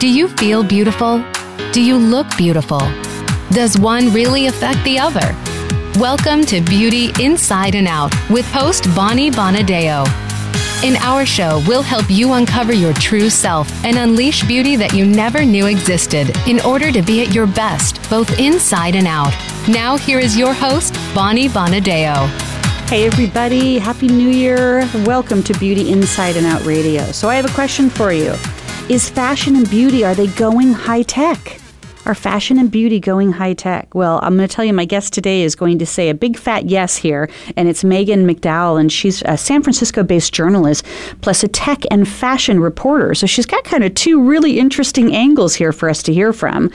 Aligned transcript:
Do 0.00 0.08
you 0.08 0.28
feel 0.28 0.62
beautiful? 0.64 1.22
Do 1.72 1.82
you 1.82 1.98
look 1.98 2.26
beautiful? 2.38 2.80
Does 3.50 3.78
one 3.78 4.10
really 4.14 4.46
affect 4.46 4.82
the 4.82 4.98
other? 4.98 5.36
Welcome 6.00 6.46
to 6.46 6.62
Beauty 6.62 7.10
Inside 7.22 7.74
and 7.74 7.86
Out 7.86 8.10
with 8.30 8.46
host 8.46 8.86
Bonnie 8.96 9.30
Bonadeo. 9.30 10.06
In 10.82 10.96
our 11.02 11.26
show, 11.26 11.62
we'll 11.68 11.82
help 11.82 12.06
you 12.08 12.32
uncover 12.32 12.72
your 12.72 12.94
true 12.94 13.28
self 13.28 13.70
and 13.84 13.98
unleash 13.98 14.42
beauty 14.44 14.74
that 14.74 14.94
you 14.94 15.04
never 15.04 15.44
knew 15.44 15.66
existed 15.66 16.34
in 16.48 16.60
order 16.60 16.90
to 16.90 17.02
be 17.02 17.22
at 17.22 17.34
your 17.34 17.46
best, 17.46 18.00
both 18.08 18.40
inside 18.40 18.96
and 18.96 19.06
out. 19.06 19.34
Now, 19.68 19.98
here 19.98 20.18
is 20.18 20.34
your 20.34 20.54
host, 20.54 20.94
Bonnie 21.14 21.50
Bonadeo. 21.50 22.26
Hey, 22.88 23.04
everybody. 23.04 23.78
Happy 23.78 24.08
New 24.08 24.30
Year. 24.30 24.88
Welcome 25.04 25.42
to 25.42 25.52
Beauty 25.58 25.92
Inside 25.92 26.38
and 26.38 26.46
Out 26.46 26.64
Radio. 26.64 27.02
So, 27.12 27.28
I 27.28 27.34
have 27.34 27.44
a 27.44 27.52
question 27.52 27.90
for 27.90 28.14
you 28.14 28.34
Is 28.90 29.08
fashion 29.08 29.54
and 29.54 29.70
beauty, 29.70 30.04
are 30.04 30.16
they 30.16 30.26
going 30.26 30.72
high 30.72 31.02
tech? 31.02 31.60
Are 32.10 32.14
fashion 32.16 32.58
and 32.58 32.72
beauty 32.72 32.98
going 32.98 33.30
high 33.30 33.52
tech? 33.52 33.94
Well, 33.94 34.18
I'm 34.24 34.36
going 34.36 34.48
to 34.48 34.52
tell 34.52 34.64
you, 34.64 34.72
my 34.72 34.84
guest 34.84 35.12
today 35.12 35.42
is 35.42 35.54
going 35.54 35.78
to 35.78 35.86
say 35.86 36.08
a 36.08 36.14
big 36.14 36.36
fat 36.36 36.68
yes 36.68 36.96
here, 36.96 37.30
and 37.56 37.68
it's 37.68 37.84
Megan 37.84 38.26
McDowell, 38.26 38.80
and 38.80 38.90
she's 38.90 39.22
a 39.26 39.36
San 39.36 39.62
Francisco 39.62 40.02
based 40.02 40.32
journalist, 40.32 40.84
plus 41.20 41.44
a 41.44 41.48
tech 41.48 41.84
and 41.88 42.08
fashion 42.08 42.58
reporter. 42.58 43.14
So 43.14 43.28
she's 43.28 43.46
got 43.46 43.62
kind 43.62 43.84
of 43.84 43.94
two 43.94 44.20
really 44.20 44.58
interesting 44.58 45.14
angles 45.14 45.54
here 45.54 45.70
for 45.70 45.88
us 45.88 46.02
to 46.02 46.12
hear 46.12 46.32
from. 46.32 46.72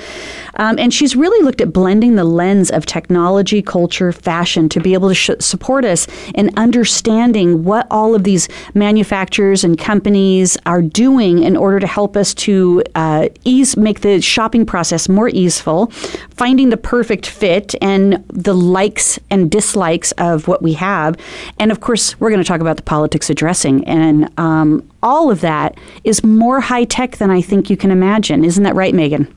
Um, 0.56 0.80
and 0.80 0.94
she's 0.94 1.18
really 1.18 1.44
looked 1.44 1.60
at 1.60 1.74
blending 1.74 2.16
the 2.16 2.24
lens 2.24 2.72
of 2.72 2.86
technology, 2.86 3.62
culture, 3.62 4.14
fashion 4.14 4.70
to 4.70 4.80
be 4.80 4.94
able 4.94 5.10
to 5.10 5.16
sh- 5.16 5.32
support 5.42 5.84
us 5.84 6.08
in 6.34 6.50
understanding 6.58 7.66
what 7.66 7.88
all 7.92 8.16
of 8.16 8.24
these 8.24 8.48
manufacturers 8.74 9.66
and 9.66 9.78
companies 9.78 10.58
are 10.66 10.82
doing 10.82 11.44
in 11.44 11.58
order 11.58 11.82
to 11.82 11.88
help 11.88 12.16
us 12.16 12.34
to 12.34 12.82
uh, 12.96 13.28
ease, 13.44 13.76
make 13.76 14.00
the 14.00 14.22
shopping 14.22 14.66
process 14.66 15.10
more 15.10 15.25
easeful, 15.30 15.88
finding 16.32 16.70
the 16.70 16.78
perfect 16.78 17.26
fit 17.26 17.76
and 17.82 18.24
the 18.28 18.54
likes 18.54 19.20
and 19.30 19.52
dislikes 19.52 20.12
of 20.14 20.48
what 20.48 20.62
we 20.62 20.74
have. 20.74 21.16
And 21.60 21.72
of 21.72 21.80
course, 21.82 22.20
we're 22.20 22.30
going 22.30 22.42
to 22.42 22.48
talk 22.48 22.62
about 22.62 22.78
the 22.78 22.84
politics 22.84 23.30
of 23.30 23.36
dressing. 23.36 23.86
And 23.86 24.32
um, 24.40 24.88
all 25.04 25.32
of 25.32 25.42
that 25.42 25.78
is 26.04 26.24
more 26.24 26.62
high 26.62 26.86
tech 26.86 27.18
than 27.18 27.30
I 27.30 27.42
think 27.42 27.70
you 27.70 27.78
can 27.78 27.92
imagine. 27.92 28.44
Isn't 28.44 28.64
that 28.64 28.76
right, 28.76 28.94
Megan? 28.94 29.34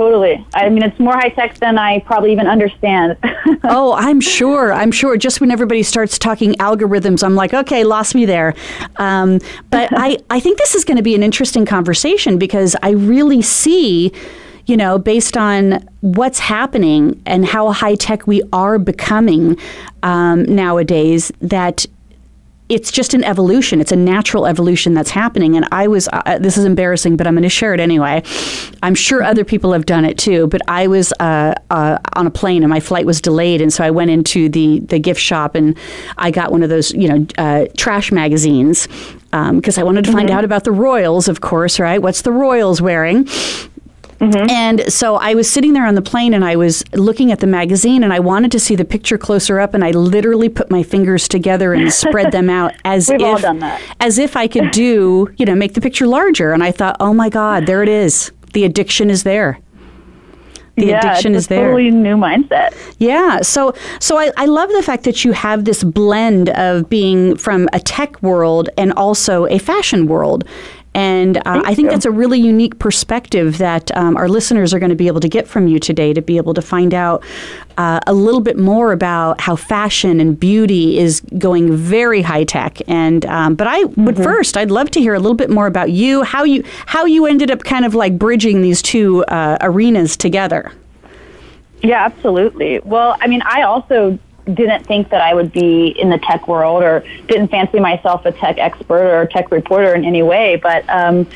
Totally. 0.00 0.42
I 0.54 0.70
mean, 0.70 0.82
it's 0.82 0.98
more 0.98 1.12
high 1.12 1.28
tech 1.28 1.56
than 1.56 1.76
I 1.76 1.98
probably 1.98 2.32
even 2.32 2.46
understand. 2.46 3.18
oh, 3.64 3.92
I'm 3.92 4.18
sure. 4.18 4.72
I'm 4.72 4.92
sure. 4.92 5.18
Just 5.18 5.42
when 5.42 5.50
everybody 5.50 5.82
starts 5.82 6.18
talking 6.18 6.54
algorithms, 6.54 7.22
I'm 7.22 7.34
like, 7.34 7.52
okay, 7.52 7.84
lost 7.84 8.14
me 8.14 8.24
there. 8.24 8.54
Um, 8.96 9.40
but 9.68 9.90
I, 9.94 10.16
I 10.30 10.40
think 10.40 10.56
this 10.56 10.74
is 10.74 10.86
going 10.86 10.96
to 10.96 11.02
be 11.02 11.14
an 11.14 11.22
interesting 11.22 11.66
conversation 11.66 12.38
because 12.38 12.74
I 12.82 12.92
really 12.92 13.42
see 13.42 14.10
you 14.70 14.76
know, 14.76 15.00
based 15.00 15.36
on 15.36 15.84
what's 16.00 16.38
happening 16.38 17.20
and 17.26 17.44
how 17.44 17.72
high 17.72 17.96
tech 17.96 18.28
we 18.28 18.40
are 18.52 18.78
becoming 18.78 19.58
um, 20.04 20.44
nowadays, 20.44 21.32
that 21.40 21.86
it's 22.68 22.92
just 22.92 23.14
an 23.14 23.24
evolution. 23.24 23.80
It's 23.80 23.90
a 23.90 23.96
natural 23.96 24.46
evolution 24.46 24.94
that's 24.94 25.10
happening. 25.10 25.56
And 25.56 25.66
I 25.72 25.88
was, 25.88 26.08
uh, 26.12 26.38
this 26.38 26.56
is 26.56 26.64
embarrassing, 26.64 27.16
but 27.16 27.26
I'm 27.26 27.34
going 27.34 27.42
to 27.42 27.48
share 27.48 27.74
it 27.74 27.80
anyway. 27.80 28.22
I'm 28.80 28.94
sure 28.94 29.24
other 29.24 29.44
people 29.44 29.72
have 29.72 29.86
done 29.86 30.04
it 30.04 30.16
too, 30.16 30.46
but 30.46 30.60
I 30.68 30.86
was 30.86 31.12
uh, 31.18 31.54
uh, 31.70 31.98
on 32.14 32.28
a 32.28 32.30
plane 32.30 32.62
and 32.62 32.70
my 32.70 32.78
flight 32.78 33.06
was 33.06 33.20
delayed. 33.20 33.60
And 33.60 33.72
so 33.72 33.82
I 33.82 33.90
went 33.90 34.12
into 34.12 34.48
the, 34.48 34.78
the 34.78 35.00
gift 35.00 35.20
shop 35.20 35.56
and 35.56 35.76
I 36.16 36.30
got 36.30 36.52
one 36.52 36.62
of 36.62 36.68
those, 36.68 36.92
you 36.92 37.08
know, 37.08 37.26
uh, 37.38 37.66
trash 37.76 38.12
magazines 38.12 38.86
because 39.30 39.78
um, 39.78 39.80
I 39.80 39.84
wanted 39.84 40.04
to 40.04 40.12
find 40.12 40.28
mm-hmm. 40.28 40.38
out 40.38 40.44
about 40.44 40.62
the 40.62 40.72
Royals, 40.72 41.28
of 41.28 41.40
course, 41.40 41.80
right? 41.80 42.00
What's 42.00 42.22
the 42.22 42.32
Royals 42.32 42.80
wearing? 42.80 43.28
Mm-hmm. 44.20 44.50
And 44.50 44.92
so 44.92 45.16
I 45.16 45.34
was 45.34 45.50
sitting 45.50 45.72
there 45.72 45.86
on 45.86 45.94
the 45.94 46.02
plane 46.02 46.34
and 46.34 46.44
I 46.44 46.54
was 46.56 46.84
looking 46.92 47.32
at 47.32 47.40
the 47.40 47.46
magazine 47.46 48.04
and 48.04 48.12
I 48.12 48.20
wanted 48.20 48.52
to 48.52 48.60
see 48.60 48.76
the 48.76 48.84
picture 48.84 49.16
closer 49.16 49.58
up 49.58 49.72
and 49.72 49.82
I 49.82 49.92
literally 49.92 50.50
put 50.50 50.70
my 50.70 50.82
fingers 50.82 51.26
together 51.26 51.72
and 51.72 51.90
spread 51.92 52.30
them 52.30 52.50
out 52.60 52.74
as 52.84 53.08
We've 53.08 53.20
if 53.22 53.90
as 54.00 54.18
if 54.18 54.36
I 54.36 54.46
could 54.46 54.70
do, 54.72 55.32
you 55.38 55.46
know, 55.46 55.54
make 55.54 55.74
the 55.74 55.80
picture 55.80 56.06
larger. 56.06 56.52
And 56.52 56.62
I 56.62 56.70
thought, 56.70 56.96
oh 57.00 57.14
my 57.14 57.30
God, 57.30 57.66
there 57.66 57.82
it 57.82 57.88
is. 57.88 58.30
The 58.52 58.64
addiction 58.64 59.10
is 59.10 59.22
there 59.22 59.58
the 60.80 60.86
yeah, 60.86 60.98
addiction 60.98 61.34
is 61.34 61.46
there. 61.46 61.66
Totally 61.66 61.90
new 61.90 62.16
mindset. 62.16 62.74
Yeah. 62.98 63.40
So 63.42 63.74
so 64.00 64.18
I, 64.18 64.32
I 64.36 64.46
love 64.46 64.70
the 64.70 64.82
fact 64.82 65.04
that 65.04 65.24
you 65.24 65.32
have 65.32 65.64
this 65.64 65.84
blend 65.84 66.48
of 66.50 66.88
being 66.88 67.36
from 67.36 67.68
a 67.72 67.80
tech 67.80 68.20
world 68.22 68.70
and 68.76 68.92
also 68.94 69.46
a 69.46 69.58
fashion 69.58 70.06
world. 70.06 70.44
And 70.92 71.36
uh, 71.38 71.62
I 71.64 71.74
think 71.74 71.86
you. 71.86 71.90
that's 71.90 72.04
a 72.04 72.10
really 72.10 72.40
unique 72.40 72.78
perspective 72.80 73.58
that 73.58 73.96
um, 73.96 74.16
our 74.16 74.28
listeners 74.28 74.74
are 74.74 74.80
going 74.80 74.90
to 74.90 74.96
be 74.96 75.06
able 75.06 75.20
to 75.20 75.28
get 75.28 75.46
from 75.46 75.68
you 75.68 75.78
today 75.78 76.12
to 76.12 76.20
be 76.20 76.36
able 76.36 76.52
to 76.54 76.62
find 76.62 76.92
out 76.92 77.22
uh, 77.78 78.00
a 78.08 78.12
little 78.12 78.40
bit 78.40 78.58
more 78.58 78.90
about 78.90 79.40
how 79.40 79.54
fashion 79.54 80.18
and 80.20 80.38
beauty 80.38 80.98
is 80.98 81.20
going 81.38 81.76
very 81.76 82.22
high 82.22 82.42
tech. 82.42 82.78
And 82.88 83.24
um, 83.26 83.54
but 83.54 83.68
I 83.68 83.84
mm-hmm. 83.84 84.04
would 84.04 84.16
first, 84.16 84.56
I'd 84.56 84.72
love 84.72 84.90
to 84.92 85.00
hear 85.00 85.14
a 85.14 85.20
little 85.20 85.36
bit 85.36 85.50
more 85.50 85.68
about 85.68 85.90
you, 85.90 86.24
how 86.24 86.42
you 86.42 86.64
how 86.86 87.04
you 87.04 87.24
ended 87.24 87.52
up 87.52 87.62
kind 87.62 87.84
of 87.84 87.94
like 87.94 88.18
bridging 88.18 88.60
these 88.60 88.82
two 88.82 89.24
uh, 89.26 89.58
arenas 89.60 90.16
together. 90.16 90.72
Yeah, 91.82 92.04
absolutely. 92.04 92.80
Well, 92.80 93.16
I 93.20 93.26
mean, 93.28 93.42
I 93.42 93.62
also 93.62 94.18
didn't 94.46 94.86
think 94.86 95.10
that 95.10 95.20
I 95.20 95.34
would 95.34 95.52
be 95.52 95.88
in 95.88 96.10
the 96.10 96.18
tech 96.18 96.48
world 96.48 96.82
or 96.82 97.04
didn't 97.28 97.48
fancy 97.48 97.80
myself 97.80 98.24
a 98.24 98.32
tech 98.32 98.58
expert 98.58 99.02
or 99.02 99.22
a 99.22 99.26
tech 99.28 99.50
reporter 99.50 99.94
in 99.94 100.04
any 100.04 100.22
way. 100.22 100.56
But 100.56 100.88
um, 100.88 101.26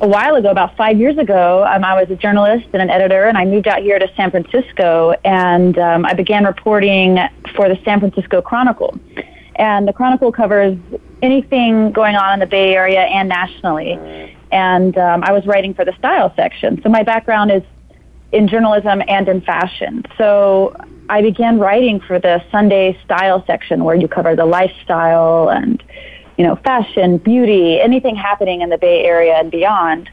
a 0.00 0.08
while 0.08 0.34
ago, 0.34 0.50
about 0.50 0.76
five 0.76 0.98
years 0.98 1.18
ago, 1.18 1.64
um, 1.64 1.84
I 1.84 2.00
was 2.00 2.10
a 2.10 2.16
journalist 2.16 2.66
and 2.72 2.80
an 2.80 2.90
editor, 2.90 3.24
and 3.24 3.36
I 3.36 3.44
moved 3.44 3.68
out 3.68 3.82
here 3.82 3.98
to 3.98 4.10
San 4.16 4.30
Francisco, 4.30 5.14
and 5.24 5.78
um, 5.78 6.06
I 6.06 6.14
began 6.14 6.44
reporting 6.44 7.18
for 7.54 7.68
the 7.68 7.78
San 7.84 8.00
Francisco 8.00 8.40
Chronicle. 8.40 8.98
And 9.56 9.86
the 9.86 9.92
Chronicle 9.92 10.32
covers 10.32 10.78
anything 11.20 11.92
going 11.92 12.16
on 12.16 12.34
in 12.34 12.40
the 12.40 12.46
Bay 12.46 12.74
Area 12.74 13.02
and 13.02 13.28
nationally. 13.28 13.92
And 14.50 14.96
um, 14.96 15.22
I 15.22 15.32
was 15.32 15.46
writing 15.46 15.74
for 15.74 15.84
the 15.84 15.92
style 15.98 16.32
section. 16.34 16.80
So 16.82 16.88
my 16.88 17.02
background 17.02 17.50
is 17.50 17.62
in 18.32 18.48
journalism 18.48 19.02
and 19.06 19.28
in 19.28 19.42
fashion. 19.42 20.04
So 20.16 20.74
I 21.10 21.22
began 21.22 21.58
writing 21.58 21.98
for 21.98 22.20
the 22.20 22.40
Sunday 22.52 22.96
style 23.04 23.44
section 23.44 23.82
where 23.82 23.96
you 23.96 24.06
cover 24.06 24.36
the 24.36 24.46
lifestyle 24.46 25.50
and, 25.50 25.82
you 26.38 26.44
know, 26.44 26.54
fashion, 26.54 27.18
beauty, 27.18 27.80
anything 27.80 28.14
happening 28.14 28.60
in 28.60 28.70
the 28.70 28.78
Bay 28.78 29.04
Area 29.04 29.34
and 29.34 29.50
beyond. 29.50 30.08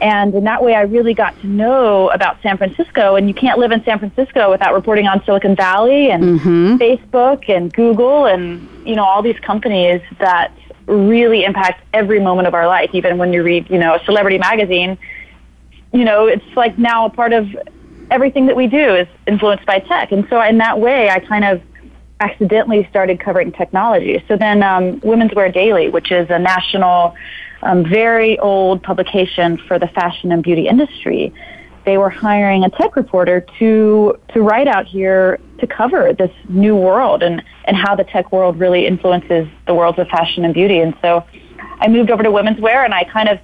And 0.00 0.34
in 0.34 0.42
that 0.44 0.60
way, 0.64 0.74
I 0.74 0.80
really 0.82 1.14
got 1.14 1.40
to 1.42 1.46
know 1.46 2.10
about 2.10 2.42
San 2.42 2.58
Francisco. 2.58 3.14
And 3.14 3.28
you 3.28 3.34
can't 3.34 3.60
live 3.60 3.70
in 3.70 3.84
San 3.84 4.00
Francisco 4.00 4.50
without 4.50 4.74
reporting 4.74 5.06
on 5.06 5.24
Silicon 5.24 5.54
Valley 5.54 6.10
and 6.10 6.40
mm-hmm. 6.40 6.74
Facebook 6.74 7.48
and 7.48 7.72
Google 7.72 8.26
and, 8.26 8.68
you 8.84 8.96
know, 8.96 9.04
all 9.04 9.22
these 9.22 9.38
companies 9.38 10.00
that 10.18 10.52
really 10.86 11.44
impact 11.44 11.84
every 11.94 12.18
moment 12.18 12.48
of 12.48 12.54
our 12.54 12.66
life. 12.66 12.90
Even 12.94 13.16
when 13.16 13.32
you 13.32 13.44
read, 13.44 13.70
you 13.70 13.78
know, 13.78 13.94
a 13.94 14.04
celebrity 14.04 14.38
magazine, 14.38 14.98
you 15.92 16.04
know, 16.04 16.26
it's 16.26 16.56
like 16.56 16.76
now 16.78 17.06
a 17.06 17.10
part 17.10 17.32
of 17.32 17.46
everything 18.10 18.46
that 18.46 18.56
we 18.56 18.66
do 18.66 18.94
is 18.94 19.08
influenced 19.26 19.66
by 19.66 19.78
tech. 19.80 20.12
And 20.12 20.26
so 20.28 20.40
in 20.40 20.58
that 20.58 20.78
way, 20.80 21.10
I 21.10 21.20
kind 21.20 21.44
of 21.44 21.62
accidentally 22.20 22.86
started 22.88 23.18
covering 23.20 23.52
technology. 23.52 24.22
So 24.28 24.36
then 24.36 24.62
um, 24.62 25.00
Women's 25.00 25.34
Wear 25.34 25.50
Daily, 25.50 25.88
which 25.88 26.12
is 26.12 26.30
a 26.30 26.38
national, 26.38 27.14
um, 27.62 27.84
very 27.84 28.38
old 28.38 28.82
publication 28.82 29.58
for 29.66 29.78
the 29.78 29.88
fashion 29.88 30.30
and 30.30 30.42
beauty 30.42 30.68
industry, 30.68 31.32
they 31.84 31.98
were 31.98 32.10
hiring 32.10 32.62
a 32.64 32.70
tech 32.70 32.94
reporter 32.94 33.44
to 33.58 34.16
to 34.32 34.40
write 34.40 34.68
out 34.68 34.86
here 34.86 35.40
to 35.58 35.66
cover 35.66 36.12
this 36.12 36.30
new 36.48 36.76
world 36.76 37.22
and 37.24 37.42
and 37.64 37.76
how 37.76 37.96
the 37.96 38.04
tech 38.04 38.30
world 38.30 38.58
really 38.58 38.86
influences 38.86 39.48
the 39.66 39.74
worlds 39.74 39.98
of 39.98 40.06
fashion 40.08 40.44
and 40.44 40.54
beauty. 40.54 40.78
And 40.78 40.94
so 41.02 41.24
I 41.80 41.88
moved 41.88 42.10
over 42.10 42.22
to 42.22 42.30
women's 42.30 42.60
wear 42.60 42.84
and 42.84 42.94
I 42.94 43.02
kind 43.04 43.28
of 43.28 43.40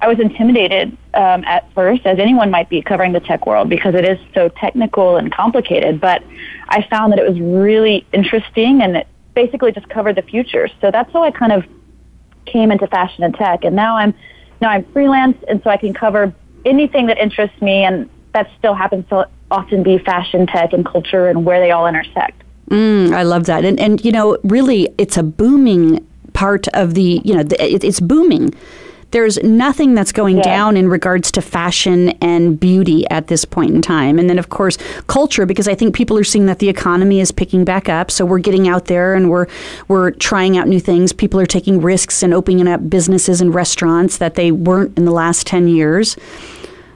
I 0.00 0.06
was 0.06 0.20
intimidated 0.20 0.96
um, 1.14 1.44
at 1.44 1.70
first, 1.74 2.06
as 2.06 2.18
anyone 2.18 2.50
might 2.50 2.68
be 2.68 2.82
covering 2.82 3.12
the 3.12 3.20
tech 3.20 3.46
world, 3.46 3.68
because 3.68 3.94
it 3.94 4.04
is 4.04 4.18
so 4.32 4.48
technical 4.48 5.16
and 5.16 5.32
complicated. 5.32 6.00
But 6.00 6.22
I 6.68 6.86
found 6.88 7.12
that 7.12 7.18
it 7.18 7.28
was 7.28 7.40
really 7.40 8.06
interesting, 8.12 8.80
and 8.82 8.96
it 8.96 9.08
basically 9.34 9.72
just 9.72 9.88
covered 9.88 10.16
the 10.16 10.22
future. 10.22 10.68
So 10.80 10.90
that's 10.90 11.12
how 11.12 11.24
I 11.24 11.30
kind 11.30 11.52
of 11.52 11.64
came 12.46 12.70
into 12.70 12.86
fashion 12.86 13.24
and 13.24 13.34
tech. 13.34 13.64
And 13.64 13.74
now 13.74 13.96
I'm 13.96 14.14
now 14.60 14.70
I'm 14.70 14.84
freelance, 14.92 15.36
and 15.48 15.62
so 15.62 15.70
I 15.70 15.76
can 15.76 15.94
cover 15.94 16.32
anything 16.64 17.06
that 17.06 17.18
interests 17.18 17.60
me, 17.60 17.84
and 17.84 18.08
that 18.34 18.48
still 18.58 18.74
happens 18.74 19.08
to 19.08 19.28
often 19.50 19.82
be 19.82 19.98
fashion, 19.98 20.46
tech, 20.46 20.72
and 20.72 20.86
culture, 20.86 21.28
and 21.28 21.44
where 21.44 21.60
they 21.60 21.72
all 21.72 21.86
intersect. 21.86 22.42
Mm, 22.70 23.12
I 23.12 23.22
love 23.22 23.46
that, 23.46 23.64
and 23.64 23.80
and 23.80 24.04
you 24.04 24.12
know, 24.12 24.38
really, 24.44 24.88
it's 24.96 25.16
a 25.16 25.24
booming 25.24 26.06
part 26.34 26.68
of 26.68 26.94
the 26.94 27.20
you 27.24 27.34
know, 27.34 27.42
the, 27.42 27.60
it, 27.74 27.82
it's 27.82 27.98
booming 27.98 28.54
there's 29.10 29.42
nothing 29.42 29.94
that's 29.94 30.12
going 30.12 30.36
yeah. 30.36 30.42
down 30.42 30.76
in 30.76 30.88
regards 30.88 31.32
to 31.32 31.42
fashion 31.42 32.10
and 32.20 32.60
beauty 32.60 33.08
at 33.10 33.28
this 33.28 33.44
point 33.44 33.74
in 33.74 33.80
time. 33.80 34.18
And 34.18 34.28
then, 34.28 34.38
of 34.38 34.50
course, 34.50 34.76
culture, 35.06 35.46
because 35.46 35.66
I 35.66 35.74
think 35.74 35.94
people 35.94 36.18
are 36.18 36.24
seeing 36.24 36.46
that 36.46 36.58
the 36.58 36.68
economy 36.68 37.20
is 37.20 37.32
picking 37.32 37.64
back 37.64 37.88
up. 37.88 38.10
So 38.10 38.26
we're 38.26 38.38
getting 38.38 38.68
out 38.68 38.84
there 38.84 39.14
and 39.14 39.30
we're 39.30 39.46
we're 39.88 40.10
trying 40.10 40.58
out 40.58 40.68
new 40.68 40.80
things. 40.80 41.12
People 41.12 41.40
are 41.40 41.46
taking 41.46 41.80
risks 41.80 42.22
and 42.22 42.34
opening 42.34 42.68
up 42.68 42.90
businesses 42.90 43.40
and 43.40 43.54
restaurants 43.54 44.18
that 44.18 44.34
they 44.34 44.52
weren't 44.52 44.96
in 44.98 45.04
the 45.04 45.12
last 45.12 45.46
ten 45.46 45.68
years. 45.68 46.16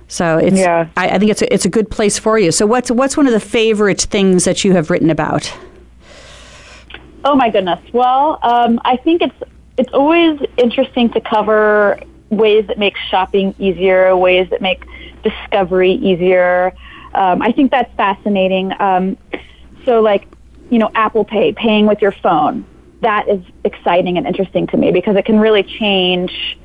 So 0.08 0.37
it's 0.37 0.58
yeah. 0.58 0.91
I, 0.94 1.11
I 1.11 1.19
think 1.19 1.31
it's 1.31 1.41
a, 1.41 1.53
it's 1.53 1.65
a 1.65 1.70
good 1.70 1.91
place 1.91 2.19
for 2.19 2.38
you. 2.38 2.53
So 2.53 2.67
what's 2.67 2.91
what's 2.91 3.17
one 3.17 3.26
of 3.26 3.32
the 3.32 3.41
favorite 3.41 4.03
things 4.03 4.44
that 4.44 4.65
you 4.65 4.75
have 4.75 4.91
written 4.91 5.08
about? 5.08 5.50
Oh 7.25 7.35
my 7.35 7.49
goodness. 7.49 7.81
Well, 7.93 8.38
um, 8.43 8.81
I 8.85 8.97
think 8.97 9.23
it's 9.23 9.51
it's 9.76 9.92
always 9.92 10.40
interesting 10.56 11.10
to 11.10 11.20
cover 11.20 12.00
ways 12.30 12.66
that 12.66 12.78
make 12.78 12.96
shopping 13.10 13.54
easier, 13.58 14.16
ways 14.16 14.48
that 14.50 14.62
make 14.62 14.84
discovery 15.22 15.92
easier. 15.92 16.72
Um, 17.14 17.42
I 17.42 17.52
think 17.52 17.70
that's 17.70 17.94
fascinating. 17.96 18.72
Um, 18.80 19.16
so, 19.84 20.00
like, 20.00 20.26
you 20.70 20.78
know, 20.78 20.90
Apple 20.94 21.24
Pay, 21.24 21.52
paying 21.52 21.86
with 21.86 22.00
your 22.00 22.12
phone, 22.12 22.64
that 23.02 23.28
is 23.28 23.44
exciting 23.64 24.16
and 24.16 24.26
interesting 24.26 24.66
to 24.69 24.76
me 24.76 24.92
because 24.92 25.16
it 25.16 25.24
can 25.24 25.38
really 25.38 25.62
change 25.62 26.58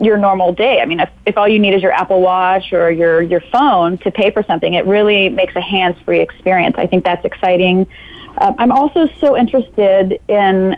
your 0.00 0.16
normal 0.16 0.52
day. 0.52 0.80
I 0.80 0.86
mean, 0.86 1.00
if, 1.00 1.10
if 1.24 1.36
all 1.36 1.48
you 1.48 1.58
need 1.58 1.74
is 1.74 1.82
your 1.82 1.92
Apple 1.92 2.20
Watch 2.20 2.72
or 2.72 2.90
your, 2.90 3.22
your 3.22 3.40
phone 3.40 3.98
to 3.98 4.10
pay 4.10 4.30
for 4.30 4.42
something, 4.42 4.74
it 4.74 4.86
really 4.86 5.28
makes 5.28 5.56
a 5.56 5.60
hands 5.60 5.96
free 6.04 6.20
experience. 6.20 6.76
I 6.78 6.86
think 6.86 7.04
that's 7.04 7.24
exciting. 7.24 7.86
Uh, 8.36 8.52
I'm 8.58 8.72
also 8.72 9.08
so 9.20 9.36
interested 9.36 10.20
in 10.28 10.76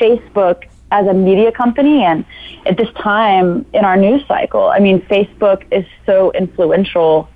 Facebook 0.00 0.64
as 0.92 1.06
a 1.06 1.14
media 1.14 1.50
company 1.50 2.04
and 2.04 2.24
at 2.66 2.76
this 2.76 2.88
time 2.94 3.66
in 3.72 3.84
our 3.84 3.96
news 3.96 4.22
cycle. 4.28 4.68
I 4.68 4.78
mean, 4.78 5.00
Facebook 5.02 5.64
is 5.72 5.84
so 6.06 6.30
influential 6.32 7.28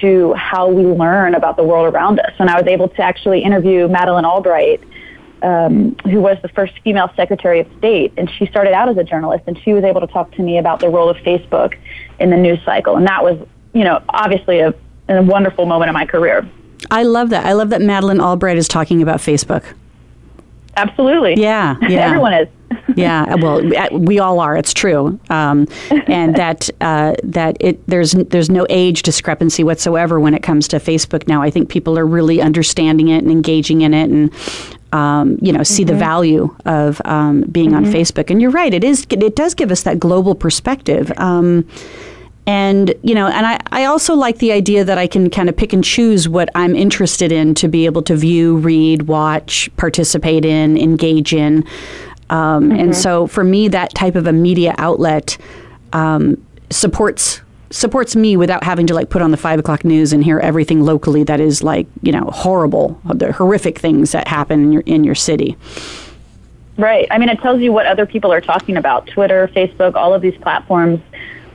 to 0.00 0.32
how 0.34 0.68
we 0.68 0.84
learn 0.84 1.34
about 1.34 1.56
the 1.56 1.64
world 1.64 1.92
around 1.92 2.20
us. 2.20 2.32
And 2.38 2.48
I 2.48 2.58
was 2.58 2.66
able 2.66 2.88
to 2.88 3.02
actually 3.02 3.42
interview 3.42 3.88
Madeleine 3.88 4.24
Albright, 4.24 4.80
um, 5.42 5.96
who 6.04 6.20
was 6.20 6.38
the 6.42 6.48
first 6.48 6.72
female 6.84 7.10
Secretary 7.16 7.60
of 7.60 7.66
State, 7.78 8.12
and 8.16 8.30
she 8.30 8.46
started 8.46 8.72
out 8.72 8.88
as 8.88 8.96
a 8.96 9.04
journalist, 9.04 9.44
and 9.48 9.58
she 9.58 9.72
was 9.72 9.84
able 9.84 10.00
to 10.00 10.06
talk 10.06 10.30
to 10.32 10.42
me 10.42 10.58
about 10.58 10.80
the 10.80 10.88
role 10.88 11.08
of 11.08 11.16
Facebook 11.18 11.76
in 12.20 12.30
the 12.30 12.36
news 12.36 12.60
cycle, 12.64 12.96
and 12.96 13.06
that 13.06 13.22
was, 13.24 13.36
you 13.74 13.84
know, 13.84 14.00
obviously 14.08 14.60
a, 14.60 14.72
a 15.08 15.22
wonderful 15.22 15.66
moment 15.66 15.88
in 15.88 15.94
my 15.94 16.06
career. 16.06 16.48
I 16.90 17.02
love 17.02 17.30
that. 17.30 17.44
I 17.44 17.52
love 17.52 17.70
that 17.70 17.80
Madeline 17.82 18.20
Albright 18.20 18.56
is 18.56 18.68
talking 18.68 19.02
about 19.02 19.18
Facebook. 19.18 19.64
Absolutely. 20.76 21.34
Yeah, 21.36 21.76
yeah. 21.88 22.06
Everyone 22.06 22.34
is. 22.34 22.48
yeah, 22.96 23.34
well, 23.34 23.62
we 23.98 24.18
all 24.18 24.40
are. 24.40 24.56
It's 24.56 24.72
true, 24.72 25.18
um, 25.28 25.68
and 26.06 26.34
that 26.36 26.70
uh, 26.80 27.14
that 27.22 27.56
it 27.60 27.86
there's 27.86 28.12
there's 28.12 28.50
no 28.50 28.66
age 28.70 29.02
discrepancy 29.02 29.62
whatsoever 29.62 30.18
when 30.18 30.34
it 30.34 30.42
comes 30.42 30.68
to 30.68 30.78
Facebook 30.78 31.28
now. 31.28 31.42
I 31.42 31.50
think 31.50 31.68
people 31.68 31.98
are 31.98 32.06
really 32.06 32.40
understanding 32.40 33.08
it 33.08 33.18
and 33.18 33.30
engaging 33.30 33.82
in 33.82 33.92
it, 33.92 34.10
and 34.10 34.32
um, 34.92 35.38
you 35.42 35.52
know, 35.52 35.62
see 35.62 35.84
mm-hmm. 35.84 35.92
the 35.92 35.98
value 35.98 36.56
of 36.64 37.00
um, 37.04 37.42
being 37.42 37.72
mm-hmm. 37.72 37.84
on 37.84 37.92
Facebook. 37.92 38.30
And 38.30 38.40
you're 38.40 38.50
right; 38.50 38.72
it 38.72 38.84
is 38.84 39.06
it 39.10 39.36
does 39.36 39.54
give 39.54 39.70
us 39.70 39.82
that 39.82 40.00
global 40.00 40.34
perspective. 40.34 41.12
Um, 41.18 41.68
and 42.46 42.94
you 43.02 43.14
know 43.14 43.28
and 43.28 43.46
I, 43.46 43.60
I 43.70 43.84
also 43.84 44.14
like 44.14 44.38
the 44.38 44.52
idea 44.52 44.84
that 44.84 44.98
i 44.98 45.06
can 45.06 45.30
kind 45.30 45.48
of 45.48 45.56
pick 45.56 45.72
and 45.72 45.84
choose 45.84 46.28
what 46.28 46.48
i'm 46.54 46.74
interested 46.74 47.30
in 47.30 47.54
to 47.54 47.68
be 47.68 47.86
able 47.86 48.02
to 48.02 48.16
view 48.16 48.56
read 48.56 49.02
watch 49.02 49.70
participate 49.76 50.44
in 50.44 50.76
engage 50.76 51.32
in. 51.32 51.64
Um, 52.30 52.70
mm-hmm. 52.70 52.80
and 52.80 52.96
so 52.96 53.26
for 53.26 53.44
me 53.44 53.68
that 53.68 53.94
type 53.94 54.16
of 54.16 54.26
a 54.26 54.32
media 54.32 54.74
outlet 54.78 55.36
um, 55.92 56.42
supports 56.70 57.42
supports 57.70 58.16
me 58.16 58.36
without 58.36 58.64
having 58.64 58.86
to 58.86 58.94
like 58.94 59.08
put 59.08 59.22
on 59.22 59.30
the 59.30 59.36
five 59.36 59.58
o'clock 59.58 59.84
news 59.84 60.12
and 60.12 60.24
hear 60.24 60.38
everything 60.38 60.82
locally 60.82 61.24
that 61.24 61.40
is 61.40 61.62
like 61.62 61.86
you 62.02 62.10
know 62.10 62.24
horrible 62.32 63.00
the 63.04 63.32
horrific 63.32 63.78
things 63.78 64.12
that 64.12 64.26
happen 64.26 64.64
in 64.64 64.72
your 64.72 64.82
in 64.82 65.04
your 65.04 65.14
city. 65.14 65.56
Right. 66.76 67.06
I 67.10 67.18
mean 67.18 67.28
it 67.28 67.40
tells 67.40 67.60
you 67.60 67.72
what 67.72 67.86
other 67.86 68.06
people 68.06 68.32
are 68.32 68.40
talking 68.40 68.76
about. 68.76 69.06
Twitter 69.06 69.48
facebook 69.48 69.94
all 69.94 70.12
of 70.12 70.22
these 70.22 70.36
platforms 70.38 71.00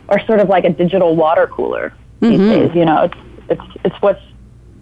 are 0.10 0.26
sort 0.26 0.40
of 0.40 0.50
like 0.50 0.64
a 0.64 0.70
digital 0.70 1.16
water 1.16 1.48
cooler 1.48 1.94
these 2.22 2.40
mm-hmm. 2.40 2.50
days. 2.50 2.76
You 2.76 2.86
know, 2.86 3.04
it's 3.04 3.18
it's 3.50 3.78
it's 3.86 3.96
what's 4.02 4.22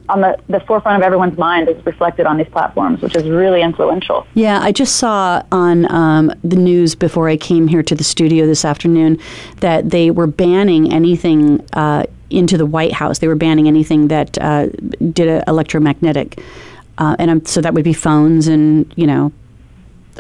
on 0.08 0.22
the, 0.22 0.38
the 0.50 0.60
forefront 0.62 1.02
of 1.02 1.06
everyone's 1.06 1.38
mind 1.38 1.68
is 1.68 1.84
reflected 1.86 2.26
on 2.26 2.38
these 2.38 2.48
platforms, 2.50 3.02
which 3.02 3.16
is 3.16 3.28
really 3.28 3.62
influential. 3.62 4.28
Yeah, 4.36 4.60
I 4.62 4.72
just 4.72 4.98
saw 4.98 5.42
on 5.52 5.92
um, 5.92 6.32
the 6.44 6.56
news 6.56 6.94
before 6.96 7.28
I 7.28 7.38
came 7.38 7.68
here 7.68 7.82
to 7.84 7.96
the 7.96 8.04
studio 8.04 8.46
this 8.46 8.66
afternoon 8.66 9.20
that 9.62 9.90
they 9.90 10.12
were 10.12 10.28
banning 10.28 10.94
anything 10.94 11.66
uh, 11.74 12.06
into 12.30 12.58
the 12.58 12.66
White 12.66 12.94
House. 12.94 13.20
They 13.20 13.28
were 13.28 13.36
banning 13.36 13.68
anything 13.68 14.08
that 14.10 14.38
uh, 14.40 14.68
did 15.12 15.28
a 15.28 15.44
electromagnetic, 15.48 16.40
uh, 16.98 17.16
and 17.18 17.32
I'm, 17.32 17.46
so 17.46 17.62
that 17.62 17.74
would 17.74 17.84
be 17.84 17.94
phones 17.94 18.48
and 18.48 18.92
you 18.96 19.08
know. 19.08 19.32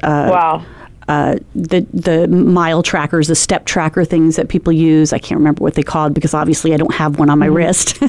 Uh, 0.03 0.29
wow 0.31 0.65
uh, 1.07 1.37
the 1.53 1.81
the 1.93 2.27
mile 2.27 2.81
trackers, 2.81 3.27
the 3.27 3.35
step 3.35 3.65
tracker 3.65 4.03
things 4.05 4.35
that 4.35 4.49
people 4.49 4.73
use. 4.73 5.13
I 5.13 5.19
can't 5.19 5.37
remember 5.37 5.63
what 5.63 5.75
they 5.75 5.83
called 5.83 6.13
because 6.13 6.33
obviously 6.33 6.73
I 6.73 6.77
don't 6.77 6.93
have 6.95 7.19
one 7.19 7.29
on 7.29 7.39
my 7.39 7.47
mm-hmm. 7.47 7.55
wrist. 7.55 7.99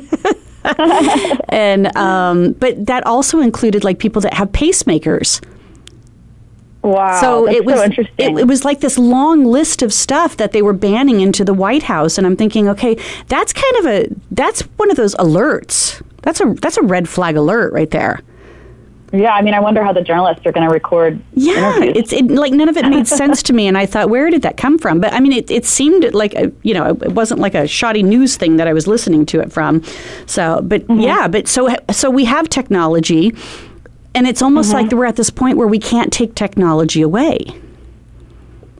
and 1.48 1.94
um, 1.96 2.52
but 2.52 2.86
that 2.86 3.06
also 3.06 3.40
included 3.40 3.84
like 3.84 3.98
people 3.98 4.22
that 4.22 4.34
have 4.34 4.50
pacemakers. 4.52 5.44
Wow. 6.82 7.20
So 7.20 7.48
it 7.48 7.64
was 7.64 7.76
so 7.76 7.84
interesting. 7.84 8.38
It, 8.38 8.40
it, 8.42 8.46
was 8.46 8.64
like 8.64 8.80
this 8.80 8.96
long 8.96 9.44
list 9.44 9.82
of 9.82 9.92
stuff 9.92 10.36
that 10.36 10.52
they 10.52 10.62
were 10.62 10.72
banning 10.72 11.20
into 11.20 11.44
the 11.44 11.52
White 11.52 11.82
House, 11.82 12.16
and 12.16 12.26
I'm 12.26 12.36
thinking, 12.36 12.68
okay, 12.68 12.96
that's 13.26 13.52
kind 13.52 13.76
of 13.78 13.86
a 13.86 14.06
that's 14.30 14.62
one 14.78 14.90
of 14.90 14.96
those 14.96 15.14
alerts. 15.16 16.00
That's 16.22 16.40
a 16.40 16.54
that's 16.60 16.76
a 16.76 16.82
red 16.82 17.08
flag 17.08 17.36
alert 17.36 17.72
right 17.72 17.90
there. 17.90 18.20
Yeah, 19.12 19.32
I 19.32 19.42
mean, 19.42 19.54
I 19.54 19.60
wonder 19.60 19.84
how 19.84 19.92
the 19.92 20.02
journalists 20.02 20.44
are 20.46 20.52
going 20.52 20.66
to 20.66 20.72
record. 20.72 21.20
Yeah, 21.34 21.76
interviews. 21.76 21.96
it's 21.96 22.12
it, 22.12 22.26
like 22.26 22.52
none 22.52 22.68
of 22.68 22.76
it 22.76 22.86
made 22.86 23.06
sense 23.22 23.42
to 23.44 23.52
me, 23.52 23.68
and 23.68 23.78
I 23.78 23.86
thought, 23.86 24.10
where 24.10 24.30
did 24.30 24.42
that 24.42 24.56
come 24.56 24.78
from? 24.78 25.00
But 25.00 25.12
I 25.12 25.20
mean, 25.20 25.32
it, 25.32 25.50
it 25.50 25.64
seemed 25.64 26.12
like 26.12 26.34
a, 26.34 26.50
you 26.62 26.74
know, 26.74 26.90
it 26.90 27.12
wasn't 27.12 27.40
like 27.40 27.54
a 27.54 27.66
shoddy 27.66 28.02
news 28.02 28.36
thing 28.36 28.56
that 28.56 28.66
I 28.66 28.72
was 28.72 28.86
listening 28.86 29.24
to 29.26 29.40
it 29.40 29.52
from. 29.52 29.82
So, 30.26 30.60
but 30.62 30.82
mm-hmm. 30.82 31.00
yeah, 31.00 31.28
but 31.28 31.46
so 31.46 31.74
so 31.90 32.10
we 32.10 32.24
have 32.24 32.48
technology, 32.48 33.32
and 34.14 34.26
it's 34.26 34.42
almost 34.42 34.70
mm-hmm. 34.70 34.88
like 34.88 34.92
we're 34.92 35.06
at 35.06 35.16
this 35.16 35.30
point 35.30 35.56
where 35.56 35.68
we 35.68 35.78
can't 35.78 36.12
take 36.12 36.34
technology 36.34 37.02
away. 37.02 37.46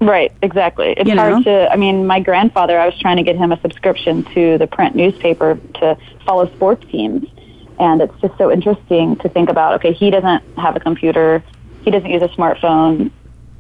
Right, 0.01 0.33
exactly. 0.43 0.89
It's 0.97 1.09
you 1.09 1.17
hard 1.17 1.45
to. 1.45 1.73
I 1.73 1.77
mean, 1.77 2.07
my 2.07 2.21
grandfather, 2.21 2.79
I 2.79 2.87
was 2.87 2.99
trying 2.99 3.17
to 3.17 3.23
get 3.23 3.37
him 3.37 3.53
a 3.53 3.61
subscription 3.61 4.25
to 4.35 4.59
the 4.59 4.67
print 4.67 4.95
newspaper 4.95 5.59
to 5.77 5.97
follow 6.27 6.53
sports 6.55 6.85
teams 6.91 7.29
and 7.79 8.01
it's 8.01 8.21
just 8.21 8.37
so 8.39 8.51
interesting 8.51 9.17
to 9.17 9.29
think 9.29 9.49
about, 9.49 9.75
okay, 9.75 9.93
he 9.93 10.11
doesn't 10.11 10.43
have 10.57 10.77
a 10.77 10.81
computer, 10.81 11.43
he 11.83 11.91
doesn't 11.91 12.11
use 12.11 12.23
a 12.23 12.29
smartphone. 12.29 13.11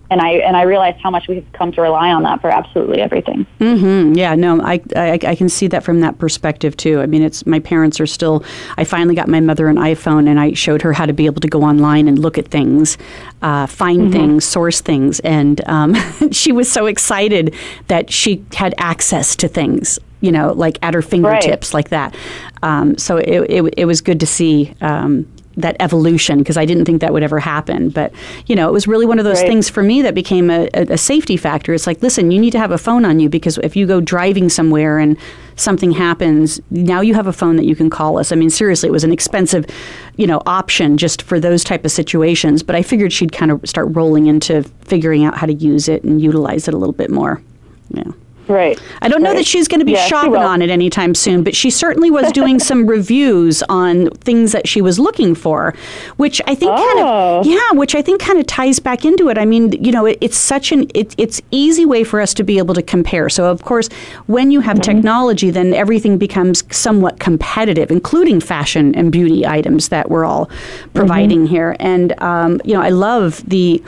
And 0.08 0.20
I 0.20 0.34
and 0.34 0.56
I 0.56 0.62
realized 0.62 1.00
how 1.02 1.10
much 1.10 1.26
we've 1.26 1.44
come 1.52 1.72
to 1.72 1.82
rely 1.82 2.12
on 2.12 2.22
that 2.22 2.40
for 2.40 2.48
absolutely 2.48 3.00
everything. 3.00 3.44
Mm-hmm. 3.58 4.14
Yeah, 4.14 4.36
no, 4.36 4.60
I, 4.60 4.80
I, 4.94 5.18
I 5.20 5.34
can 5.34 5.48
see 5.48 5.66
that 5.66 5.82
from 5.82 5.98
that 5.98 6.18
perspective 6.18 6.76
too. 6.76 7.00
I 7.00 7.06
mean, 7.06 7.22
it's 7.22 7.44
my 7.44 7.58
parents 7.58 7.98
are 7.98 8.06
still. 8.06 8.44
I 8.76 8.84
finally 8.84 9.16
got 9.16 9.26
my 9.26 9.40
mother 9.40 9.66
an 9.66 9.78
iPhone, 9.78 10.28
and 10.28 10.38
I 10.38 10.52
showed 10.52 10.80
her 10.82 10.92
how 10.92 11.06
to 11.06 11.12
be 11.12 11.26
able 11.26 11.40
to 11.40 11.48
go 11.48 11.62
online 11.62 12.06
and 12.06 12.20
look 12.20 12.38
at 12.38 12.46
things, 12.46 12.98
uh, 13.42 13.66
find 13.66 14.02
mm-hmm. 14.02 14.12
things, 14.12 14.44
source 14.44 14.80
things, 14.80 15.18
and 15.20 15.60
um, 15.68 15.96
she 16.30 16.52
was 16.52 16.70
so 16.70 16.86
excited 16.86 17.52
that 17.88 18.12
she 18.12 18.44
had 18.52 18.76
access 18.78 19.34
to 19.34 19.48
things 19.48 19.98
you 20.20 20.32
know, 20.32 20.52
like 20.52 20.78
at 20.82 20.94
her 20.94 21.02
fingertips, 21.02 21.68
right. 21.68 21.74
like 21.74 21.88
that. 21.90 22.14
Um, 22.62 22.96
so 22.98 23.16
it, 23.18 23.50
it, 23.50 23.74
it, 23.76 23.84
was 23.84 24.00
good 24.00 24.18
to 24.20 24.26
see 24.26 24.74
um, 24.80 25.26
that 25.56 25.76
evolution 25.80 26.38
because 26.38 26.56
I 26.56 26.64
didn't 26.64 26.84
think 26.84 27.00
that 27.00 27.12
would 27.12 27.22
ever 27.22 27.38
happen. 27.38 27.88
But 27.88 28.12
you 28.46 28.54
know, 28.54 28.68
it 28.68 28.72
was 28.72 28.86
really 28.86 29.06
one 29.06 29.18
of 29.18 29.24
those 29.24 29.40
right. 29.40 29.48
things 29.48 29.68
for 29.68 29.82
me 29.82 30.02
that 30.02 30.14
became 30.14 30.50
a, 30.50 30.68
a, 30.74 30.98
safety 30.98 31.36
factor. 31.36 31.72
It's 31.72 31.86
like, 31.86 32.02
listen, 32.02 32.30
you 32.30 32.40
need 32.40 32.52
to 32.52 32.58
have 32.58 32.70
a 32.70 32.78
phone 32.78 33.04
on 33.04 33.20
you 33.20 33.28
because 33.28 33.58
if 33.58 33.76
you 33.76 33.86
go 33.86 34.00
driving 34.00 34.48
somewhere 34.48 34.98
and 34.98 35.16
something 35.56 35.92
happens, 35.92 36.60
now 36.70 37.00
you 37.00 37.14
have 37.14 37.26
a 37.26 37.32
phone 37.32 37.56
that 37.56 37.64
you 37.64 37.74
can 37.74 37.88
call 37.88 38.18
us. 38.18 38.32
I 38.32 38.36
mean, 38.36 38.50
seriously, 38.50 38.88
it 38.88 38.92
was 38.92 39.04
an 39.04 39.12
expensive, 39.12 39.66
you 40.16 40.26
know, 40.26 40.42
option 40.46 40.98
just 40.98 41.22
for 41.22 41.40
those 41.40 41.64
type 41.64 41.84
of 41.84 41.90
situations. 41.90 42.62
But 42.62 42.76
I 42.76 42.82
figured 42.82 43.12
she'd 43.12 43.32
kind 43.32 43.50
of 43.50 43.66
start 43.66 43.88
rolling 43.90 44.26
into 44.26 44.62
figuring 44.82 45.24
out 45.24 45.36
how 45.36 45.46
to 45.46 45.54
use 45.54 45.88
it 45.88 46.04
and 46.04 46.20
utilize 46.20 46.68
it 46.68 46.74
a 46.74 46.76
little 46.76 46.94
bit 46.94 47.10
more. 47.10 47.42
Yeah. 47.90 48.12
Right. 48.48 48.80
I 49.02 49.08
don't 49.08 49.22
know 49.22 49.34
that 49.34 49.46
she's 49.46 49.66
going 49.68 49.80
to 49.80 49.86
be 49.86 49.92
yeah, 49.92 50.06
shopping 50.06 50.36
on 50.36 50.62
it 50.62 50.70
anytime 50.70 51.14
soon, 51.14 51.42
but 51.42 51.54
she 51.54 51.70
certainly 51.70 52.10
was 52.10 52.30
doing 52.32 52.58
some 52.58 52.86
reviews 52.96 53.62
on 53.64 54.10
things 54.10 54.52
that 54.52 54.68
she 54.68 54.80
was 54.80 54.98
looking 54.98 55.34
for, 55.34 55.74
which 56.16 56.40
I 56.46 56.54
think 56.54 56.72
oh. 56.72 56.76
kind 56.76 57.00
of 57.00 57.46
yeah, 57.46 57.72
which 57.72 57.94
I 57.94 58.02
think 58.02 58.20
kind 58.20 58.38
of 58.38 58.46
ties 58.46 58.78
back 58.78 59.04
into 59.04 59.28
it. 59.28 59.38
I 59.38 59.44
mean, 59.44 59.72
you 59.82 59.90
know, 59.90 60.06
it, 60.06 60.18
it's 60.20 60.36
such 60.36 60.70
an 60.70 60.88
it, 60.94 61.14
it's 61.18 61.40
easy 61.50 61.84
way 61.84 62.04
for 62.04 62.20
us 62.20 62.34
to 62.34 62.44
be 62.44 62.58
able 62.58 62.74
to 62.74 62.82
compare. 62.82 63.28
So 63.28 63.50
of 63.50 63.62
course, 63.62 63.88
when 64.26 64.50
you 64.50 64.60
have 64.60 64.76
mm-hmm. 64.76 64.92
technology, 64.92 65.50
then 65.50 65.74
everything 65.74 66.18
becomes 66.18 66.62
somewhat 66.74 67.18
competitive, 67.18 67.90
including 67.90 68.40
fashion 68.40 68.94
and 68.94 69.10
beauty 69.10 69.46
items 69.46 69.88
that 69.88 70.10
we're 70.10 70.24
all 70.24 70.48
providing 70.94 71.40
mm-hmm. 71.44 71.54
here. 71.54 71.76
And 71.80 72.20
um, 72.22 72.60
you 72.64 72.74
know, 72.74 72.82
I 72.82 72.90
love 72.90 73.42
the 73.48 73.82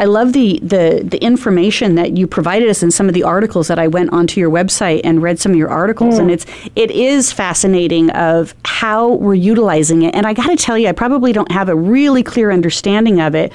I 0.00 0.06
love 0.06 0.32
the 0.32 0.58
the 0.62 1.02
the 1.04 1.18
information 1.18 1.94
that 1.96 2.16
you 2.16 2.26
provided 2.26 2.70
us 2.70 2.82
in 2.82 2.90
some 2.90 3.06
of 3.06 3.14
the 3.14 3.22
articles 3.22 3.68
that 3.68 3.78
I 3.78 3.86
went 3.86 3.99
went 4.00 4.12
onto 4.12 4.40
your 4.40 4.50
website 4.50 5.02
and 5.04 5.22
read 5.22 5.38
some 5.38 5.52
of 5.52 5.58
your 5.58 5.68
articles, 5.68 6.18
and 6.18 6.30
it's 6.30 6.46
it 6.74 6.90
is 6.90 7.32
fascinating 7.32 8.10
of 8.10 8.54
how 8.64 9.14
we're 9.14 9.34
utilizing 9.34 10.02
it. 10.02 10.14
And 10.14 10.26
I 10.26 10.32
got 10.32 10.46
to 10.46 10.56
tell 10.56 10.78
you, 10.78 10.88
I 10.88 10.92
probably 10.92 11.32
don't 11.32 11.52
have 11.52 11.68
a 11.68 11.76
really 11.76 12.22
clear 12.22 12.50
understanding 12.50 13.20
of 13.20 13.34
it. 13.34 13.52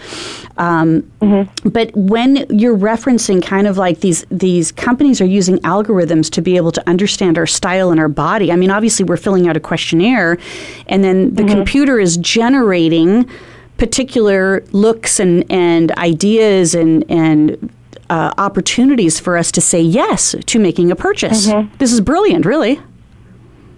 Um, 0.57 1.03
Mm-hmm. 1.25 1.69
But 1.69 1.89
when 1.95 2.45
you're 2.49 2.77
referencing 2.77 3.43
kind 3.43 3.65
of 3.65 3.77
like 3.79 4.01
these 4.01 4.25
these 4.29 4.71
companies 4.71 5.19
are 5.21 5.25
using 5.25 5.57
algorithms 5.59 6.29
to 6.31 6.41
be 6.41 6.55
able 6.55 6.71
to 6.73 6.87
understand 6.87 7.39
our 7.39 7.47
style 7.47 7.89
and 7.89 7.99
our 7.99 8.07
body. 8.07 8.51
I 8.51 8.55
mean, 8.55 8.69
obviously 8.69 9.05
we're 9.05 9.17
filling 9.17 9.47
out 9.47 9.57
a 9.57 9.59
questionnaire, 9.59 10.37
and 10.85 11.03
then 11.03 11.33
the 11.33 11.45
computer 11.45 11.99
is 11.99 12.17
generating 12.17 13.27
particular 13.77 14.63
looks 14.71 15.19
and 15.19 15.43
and 15.49 15.91
ideas 15.93 16.75
and 16.75 17.03
and 17.09 17.71
uh, 18.09 18.33
opportunities 18.37 19.19
for 19.19 19.37
us 19.37 19.51
to 19.51 19.61
say 19.61 19.81
yes 19.81 20.35
to 20.45 20.59
making 20.59 20.91
a 20.91 20.95
purchase. 20.95 21.47
This 21.77 21.91
is 21.91 22.01
brilliant, 22.01 22.45
really. 22.45 22.79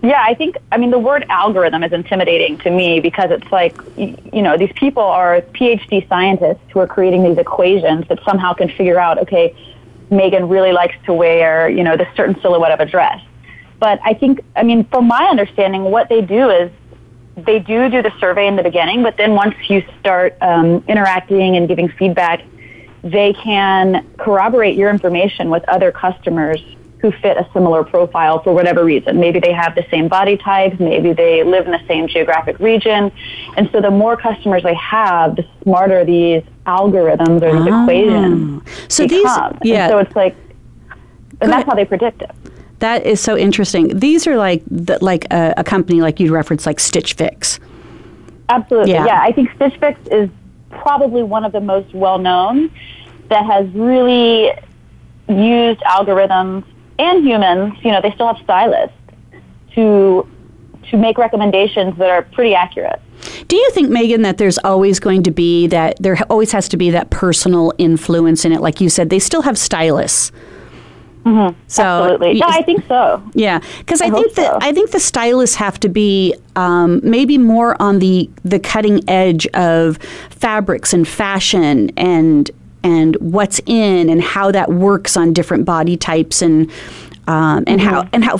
Yeah, 0.04 0.24
I 0.24 0.36
think, 0.36 0.58
I 0.72 0.78
mean, 0.78 0.92
the 0.92 1.00
word 1.00 1.26
algorithm 1.28 1.84
is 1.84 1.92
intimidating 1.92 2.60
to 2.60 2.70
me 2.70 3.00
because 3.00 3.32
it's 3.32 3.52
like, 3.52 3.76
you 3.98 4.42
know, 4.42 4.56
these 4.56 4.72
people 4.76 5.04
are 5.04 5.42
PhD 5.42 6.08
scientists 6.08 6.62
who 6.72 6.80
are 6.80 6.88
creating 6.88 7.24
these 7.24 7.38
equations 7.38 8.08
that 8.08 8.20
somehow 8.24 8.54
can 8.54 8.70
figure 8.70 9.00
out, 9.00 9.18
okay, 9.18 9.56
Megan 10.12 10.48
really 10.50 10.72
likes 10.72 10.96
to 11.06 11.14
wear, 11.14 11.68
you 11.68 11.84
know, 11.84 11.98
this 11.98 12.08
certain 12.16 12.40
silhouette 12.42 12.72
of 12.72 12.80
a 12.80 12.86
dress. 12.86 13.22
But 13.80 14.00
I 14.04 14.14
think, 14.14 14.42
I 14.56 14.64
mean, 14.64 14.86
from 14.86 15.08
my 15.08 15.26
understanding, 15.26 15.86
what 15.86 16.10
they 16.10 16.22
do 16.22 16.50
is 16.50 16.72
they 17.36 17.60
do 17.60 17.90
do 17.90 18.02
the 18.02 18.12
survey 18.20 18.48
in 18.48 18.56
the 18.56 18.64
beginning, 18.64 19.04
but 19.04 19.18
then 19.18 19.34
once 19.34 19.56
you 19.68 19.84
start 20.00 20.36
um, 20.42 20.84
interacting 20.88 21.56
and 21.56 21.68
giving 21.68 21.90
feedback, 21.90 22.42
they 23.04 23.34
can 23.34 24.06
corroborate 24.18 24.76
your 24.76 24.90
information 24.90 25.50
with 25.50 25.68
other 25.70 25.92
customers 25.92 26.62
who 27.00 27.12
fit 27.12 27.38
a 27.38 27.48
similar 27.54 27.84
profile 27.84 28.42
for 28.42 28.54
whatever 28.54 28.84
reason. 28.84 29.20
Maybe 29.20 29.40
they 29.40 29.54
have 29.54 29.76
the 29.76 29.86
same 29.92 30.08
body 30.08 30.36
type, 30.36 30.80
maybe 30.80 31.14
they 31.14 31.44
live 31.44 31.66
in 31.66 31.72
the 31.72 31.86
same 31.88 32.08
geographic 32.08 32.60
region. 32.60 33.12
And 33.56 33.70
so 33.72 33.82
the 33.82 33.92
more 33.92 34.18
customers 34.18 34.64
they 34.64 34.74
have, 34.76 35.36
the 35.36 35.46
smarter 35.62 36.04
these 36.04 36.42
algorithms 36.66 37.44
or 37.44 37.54
these 37.64 37.72
ah. 37.72 37.84
equations 37.84 38.64
So 38.88 39.06
these- 39.06 39.24
yeah. 39.64 39.84
And 39.84 39.92
so 39.92 39.98
it's 40.00 40.16
like, 40.16 40.36
and 41.40 41.52
that's 41.52 41.62
ahead. 41.62 41.66
how 41.68 41.76
they 41.76 41.86
predict 41.86 42.24
it. 42.24 42.32
That 42.80 43.06
is 43.06 43.20
so 43.22 43.38
interesting. 43.38 44.00
These 44.00 44.26
are 44.26 44.38
like 44.38 44.64
the, 44.70 44.98
like 45.02 45.32
a, 45.32 45.54
a 45.58 45.64
company 45.64 46.02
like 46.02 46.20
you 46.20 46.34
referenced, 46.34 46.66
like 46.66 46.80
Stitch 46.80 47.14
Fix. 47.14 47.60
Absolutely. 48.50 48.92
Yeah. 48.94 49.06
Yeah. 49.06 49.22
I 49.22 49.32
think 49.32 49.52
Stitch 49.56 49.78
Fix 49.80 50.00
is 50.12 50.30
probably 50.70 51.24
one 51.24 51.46
of 51.46 51.52
the 51.52 51.62
most 51.62 51.94
well 51.94 52.18
known 52.18 52.72
that 53.30 53.46
has 53.46 53.68
really 53.74 54.52
used 55.28 55.80
algorithms 55.82 56.64
and 57.00 57.26
humans, 57.26 57.74
you 57.84 57.92
know, 57.92 58.02
they 58.02 58.12
still 58.12 58.28
have 58.28 58.44
stylists 58.44 58.98
to 59.76 60.28
to 60.90 60.98
make 60.98 61.18
recommendations 61.18 61.98
that 61.98 62.10
are 62.10 62.22
pretty 62.22 62.56
accurate. 62.56 63.02
Do 63.48 63.56
you 63.56 63.72
think, 63.72 63.90
Megan, 63.90 64.22
that 64.22 64.38
there's 64.38 64.58
always 64.60 65.00
going 65.00 65.24
to 65.24 65.32
be 65.32 65.68
that 65.68 65.98
there 66.00 66.18
always 66.30 66.52
has 66.52 66.70
to 66.70 66.78
be 66.78 66.92
that 66.92 67.10
personal 67.10 67.74
influence 67.78 68.46
in 68.46 68.54
it? 68.54 68.62
Like 68.62 68.80
you 68.80 68.90
said, 68.90 69.10
they 69.10 69.20
still 69.20 69.42
have 69.42 69.58
stylists. 69.58 70.32
So 71.68 71.84
Absolutely. 71.84 72.40
No, 72.40 72.48
I 72.48 72.62
think 72.62 72.86
so. 72.88 73.22
Yeah, 73.34 73.60
because 73.80 74.02
I, 74.02 74.08
I 74.08 74.10
think 74.12 74.34
that 74.36 74.52
so. 74.52 74.58
I 74.62 74.72
think 74.72 74.92
the 74.92 75.00
stylists 75.00 75.56
have 75.58 75.80
to 75.82 75.90
be 75.90 76.36
um, 76.56 77.00
maybe 77.04 77.38
more 77.38 77.80
on 77.82 78.00
the 78.00 78.30
the 78.44 78.60
cutting 78.60 79.08
edge 79.10 79.46
of 79.48 79.98
fabrics 80.30 80.94
and 80.94 81.08
fashion 81.08 81.92
and 81.98 82.50
and 82.84 83.16
what's 83.18 83.60
in 83.66 84.10
and 84.10 84.22
how 84.22 84.52
that 84.52 84.72
works 84.72 85.18
on 85.18 85.34
different 85.34 85.66
body 85.66 85.98
types 85.98 86.42
and 86.42 86.72
um, 87.28 87.64
and 87.68 87.82
how 87.82 88.02
Mm-hmm. 88.04 88.10
and 88.16 88.24
how. 88.24 88.40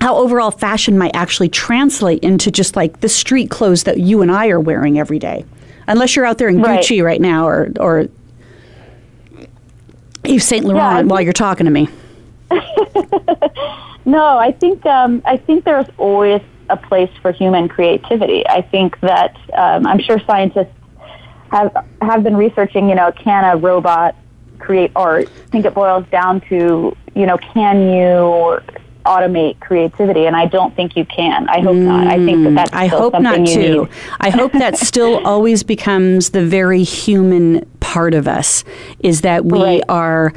How 0.00 0.14
overall 0.14 0.52
fashion 0.52 0.96
might 0.96 1.10
actually 1.16 1.48
translate 1.48 2.22
into 2.22 2.52
just 2.52 2.76
like 2.76 3.00
the 3.00 3.08
street 3.08 3.50
clothes 3.50 3.82
that 3.82 3.98
you 3.98 4.22
and 4.22 4.30
I 4.30 4.46
are 4.46 4.60
wearing 4.60 4.96
every 4.96 5.18
day, 5.18 5.44
unless 5.88 6.14
you're 6.14 6.24
out 6.24 6.38
there 6.38 6.46
in 6.48 6.62
Right. 6.62 6.78
Gucci 6.78 7.02
right 7.02 7.20
now 7.20 7.48
or 7.48 7.72
or 7.80 8.06
Yves 10.24 10.44
Saint 10.44 10.64
Laurent 10.64 10.82
I 10.82 11.02
while 11.02 11.20
you're 11.20 11.32
talking 11.32 11.66
to 11.66 11.70
me. 11.70 11.88
No, 14.08 14.38
I 14.38 14.52
think 14.52 14.86
um, 14.86 15.20
I 15.26 15.36
think 15.36 15.66
there's 15.66 15.86
always 15.98 16.40
a 16.70 16.78
place 16.78 17.10
for 17.20 17.30
human 17.30 17.68
creativity. 17.68 18.48
I 18.48 18.62
think 18.62 18.98
that 19.00 19.36
um, 19.52 19.86
I'm 19.86 19.98
sure 19.98 20.18
scientists 20.20 20.72
have 21.52 21.76
have 22.00 22.22
been 22.24 22.34
researching. 22.34 22.88
You 22.88 22.94
know, 22.94 23.12
can 23.12 23.44
a 23.44 23.58
robot 23.58 24.16
create 24.60 24.92
art? 24.96 25.28
I 25.28 25.50
think 25.50 25.66
it 25.66 25.74
boils 25.74 26.06
down 26.10 26.40
to 26.48 26.96
you 27.14 27.26
know, 27.26 27.36
can 27.36 27.82
you 27.82 28.62
automate 29.12 29.58
creativity? 29.60 30.26
And 30.26 30.36
I 30.36 30.46
don't 30.46 30.72
think 30.76 30.96
you 30.96 31.04
can. 31.04 31.48
I 31.48 31.60
hope 31.60 31.76
not. 31.76 32.06
I 32.06 32.16
think 32.26 32.44
that 32.44 32.54
that's 32.54 32.70
Mm, 32.70 32.76
I 32.84 32.86
still 32.88 32.98
hope 33.00 33.12
something 33.14 33.42
not 33.44 33.48
you 33.48 33.54
too. 33.54 33.82
need. 33.84 33.88
I 34.20 34.30
hope 34.30 34.52
that 34.52 34.76
still 34.90 35.14
always 35.26 35.62
becomes 35.62 36.30
the 36.30 36.44
very 36.44 36.82
human 36.84 37.64
part 37.80 38.12
of 38.14 38.28
us 38.28 38.64
is 39.00 39.22
that 39.22 39.44
we 39.44 39.62
Right. 39.62 39.82
are 39.88 40.32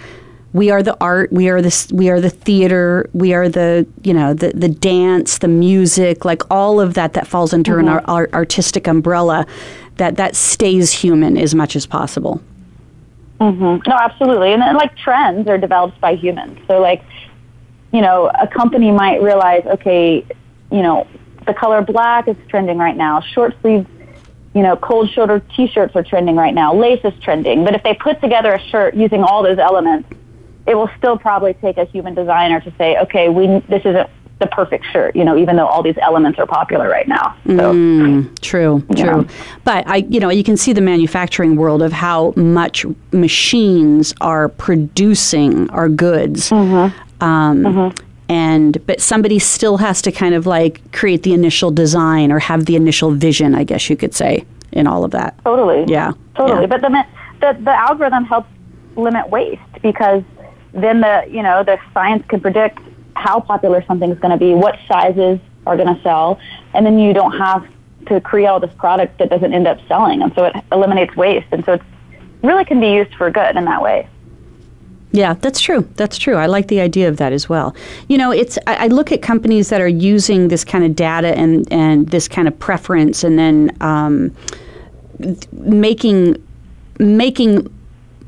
we 0.54 0.70
are 0.70 0.84
the 0.84 0.98
art, 1.00 1.32
we 1.32 1.48
are 1.50 1.62
the 1.62 1.74
we 1.94 2.10
are 2.10 2.20
the 2.20 2.30
theater, 2.30 3.10
we 3.14 3.34
are 3.34 3.48
the 3.50 3.86
you 4.04 4.14
know 4.14 4.34
the 4.34 4.50
the 4.56 4.68
dance, 4.70 5.38
the 5.38 5.48
music, 5.48 6.26
like 6.26 6.42
all 6.52 6.80
of 6.82 6.94
that 6.96 7.14
that 7.14 7.26
falls 7.28 7.54
under 7.54 7.76
Mm-hmm. 7.78 7.88
an 7.88 7.94
ar- 7.94 8.04
ar- 8.24 8.30
artistic 8.34 8.88
umbrella 8.88 9.46
that 9.98 10.16
that 10.18 10.36
stays 10.36 10.92
human 11.04 11.38
as 11.38 11.54
much 11.56 11.76
as 11.76 11.86
possible. 11.86 12.42
mm-hmm. 13.40 13.90
No, 13.90 13.96
absolutely. 13.96 14.54
And 14.54 14.62
then, 14.62 14.76
like, 14.76 14.96
trends 14.98 15.48
are 15.48 15.58
developed 15.58 16.00
by 16.02 16.16
humans. 16.16 16.58
So, 16.68 16.80
like, 16.80 17.02
you 17.92 18.02
know, 18.02 18.28
a 18.28 18.48
company 18.48 18.92
might 18.92 19.22
realize, 19.22 19.66
okay, 19.66 20.26
you 20.72 20.82
know, 20.82 21.08
the 21.46 21.54
color 21.54 21.82
black 21.82 22.28
is 22.28 22.38
trending 22.48 22.78
right 22.78 22.96
now. 22.96 23.22
Short 23.22 23.56
sleeve, 23.62 23.86
you 24.54 24.64
know, 24.64 24.76
cold 24.76 25.10
shoulder 25.12 25.42
t-shirts 25.56 25.96
are 25.96 26.04
trending 26.04 26.36
right 26.36 26.54
now. 26.54 26.74
Lace 26.74 27.02
is 27.04 27.14
trending. 27.22 27.64
But 27.66 27.76
if 27.76 27.84
they 27.84 27.94
put 27.94 28.22
together 28.22 28.54
a 28.54 28.60
shirt 28.70 28.96
using 28.96 29.24
all 29.24 29.44
those 29.44 29.58
elements, 29.58 30.10
it 30.68 30.76
will 30.76 30.90
still 30.98 31.18
probably 31.18 31.54
take 31.56 31.78
a 31.78 31.86
human 31.86 32.14
designer 32.14 32.62
to 32.62 32.74
say, 32.78 32.98
okay, 33.00 33.30
we 33.30 33.48
this 33.68 33.84
isn't 33.86 34.10
the 34.42 34.48
perfect 34.48 34.86
shirt, 34.92 35.16
you 35.16 35.24
know, 35.24 35.38
even 35.38 35.56
though 35.56 35.68
all 35.68 35.84
these 35.84 35.98
elements 36.02 36.40
are 36.40 36.48
popular 36.48 36.90
right 36.90 37.08
now. 37.08 37.36
So, 37.46 38.26
True, 38.42 38.84
Yeah. 38.90 39.06
true. 39.06 39.28
But 39.64 39.88
I, 39.88 39.98
you 39.98 40.20
know, 40.20 40.30
you 40.30 40.44
can 40.44 40.58
see 40.58 40.74
the 40.74 40.82
manufacturing 40.82 41.56
world 41.56 41.82
of 41.82 41.94
how 41.94 42.34
much 42.36 42.86
machines 43.12 44.14
are 44.20 44.50
producing 44.50 45.70
our 45.70 45.88
goods. 45.88 46.50
Mm-hmm. 46.50 46.98
Um, 47.22 47.94
And 48.30 48.78
but 48.88 49.02
somebody 49.02 49.40
still 49.40 49.76
has 49.78 50.02
to 50.04 50.12
kind 50.12 50.34
of 50.34 50.46
like 50.46 50.80
create 50.94 51.24
the 51.24 51.34
initial 51.34 51.70
design 51.70 52.32
or 52.32 52.40
have 52.40 52.66
the 52.66 52.78
initial 52.78 53.12
vision, 53.12 53.54
I 53.54 53.66
guess 53.66 53.90
you 53.90 53.98
could 53.98 54.14
say, 54.14 54.46
in 54.72 54.88
all 54.88 55.04
of 55.04 55.12
that. 55.12 55.38
Totally. 55.44 55.84
Yeah. 55.92 56.14
Totally. 56.36 56.62
Yeah. 56.62 56.68
But 56.68 56.82
the, 56.82 57.06
the 57.42 57.62
the 57.62 57.72
algorithm 57.72 58.24
helps 58.24 58.48
limit 58.96 59.30
waste 59.30 59.62
because 59.82 60.24
then 60.74 61.02
the 61.02 61.26
you 61.30 61.44
know 61.44 61.62
the 61.64 61.78
science 61.94 62.24
can 62.30 62.40
predict 62.40 62.80
how 63.16 63.42
popular 63.42 63.84
something's 63.86 64.20
going 64.20 64.32
to 64.32 64.38
be, 64.38 64.54
what 64.54 64.80
sizes 64.88 65.38
are 65.66 65.76
going 65.76 65.94
to 65.94 66.02
sell, 66.02 66.40
and 66.74 66.86
then 66.86 66.98
you 66.98 67.14
don't 67.14 67.38
have 67.38 67.68
to 68.08 68.22
create 68.22 68.48
all 68.48 68.62
this 68.62 68.74
product 68.78 69.18
that 69.20 69.30
doesn't 69.30 69.54
end 69.54 69.68
up 69.68 69.78
selling, 69.90 70.22
and 70.22 70.34
so 70.36 70.46
it 70.46 70.56
eliminates 70.72 71.14
waste, 71.18 71.48
and 71.52 71.66
so 71.66 71.74
it 71.74 71.82
really 72.44 72.64
can 72.64 72.80
be 72.80 72.92
used 72.92 73.14
for 73.16 73.30
good 73.30 73.58
in 73.58 73.66
that 73.66 73.82
way. 73.82 74.08
Yeah, 75.14 75.34
that's 75.34 75.60
true. 75.60 75.88
That's 75.96 76.18
true. 76.18 76.36
I 76.36 76.46
like 76.46 76.68
the 76.70 76.80
idea 76.80 77.10
of 77.10 77.18
that 77.18 77.34
as 77.34 77.50
well. 77.50 77.76
You 78.08 78.18
know, 78.18 78.32
it's 78.32 78.58
I, 78.66 78.86
I 78.86 78.88
look 78.88 79.12
at 79.12 79.22
companies 79.22 79.70
that 79.70 79.82
are 79.82 79.88
using 79.88 80.48
this 80.48 80.64
kind 80.64 80.86
of 80.86 80.96
data 80.96 81.38
and 81.38 81.72
and 81.72 82.08
this 82.10 82.28
kind 82.28 82.48
of 82.48 82.58
preference, 82.58 83.24
and 83.24 83.38
then 83.38 83.76
um, 83.82 84.34
making 85.52 86.42
making 87.00 87.68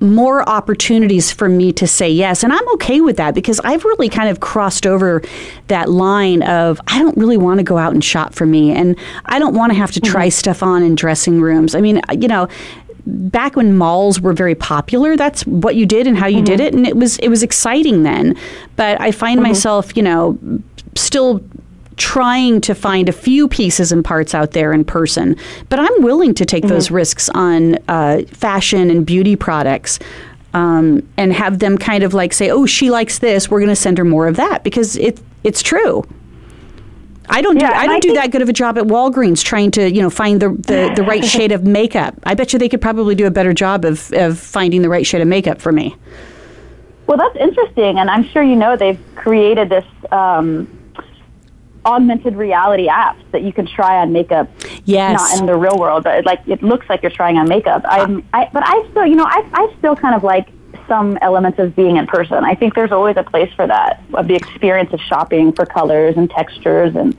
more 0.04 0.48
opportunities 0.50 1.32
for 1.32 1.48
me 1.48 1.72
to 1.72 1.88
say 1.88 2.10
yes. 2.10 2.44
And 2.44 2.52
I'm 2.52 2.68
okay 2.74 3.00
with 3.00 3.16
that 3.18 3.34
because 3.34 3.62
I've 3.64 3.86
really 3.86 4.10
kind 4.10 4.30
of 4.30 4.42
crossed 4.42 4.86
over 4.86 5.24
that 5.70 5.90
line 5.90 6.44
of 6.44 6.82
I 6.88 7.00
don't 7.00 7.18
really 7.18 7.38
want 7.38 7.60
to 7.60 7.64
go 7.64 7.78
out 7.78 7.94
and 7.94 8.04
shop 8.04 8.34
for 8.34 8.46
me 8.46 8.72
and 8.72 8.98
I 9.26 9.40
don't 9.40 9.56
want 9.56 9.72
to 9.72 9.78
have 9.78 9.92
to 9.94 10.02
try 10.02 10.28
stuff 10.28 10.62
on 10.62 10.84
in 10.84 10.96
dressing 10.96 11.40
rooms. 11.40 11.74
I 11.74 11.80
mean, 11.80 12.02
you 12.20 12.28
know, 12.28 12.50
back 13.06 13.56
when 13.56 13.78
malls 13.78 14.20
were 14.20 14.34
very 14.34 14.56
popular, 14.56 15.16
that's 15.18 15.46
what 15.46 15.76
you 15.76 15.86
did 15.86 16.08
and 16.08 16.18
how 16.18 16.28
you 16.28 16.42
did 16.42 16.60
it 16.60 16.74
and 16.74 16.88
it 16.88 16.96
was 16.96 17.18
it 17.20 17.30
was 17.30 17.44
exciting 17.44 18.04
then. 18.04 18.36
But 18.76 19.00
I 19.02 19.12
find 19.12 19.42
myself, 19.42 19.96
you 19.98 20.04
know, 20.04 20.38
still 20.96 21.44
trying 21.98 22.60
to 22.62 22.74
find 22.74 23.08
a 23.08 23.12
few 23.12 23.48
pieces 23.48 23.92
and 23.92 24.04
parts 24.04 24.34
out 24.34 24.52
there 24.52 24.74
in 24.74 24.84
person. 24.84 25.36
But 25.70 25.80
I'm 25.80 26.02
willing 26.02 26.34
to 26.36 26.46
take 26.46 26.68
those 26.68 26.90
risks 26.90 27.30
on 27.30 27.78
uh, 27.88 28.22
fashion 28.28 28.90
and 28.90 29.06
beauty 29.06 29.36
products. 29.36 30.00
Um, 30.56 31.02
and 31.18 31.34
have 31.34 31.58
them 31.58 31.80
kind 31.80 32.04
of 32.04 32.14
like 32.14 32.32
say, 32.32 32.52
"Oh, 32.52 32.68
she 32.68 32.92
likes 32.92 33.18
this. 33.18 33.50
We're 33.50 33.58
going 33.58 33.70
to 33.70 33.76
send 33.76 33.98
her 33.98 34.06
more 34.06 34.28
of 34.28 34.36
that," 34.36 34.64
because 34.64 34.96
it 34.98 35.20
it's 35.44 35.64
true. 35.64 36.04
I 37.30 37.42
don't 37.42 37.58
do 37.58 37.66
I 37.66 37.86
don't 37.86 37.96
I 37.96 38.00
do 38.00 38.14
that 38.14 38.32
good 38.32 38.42
of 38.42 38.50
a 38.50 38.54
job 38.54 38.78
at 38.78 38.86
Walgreens 38.86 39.44
trying 39.44 39.72
to 39.72 39.90
you 39.90 40.02
know 40.02 40.10
find 40.10 40.42
the, 40.42 40.50
the, 40.50 40.94
the 40.96 41.04
right 41.04 41.24
shade 41.36 41.52
of 41.52 41.64
makeup. 41.64 42.16
I 42.24 42.34
bet 42.34 42.54
you 42.54 42.60
they 42.60 42.70
could 42.70 42.82
probably 42.82 43.16
do 43.16 43.26
a 43.26 43.32
better 43.32 43.54
job 43.54 43.86
of, 43.86 44.12
of 44.14 44.40
finding 44.40 44.82
the 44.82 44.90
right 44.90 45.06
shade 45.06 45.22
of 45.22 45.28
makeup 45.28 45.62
for 45.62 45.72
me. 45.72 45.96
Well, 47.08 47.18
that's 47.18 47.36
interesting, 47.36 48.00
and 48.00 48.10
I'm 48.10 48.24
sure 48.24 48.44
you 48.44 48.56
know 48.56 48.78
they've 48.78 49.00
created 49.16 49.70
this 49.70 49.86
um, 50.12 50.68
augmented 51.86 52.36
reality 52.36 52.88
apps 52.88 53.20
that 53.32 53.44
you 53.44 53.52
can 53.52 53.66
try 53.66 53.98
on 53.98 54.14
makeup. 54.14 54.50
Yes. 54.86 55.20
Not 55.20 55.40
in 55.40 55.46
the 55.46 55.56
real 55.56 55.78
world, 55.78 56.04
but 56.04 56.20
it, 56.20 56.26
like 56.26 56.48
it 56.48 56.64
looks 56.64 56.88
like 56.90 57.02
you're 57.02 57.12
trying 57.12 57.38
on 57.38 57.48
makeup. 57.50 57.84
I'm, 57.86 58.26
I, 58.34 58.50
but 58.54 58.64
I 58.66 58.88
still, 58.92 59.06
you 59.06 59.16
know, 59.16 59.26
I, 59.26 59.48
I 59.54 59.76
still 59.80 59.96
kind 59.96 60.16
of 60.16 60.24
like 60.24 60.48
some 60.88 61.18
elements 61.22 61.60
of 61.60 61.76
being 61.76 61.98
in 61.98 62.08
person. 62.08 62.44
I 62.44 62.56
think 62.56 62.76
there's 62.76 62.92
always 62.92 63.18
a 63.18 63.24
place 63.24 63.52
for 63.54 63.68
that, 63.68 64.04
of 64.14 64.28
the 64.28 64.36
experience 64.36 64.94
of 64.94 65.00
shopping 65.02 65.52
for 65.54 65.66
colors 65.66 66.16
and 66.18 66.30
textures 66.30 66.96
and 66.96 67.18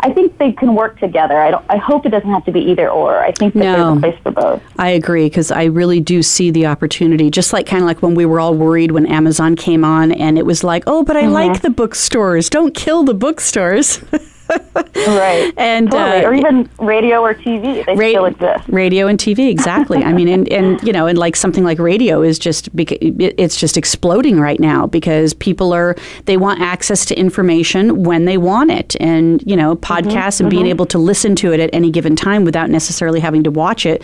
I 0.00 0.12
think 0.12 0.36
they 0.38 0.52
can 0.52 0.74
work 0.74 0.98
together. 1.00 1.38
I 1.40 1.50
don't. 1.50 1.64
I 1.68 1.78
hope 1.78 2.06
it 2.06 2.10
doesn't 2.10 2.30
have 2.30 2.44
to 2.44 2.52
be 2.52 2.60
either 2.60 2.88
or. 2.88 3.18
I 3.18 3.32
think 3.32 3.54
that 3.54 3.60
no, 3.60 3.76
there's 3.76 3.96
a 3.96 4.00
place 4.00 4.22
for 4.22 4.30
both. 4.30 4.62
I 4.78 4.90
agree 4.90 5.26
because 5.26 5.50
I 5.50 5.64
really 5.64 6.00
do 6.00 6.22
see 6.22 6.50
the 6.50 6.66
opportunity. 6.66 7.30
Just 7.30 7.52
like 7.52 7.66
kind 7.66 7.82
of 7.82 7.86
like 7.86 8.02
when 8.02 8.14
we 8.14 8.26
were 8.26 8.38
all 8.38 8.54
worried 8.54 8.90
when 8.90 9.06
Amazon 9.06 9.56
came 9.56 9.84
on, 9.84 10.12
and 10.12 10.38
it 10.38 10.44
was 10.44 10.62
like, 10.62 10.84
oh, 10.86 11.02
but 11.02 11.16
I 11.16 11.22
mm-hmm. 11.22 11.32
like 11.32 11.62
the 11.62 11.70
bookstores. 11.70 12.50
Don't 12.50 12.74
kill 12.74 13.04
the 13.04 13.14
bookstores. 13.14 14.04
right. 14.48 15.52
And 15.56 15.90
totally. 15.90 16.24
uh, 16.24 16.28
or 16.28 16.34
even 16.34 16.68
radio 16.78 17.20
or 17.20 17.34
TV, 17.34 17.84
they 17.84 17.94
ra- 17.94 18.08
still 18.08 18.24
exist. 18.26 18.68
Radio 18.68 19.06
and 19.06 19.18
TV, 19.18 19.48
exactly. 19.50 20.02
I 20.02 20.12
mean, 20.12 20.28
and, 20.28 20.48
and 20.52 20.82
you 20.82 20.92
know, 20.92 21.06
and 21.06 21.18
like 21.18 21.36
something 21.36 21.64
like 21.64 21.78
radio 21.78 22.22
is 22.22 22.38
just 22.38 22.68
it's 22.74 23.56
just 23.56 23.76
exploding 23.76 24.38
right 24.40 24.60
now 24.60 24.86
because 24.86 25.34
people 25.34 25.72
are 25.72 25.96
they 26.26 26.36
want 26.36 26.60
access 26.60 27.04
to 27.06 27.18
information 27.18 28.04
when 28.04 28.24
they 28.24 28.38
want 28.38 28.70
it, 28.70 28.96
and 29.00 29.42
you 29.46 29.56
know, 29.56 29.76
podcasts 29.76 30.36
mm-hmm, 30.36 30.44
and 30.44 30.50
being 30.50 30.62
mm-hmm. 30.64 30.70
able 30.70 30.86
to 30.86 30.98
listen 30.98 31.34
to 31.36 31.52
it 31.52 31.60
at 31.60 31.70
any 31.72 31.90
given 31.90 32.16
time 32.16 32.44
without 32.44 32.70
necessarily 32.70 33.20
having 33.20 33.42
to 33.44 33.50
watch 33.50 33.86
it 33.86 34.02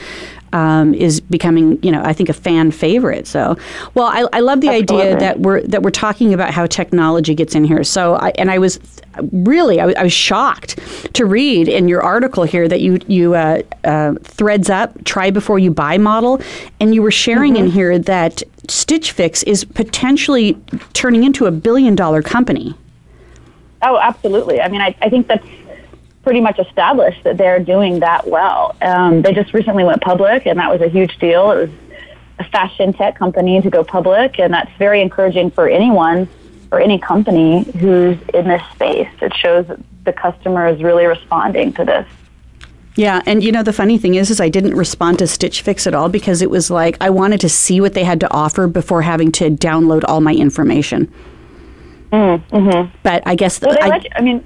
um, 0.52 0.94
is 0.94 1.21
becoming, 1.21 1.82
you 1.82 1.90
know, 1.90 2.02
I 2.02 2.12
think 2.12 2.28
a 2.28 2.35
fan 2.35 2.71
favorite. 2.71 3.26
So, 3.26 3.56
well, 3.94 4.06
I, 4.06 4.26
I 4.32 4.40
love 4.40 4.61
the 4.61 4.68
Absolutely. 4.68 5.06
idea 5.09 5.18
that 5.18 5.40
we're 5.40 5.62
that 5.62 5.82
we're 5.82 5.90
talking 5.90 6.35
about 6.35 6.52
how 6.52 6.66
technology 6.66 7.35
gets 7.35 7.54
in 7.54 7.64
here. 7.64 7.85
So, 7.85 8.14
I, 8.14 8.30
and 8.38 8.50
I 8.50 8.59
was 8.59 8.78
really 9.32 9.80
I, 9.80 9.92
I 9.92 10.02
was 10.02 10.12
shocked 10.12 10.78
to 11.14 11.25
read 11.25 11.68
in 11.68 11.88
your 11.88 12.02
article 12.02 12.44
here 12.44 12.68
that 12.68 12.80
you 12.80 13.00
you 13.06 13.35
uh, 13.35 13.62
uh, 13.85 14.12
ThredUp's 14.23 15.02
try 15.04 15.30
before 15.30 15.59
you 15.59 15.71
buy 15.71 15.99
model, 15.99 16.40
and 16.80 16.94
you 16.94 17.02
were 17.02 17.11
sharing 17.11 17.54
mm-hmm. 17.54 17.64
in 17.64 17.71
here 17.71 17.99
that 17.99 18.42
Stitch 18.68 19.12
Fix 19.12 19.42
is 19.42 19.64
potentially 19.64 20.56
turning 20.92 21.25
into 21.25 21.47
a 21.47 21.50
billion 21.50 21.94
dollar 21.94 22.23
company. 22.23 22.75
Oh, 23.82 23.99
absolutely. 23.99 24.61
I 24.61 24.68
mean, 24.68 24.80
I, 24.80 24.94
I 25.00 25.09
think 25.09 25.26
that's 25.26 25.47
pretty 26.23 26.41
much 26.41 26.59
established 26.59 27.25
that 27.25 27.37
they're 27.37 27.59
doing 27.59 28.00
that 28.00 28.26
well. 28.26 28.76
Um, 28.81 29.23
they 29.23 29.33
just 29.33 29.52
recently 29.52 29.85
went 29.85 30.00
public, 30.02 30.47
and 30.47 30.59
that 30.59 30.71
was 30.71 30.81
a 30.81 30.88
huge 30.88 31.19
deal. 31.19 31.50
It 31.50 31.57
was 31.57 31.71
a 32.38 32.45
fashion 32.45 32.93
tech 32.93 33.17
company 33.17 33.61
to 33.61 33.71
go 33.71 33.85
public, 33.85 34.38
and 34.38 34.52
that's 34.52 34.71
very 34.79 35.00
encouraging 35.00 35.50
for 35.50 35.69
anyone 35.69 36.29
or 36.71 36.81
any 36.81 36.99
company 36.99 37.64
who's 37.79 38.19
in 38.35 38.49
this 38.49 38.62
space. 38.73 39.09
It 39.21 39.35
shows 39.37 39.67
that 39.67 39.81
the 40.05 40.12
customer 40.12 40.67
is 40.69 40.83
really 40.83 41.07
responding 41.07 41.73
to 41.75 41.85
this. 41.85 42.07
Yeah, 42.95 43.23
and 43.26 43.43
you 43.43 43.52
know 43.52 43.62
the 43.62 43.73
funny 43.73 43.97
thing 43.97 44.17
is, 44.17 44.31
is 44.31 44.41
I 44.41 44.49
didn't 44.49 44.75
respond 44.75 45.19
to 45.21 45.26
Stitch 45.26 45.62
Fix 45.62 45.87
at 45.87 45.95
all 45.95 46.09
because 46.09 46.43
it 46.43 46.50
was 46.50 46.71
like 46.71 46.97
I 47.00 47.09
wanted 47.09 47.41
to 47.41 47.49
see 47.49 47.81
what 47.81 47.95
they 47.95 48.05
had 48.05 48.21
to 48.21 48.31
offer 48.31 48.67
before 48.67 49.02
having 49.02 49.33
to 49.33 49.50
download 49.50 50.02
all 50.07 50.21
my 50.21 50.35
information. 50.35 51.11
Mm, 52.12 52.47
mm-hmm. 52.49 52.95
But 53.02 53.23
I 53.25 53.35
guess 53.35 53.61
well, 53.62 53.79
I, 53.81 54.02
I 54.14 54.21
mean, 54.21 54.45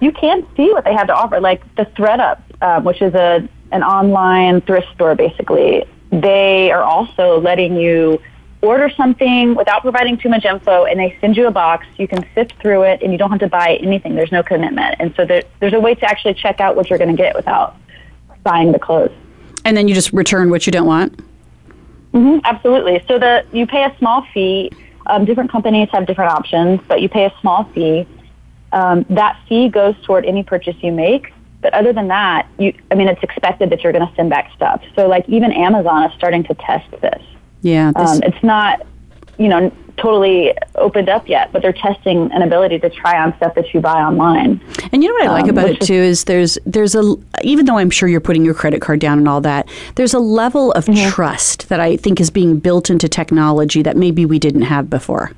you 0.00 0.12
can 0.12 0.46
see 0.56 0.72
what 0.72 0.84
they 0.84 0.94
have 0.94 1.06
to 1.06 1.14
offer. 1.14 1.40
Like 1.40 1.62
the 1.76 1.84
ThredUp, 1.84 2.40
um, 2.62 2.84
which 2.84 3.02
is 3.02 3.14
a 3.14 3.48
an 3.72 3.82
online 3.82 4.60
thrift 4.62 4.88
store, 4.94 5.14
basically. 5.14 5.84
They 6.10 6.72
are 6.72 6.82
also 6.82 7.40
letting 7.40 7.76
you 7.76 8.20
order 8.62 8.90
something 8.90 9.54
without 9.54 9.82
providing 9.82 10.18
too 10.18 10.28
much 10.28 10.44
info, 10.44 10.84
and 10.84 10.98
they 10.98 11.16
send 11.20 11.36
you 11.36 11.46
a 11.46 11.50
box. 11.50 11.86
You 11.96 12.08
can 12.08 12.26
sift 12.34 12.54
through 12.60 12.82
it, 12.82 13.00
and 13.02 13.12
you 13.12 13.18
don't 13.18 13.30
have 13.30 13.40
to 13.40 13.48
buy 13.48 13.78
anything. 13.80 14.16
There's 14.16 14.32
no 14.32 14.42
commitment, 14.42 14.96
and 14.98 15.14
so 15.16 15.24
there, 15.24 15.44
there's 15.60 15.72
a 15.72 15.80
way 15.80 15.94
to 15.94 16.04
actually 16.04 16.34
check 16.34 16.60
out 16.60 16.74
what 16.74 16.90
you're 16.90 16.98
going 16.98 17.14
to 17.14 17.22
get 17.22 17.36
without 17.36 17.76
buying 18.42 18.72
the 18.72 18.78
clothes. 18.78 19.12
And 19.64 19.76
then 19.76 19.88
you 19.88 19.94
just 19.94 20.12
return 20.12 20.50
what 20.50 20.66
you 20.66 20.72
don't 20.72 20.86
want. 20.86 21.16
Mm-hmm, 22.12 22.40
absolutely. 22.44 23.04
So 23.06 23.18
the 23.18 23.44
you 23.52 23.66
pay 23.66 23.84
a 23.84 23.96
small 23.98 24.26
fee. 24.34 24.72
Um, 25.06 25.24
different 25.24 25.50
companies 25.50 25.88
have 25.92 26.06
different 26.06 26.32
options, 26.32 26.80
but 26.86 27.00
you 27.00 27.08
pay 27.08 27.24
a 27.24 27.32
small 27.40 27.64
fee 27.72 28.06
um, 28.72 29.04
that 29.10 29.40
fee 29.48 29.68
goes 29.68 29.94
toward 30.04 30.24
any 30.24 30.42
purchase 30.42 30.76
you 30.80 30.92
make. 30.92 31.32
But 31.62 31.74
other 31.74 31.92
than 31.92 32.08
that, 32.08 32.48
you, 32.58 32.72
I 32.90 32.94
mean, 32.94 33.08
it's 33.08 33.22
expected 33.22 33.68
that 33.70 33.82
you're 33.82 33.92
going 33.92 34.06
to 34.06 34.14
send 34.14 34.30
back 34.30 34.50
stuff. 34.56 34.82
So, 34.96 35.06
like, 35.06 35.28
even 35.28 35.52
Amazon 35.52 36.04
is 36.04 36.16
starting 36.16 36.42
to 36.44 36.54
test 36.54 36.90
this. 37.02 37.22
Yeah. 37.60 37.92
This... 37.94 38.10
Um, 38.10 38.20
it's 38.22 38.42
not, 38.42 38.86
you 39.38 39.48
know, 39.48 39.70
totally 40.00 40.54
opened 40.76 41.08
up 41.08 41.28
yet, 41.28 41.52
but 41.52 41.62
they're 41.62 41.72
testing 41.72 42.32
an 42.32 42.42
ability 42.42 42.78
to 42.78 42.90
try 42.90 43.22
on 43.22 43.36
stuff 43.36 43.54
that 43.54 43.72
you 43.74 43.80
buy 43.80 44.00
online. 44.00 44.60
And 44.92 45.02
you 45.02 45.08
know 45.10 45.14
what 45.14 45.24
I 45.24 45.32
like 45.32 45.44
um, 45.44 45.50
about 45.50 45.68
it 45.68 45.80
too 45.80 45.92
is 45.92 46.24
there's 46.24 46.58
there's 46.64 46.94
a 46.94 47.14
even 47.42 47.66
though 47.66 47.78
I'm 47.78 47.90
sure 47.90 48.08
you're 48.08 48.20
putting 48.20 48.44
your 48.44 48.54
credit 48.54 48.80
card 48.80 49.00
down 49.00 49.18
and 49.18 49.28
all 49.28 49.40
that, 49.42 49.68
there's 49.96 50.14
a 50.14 50.18
level 50.18 50.72
of 50.72 50.86
mm-hmm. 50.86 51.10
trust 51.10 51.68
that 51.68 51.80
I 51.80 51.96
think 51.96 52.20
is 52.20 52.30
being 52.30 52.58
built 52.58 52.90
into 52.90 53.08
technology 53.08 53.82
that 53.82 53.96
maybe 53.96 54.24
we 54.24 54.38
didn't 54.38 54.62
have 54.62 54.88
before. 54.88 55.32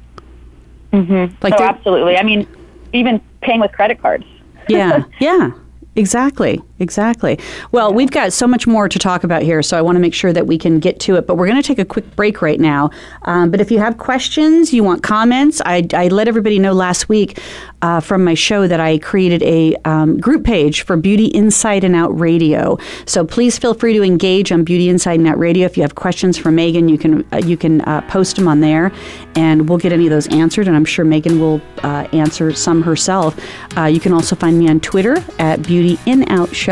Mm-hmm. 0.93 1.35
Like 1.43 1.55
oh, 1.59 1.65
absolutely. 1.65 2.17
I 2.17 2.23
mean, 2.23 2.47
even 2.93 3.21
paying 3.41 3.61
with 3.61 3.73
credit 3.73 4.01
cards. 4.01 4.25
yeah, 4.69 5.05
yeah. 5.21 5.51
Exactly, 5.95 6.61
exactly. 6.83 7.39
Well, 7.71 7.95
we've 7.95 8.11
got 8.11 8.33
so 8.33 8.47
much 8.47 8.67
more 8.67 8.89
to 8.89 8.99
talk 8.99 9.25
about 9.25 9.43
here, 9.43 9.63
so 9.63 9.79
I 9.79 9.83
want 9.83 9.97
to 9.97 10.01
make 10.01 10.15
sure 10.15 10.33
that 10.33 10.47
we 10.47 10.59
can 10.59 10.81
get 10.81 11.01
to 11.01 11.17
it. 11.17 11.27
But 11.27 11.37
we're 11.37 11.47
going 11.47 11.63
to 11.63 11.67
take 11.67 11.79
a 11.79 11.85
quick 11.85 12.17
break 12.17 12.43
right 12.43 12.61
now. 12.61 12.91
Um, 13.23 13.51
but 13.51 13.61
if 13.61 13.71
you 13.71 13.79
have 13.79 13.99
questions, 13.99 14.73
you 14.73 14.85
want 14.85 15.03
comments, 15.03 15.63
I, 15.65 15.87
I 15.95 16.09
let 16.09 16.29
everybody 16.29 16.59
know 16.59 16.73
last 16.73 17.09
week 17.09 17.39
uh, 17.83 18.01
from 18.01 18.25
my 18.25 18.35
show 18.35 18.67
that 18.67 18.81
I 18.81 18.99
created 18.99 19.43
a 19.43 19.75
um, 19.85 20.19
group 20.19 20.45
page 20.45 20.83
for 20.83 20.97
Beauty 20.97 21.27
Inside 21.27 21.85
and 21.85 21.97
Out 21.97 22.19
Radio. 22.19 22.79
So 23.07 23.25
please 23.25 23.59
feel 23.59 23.75
free 23.75 23.93
to 23.95 24.03
engage 24.03 24.53
on 24.53 24.65
Beauty 24.65 24.89
Inside 24.89 25.19
and 25.19 25.29
Out 25.29 25.39
Radio. 25.39 25.67
If 25.67 25.77
you 25.77 25.83
have 25.83 25.95
questions 25.95 26.39
for 26.39 26.51
Megan, 26.51 26.89
you 26.89 26.99
can 26.99 27.27
uh, 27.33 27.39
you 27.39 27.57
can 27.57 27.81
uh, 27.83 28.01
post 28.09 28.37
them 28.37 28.49
on 28.49 28.61
there, 28.61 28.93
and 29.35 29.69
we'll 29.69 29.79
get 29.79 29.93
any 29.93 30.07
of 30.07 30.11
those 30.11 30.29
answered. 30.29 30.69
And 30.69 30.77
I'm 30.77 30.85
sure 30.85 31.05
Megan 31.05 31.41
will 31.41 31.61
uh, 31.83 32.07
answer 32.13 32.53
some 32.53 32.83
herself. 32.83 33.39
Uh, 33.77 33.85
you 33.85 34.01
can 34.01 34.13
also 34.13 34.37
find 34.37 34.59
me 34.59 34.69
on 34.69 34.81
Twitter 34.81 35.17
at 35.39 35.63
Beauty 35.63 35.99
In 36.07 36.29
Out 36.31 36.55
Show. 36.55 36.72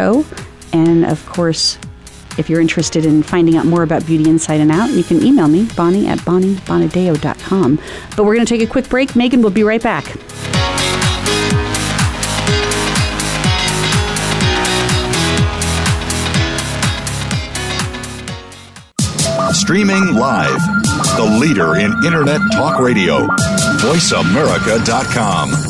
And 0.72 1.04
of 1.04 1.24
course, 1.26 1.78
if 2.38 2.48
you're 2.48 2.60
interested 2.60 3.04
in 3.04 3.22
finding 3.22 3.56
out 3.56 3.66
more 3.66 3.82
about 3.82 4.06
Beauty 4.06 4.30
Inside 4.30 4.60
and 4.60 4.70
Out, 4.70 4.90
you 4.90 5.04
can 5.04 5.22
email 5.22 5.46
me, 5.46 5.68
Bonnie 5.76 6.06
at 6.06 6.18
BonnieBonadeo.com. 6.20 7.76
But 8.16 8.24
we're 8.24 8.34
going 8.34 8.46
to 8.46 8.58
take 8.58 8.66
a 8.66 8.70
quick 8.70 8.88
break. 8.88 9.14
Megan 9.14 9.42
will 9.42 9.50
be 9.50 9.62
right 9.62 9.82
back. 9.82 10.06
Streaming 19.52 20.14
live, 20.14 20.60
the 21.16 21.38
leader 21.40 21.76
in 21.76 21.92
Internet 22.04 22.40
Talk 22.52 22.80
Radio, 22.80 23.26
VoiceAmerica.com. 23.78 25.69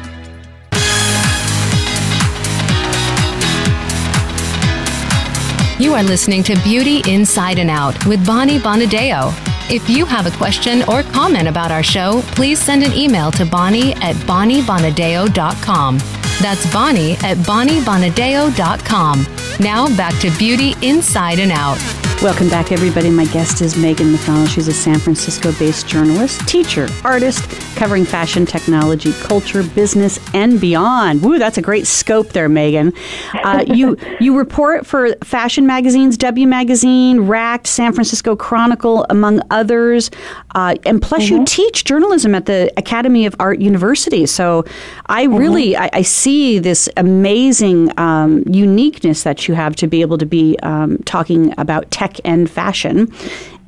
You 5.79 5.93
are 5.93 6.01
listening 6.01 6.41
to 6.43 6.59
Beauty 6.63 7.03
Inside 7.07 7.59
and 7.59 7.69
Out 7.69 8.03
with 8.07 8.25
Bonnie 8.25 8.57
Bonadeo. 8.57 9.31
If 9.69 9.87
you 9.87 10.05
have 10.05 10.25
a 10.25 10.35
question 10.35 10.81
or 10.89 11.03
comment 11.03 11.47
about 11.47 11.71
our 11.71 11.83
show, 11.83 12.23
please 12.31 12.59
send 12.59 12.81
an 12.81 12.93
email 12.93 13.29
to 13.31 13.45
Bonnie 13.45 13.93
at 13.95 14.15
BonnieBonadeo.com. 14.15 15.97
That's 16.41 16.73
Bonnie 16.73 17.11
at 17.17 17.37
BonnieBonadeo.com. 17.37 19.27
Now 19.59 19.95
back 19.95 20.19
to 20.21 20.35
Beauty 20.39 20.73
Inside 20.81 21.37
and 21.37 21.51
Out. 21.51 21.77
Welcome 22.23 22.49
back, 22.49 22.71
everybody. 22.71 23.11
My 23.11 23.25
guest 23.25 23.61
is 23.61 23.77
Megan 23.77 24.11
McDowell. 24.11 24.47
She's 24.47 24.67
a 24.67 24.73
San 24.73 24.97
Francisco 24.97 25.51
based 25.59 25.87
journalist, 25.87 26.47
teacher, 26.47 26.87
artist, 27.03 27.47
covering 27.75 28.05
fashion, 28.05 28.43
technology, 28.43 29.13
culture, 29.13 29.61
business, 29.61 30.19
and 30.33 30.59
beyond. 30.59 31.21
Woo, 31.21 31.37
that's 31.37 31.59
a 31.59 31.61
great 31.61 31.85
scope 31.85 32.29
there, 32.29 32.49
Megan. 32.49 32.91
Uh, 33.35 33.63
you, 33.67 33.97
you 34.19 34.35
report 34.35 34.87
for 34.87 35.13
fashion 35.23 35.67
magazines, 35.67 36.17
W 36.17 36.47
Magazine, 36.47 37.21
Racked, 37.21 37.67
San 37.67 37.93
Francisco 37.93 38.35
Chronicle, 38.35 39.05
among 39.11 39.39
others. 39.51 40.09
Uh, 40.55 40.75
and 40.87 41.03
plus, 41.03 41.25
mm-hmm. 41.25 41.35
you 41.35 41.45
teach 41.45 41.83
journalism 41.83 42.33
at 42.33 42.47
the 42.47 42.73
Academy 42.77 43.27
of 43.27 43.35
Art 43.39 43.59
University. 43.59 44.25
So 44.25 44.65
I 45.05 45.27
mm-hmm. 45.27 45.35
really 45.35 45.77
I, 45.77 45.91
I, 45.93 46.01
see 46.01 46.57
this 46.57 46.89
amazing 46.97 47.97
um, 47.99 48.43
uniqueness 48.47 49.21
that 49.21 49.47
you 49.47 49.53
have 49.53 49.75
to 49.75 49.87
be 49.87 50.01
able 50.01 50.17
to 50.17 50.25
be 50.25 50.57
um, 50.63 50.97
talking 50.99 51.53
about 51.59 51.91
tech 51.91 52.06
tech 52.07 52.19
and 52.25 52.49
fashion. 52.49 53.11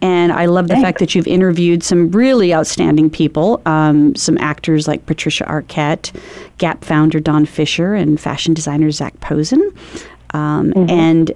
And 0.02 0.32
I 0.32 0.46
love 0.46 0.68
the 0.68 0.76
Thanks. 0.76 0.88
fact 0.88 1.00
that 1.00 1.14
you've 1.14 1.28
interviewed 1.28 1.84
some 1.84 2.10
really 2.12 2.54
outstanding 2.54 3.10
people, 3.10 3.62
um, 3.66 4.16
some 4.16 4.38
actors 4.38 4.88
like 4.88 5.06
Patricia 5.06 5.44
Arquette, 5.44 6.16
Gap 6.58 6.86
founder 6.86 7.20
Don 7.20 7.46
Fisher, 7.46 7.96
and 7.96 8.20
fashion 8.20 8.54
designer 8.54 8.92
Zac 8.92 9.20
Posen. 9.20 9.62
Um, 10.34 10.72
mm-hmm. 10.72 10.90
And 10.90 11.32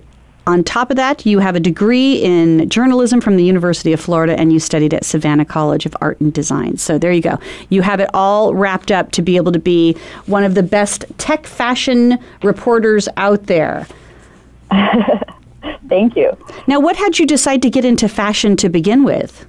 on 0.47 0.63
top 0.63 0.91
of 0.91 0.97
that, 0.97 1.25
you 1.25 1.39
have 1.39 1.55
a 1.55 1.59
degree 1.59 2.15
in 2.15 2.69
journalism 2.69 3.19
from 3.19 3.35
the 3.37 3.43
University 3.43 3.91
of 3.93 3.99
Florida 3.99 4.37
and 4.37 4.51
you 4.51 4.59
studied 4.59 4.93
at 4.93 5.05
Savannah 5.05 5.45
College 5.45 5.85
of 5.85 5.95
Art 6.01 6.19
and 6.19 6.33
Design. 6.33 6.77
So 6.77 6.97
there 6.97 7.11
you 7.11 7.21
go. 7.21 7.39
You 7.69 7.81
have 7.81 7.99
it 7.99 8.09
all 8.13 8.53
wrapped 8.53 8.91
up 8.91 9.11
to 9.13 9.21
be 9.21 9.37
able 9.37 9.53
to 9.53 9.59
be 9.59 9.97
one 10.25 10.43
of 10.43 10.55
the 10.55 10.63
best 10.63 11.05
tech 11.17 11.47
fashion 11.47 12.17
reporters 12.43 13.07
out 13.15 13.47
there. 13.47 13.87
Thank 15.89 16.15
you. 16.15 16.37
Now, 16.67 16.79
what 16.79 16.95
had 16.95 17.19
you 17.19 17.25
decide 17.25 17.61
to 17.61 17.69
get 17.69 17.85
into 17.85 18.07
fashion 18.07 18.55
to 18.57 18.69
begin 18.69 19.03
with? 19.03 19.45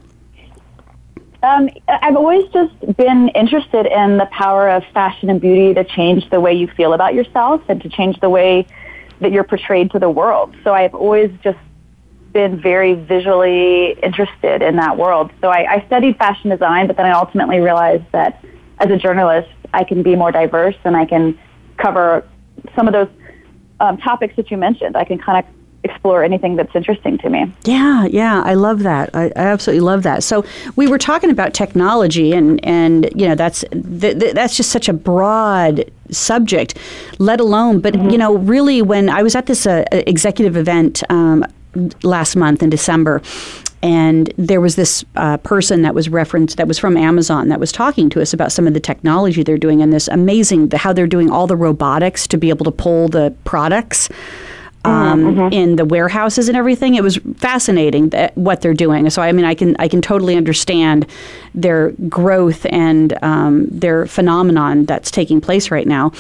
Um, 1.42 1.68
I've 1.88 2.16
always 2.16 2.50
just 2.52 2.96
been 2.96 3.28
interested 3.30 3.84
in 3.86 4.16
the 4.16 4.26
power 4.32 4.70
of 4.70 4.82
fashion 4.94 5.28
and 5.28 5.40
beauty 5.40 5.74
to 5.74 5.84
change 5.84 6.28
the 6.30 6.40
way 6.40 6.54
you 6.54 6.68
feel 6.68 6.94
about 6.94 7.12
yourself 7.14 7.60
and 7.68 7.82
to 7.82 7.88
change 7.90 8.18
the 8.20 8.30
way 8.30 8.66
that 9.20 9.30
you're 9.30 9.44
portrayed 9.44 9.90
to 9.90 9.98
the 9.98 10.08
world. 10.08 10.56
So 10.64 10.72
I've 10.72 10.94
always 10.94 11.30
just 11.42 11.58
been 12.32 12.60
very 12.60 12.94
visually 12.94 13.92
interested 14.02 14.62
in 14.62 14.76
that 14.76 14.96
world. 14.96 15.32
So 15.40 15.50
I, 15.50 15.74
I 15.74 15.86
studied 15.86 16.16
fashion 16.16 16.50
design, 16.50 16.86
but 16.86 16.96
then 16.96 17.06
I 17.06 17.12
ultimately 17.12 17.60
realized 17.60 18.04
that 18.12 18.42
as 18.78 18.90
a 18.90 18.96
journalist, 18.96 19.50
I 19.72 19.84
can 19.84 20.02
be 20.02 20.16
more 20.16 20.32
diverse 20.32 20.76
and 20.84 20.96
I 20.96 21.04
can 21.04 21.38
cover 21.76 22.26
some 22.74 22.88
of 22.88 22.94
those 22.94 23.08
um, 23.80 23.98
topics 23.98 24.34
that 24.36 24.50
you 24.50 24.56
mentioned. 24.56 24.96
I 24.96 25.04
can 25.04 25.18
kind 25.18 25.44
of 25.44 25.54
explore 25.84 26.24
anything 26.24 26.56
that's 26.56 26.74
interesting 26.74 27.18
to 27.18 27.30
me. 27.30 27.52
Yeah, 27.64 28.06
yeah, 28.06 28.42
I 28.42 28.54
love 28.54 28.80
that. 28.80 29.10
I, 29.14 29.26
I 29.36 29.42
absolutely 29.42 29.80
love 29.80 30.02
that. 30.02 30.22
So 30.22 30.44
we 30.76 30.86
were 30.86 30.98
talking 30.98 31.30
about 31.30 31.54
technology, 31.54 32.32
and 32.32 32.64
and 32.64 33.10
you 33.14 33.28
know 33.28 33.34
that's 33.34 33.64
th- 33.70 34.18
th- 34.18 34.34
that's 34.34 34.56
just 34.56 34.70
such 34.70 34.88
a 34.88 34.92
broad 34.92 35.90
subject, 36.10 36.78
let 37.18 37.38
alone. 37.38 37.80
But 37.80 37.94
mm-hmm. 37.94 38.10
you 38.10 38.18
know, 38.18 38.36
really, 38.38 38.82
when 38.82 39.08
I 39.08 39.22
was 39.22 39.36
at 39.36 39.46
this 39.46 39.66
uh, 39.66 39.84
executive 39.92 40.56
event 40.56 41.02
um, 41.10 41.44
last 42.02 42.34
month 42.34 42.62
in 42.62 42.70
December. 42.70 43.22
And 43.82 44.32
there 44.38 44.62
was 44.62 44.76
this 44.76 45.04
uh, 45.16 45.36
person 45.38 45.82
that 45.82 45.94
was 45.94 46.08
referenced 46.08 46.56
that 46.56 46.66
was 46.66 46.78
from 46.78 46.96
Amazon 46.96 47.48
that 47.48 47.60
was 47.60 47.70
talking 47.70 48.08
to 48.10 48.22
us 48.22 48.32
about 48.32 48.50
some 48.50 48.66
of 48.66 48.72
the 48.72 48.80
technology 48.80 49.42
they're 49.42 49.58
doing 49.58 49.82
and 49.82 49.92
this 49.92 50.08
amazing 50.08 50.70
how 50.70 50.94
they're 50.94 51.06
doing 51.06 51.30
all 51.30 51.46
the 51.46 51.54
robotics 51.54 52.26
to 52.28 52.38
be 52.38 52.48
able 52.48 52.64
to 52.64 52.70
pull 52.70 53.08
the 53.08 53.34
products 53.44 54.08
um, 54.84 55.24
mm-hmm. 55.24 55.52
in 55.52 55.76
the 55.76 55.84
warehouses 55.84 56.48
and 56.48 56.56
everything. 56.56 56.94
It 56.94 57.02
was 57.02 57.18
fascinating 57.36 58.10
that, 58.10 58.36
what 58.36 58.60
they're 58.60 58.74
doing. 58.74 59.08
So 59.10 59.22
I 59.22 59.32
mean, 59.32 59.44
I 59.44 59.54
can 59.54 59.76
I 59.78 59.88
can 59.88 60.02
totally 60.02 60.36
understand 60.36 61.06
their 61.54 61.92
growth 62.08 62.66
and 62.70 63.16
um, 63.22 63.66
their 63.70 64.06
phenomenon 64.06 64.84
that's 64.84 65.10
taking 65.10 65.40
place 65.40 65.70
right 65.70 65.86
now. 65.86 66.12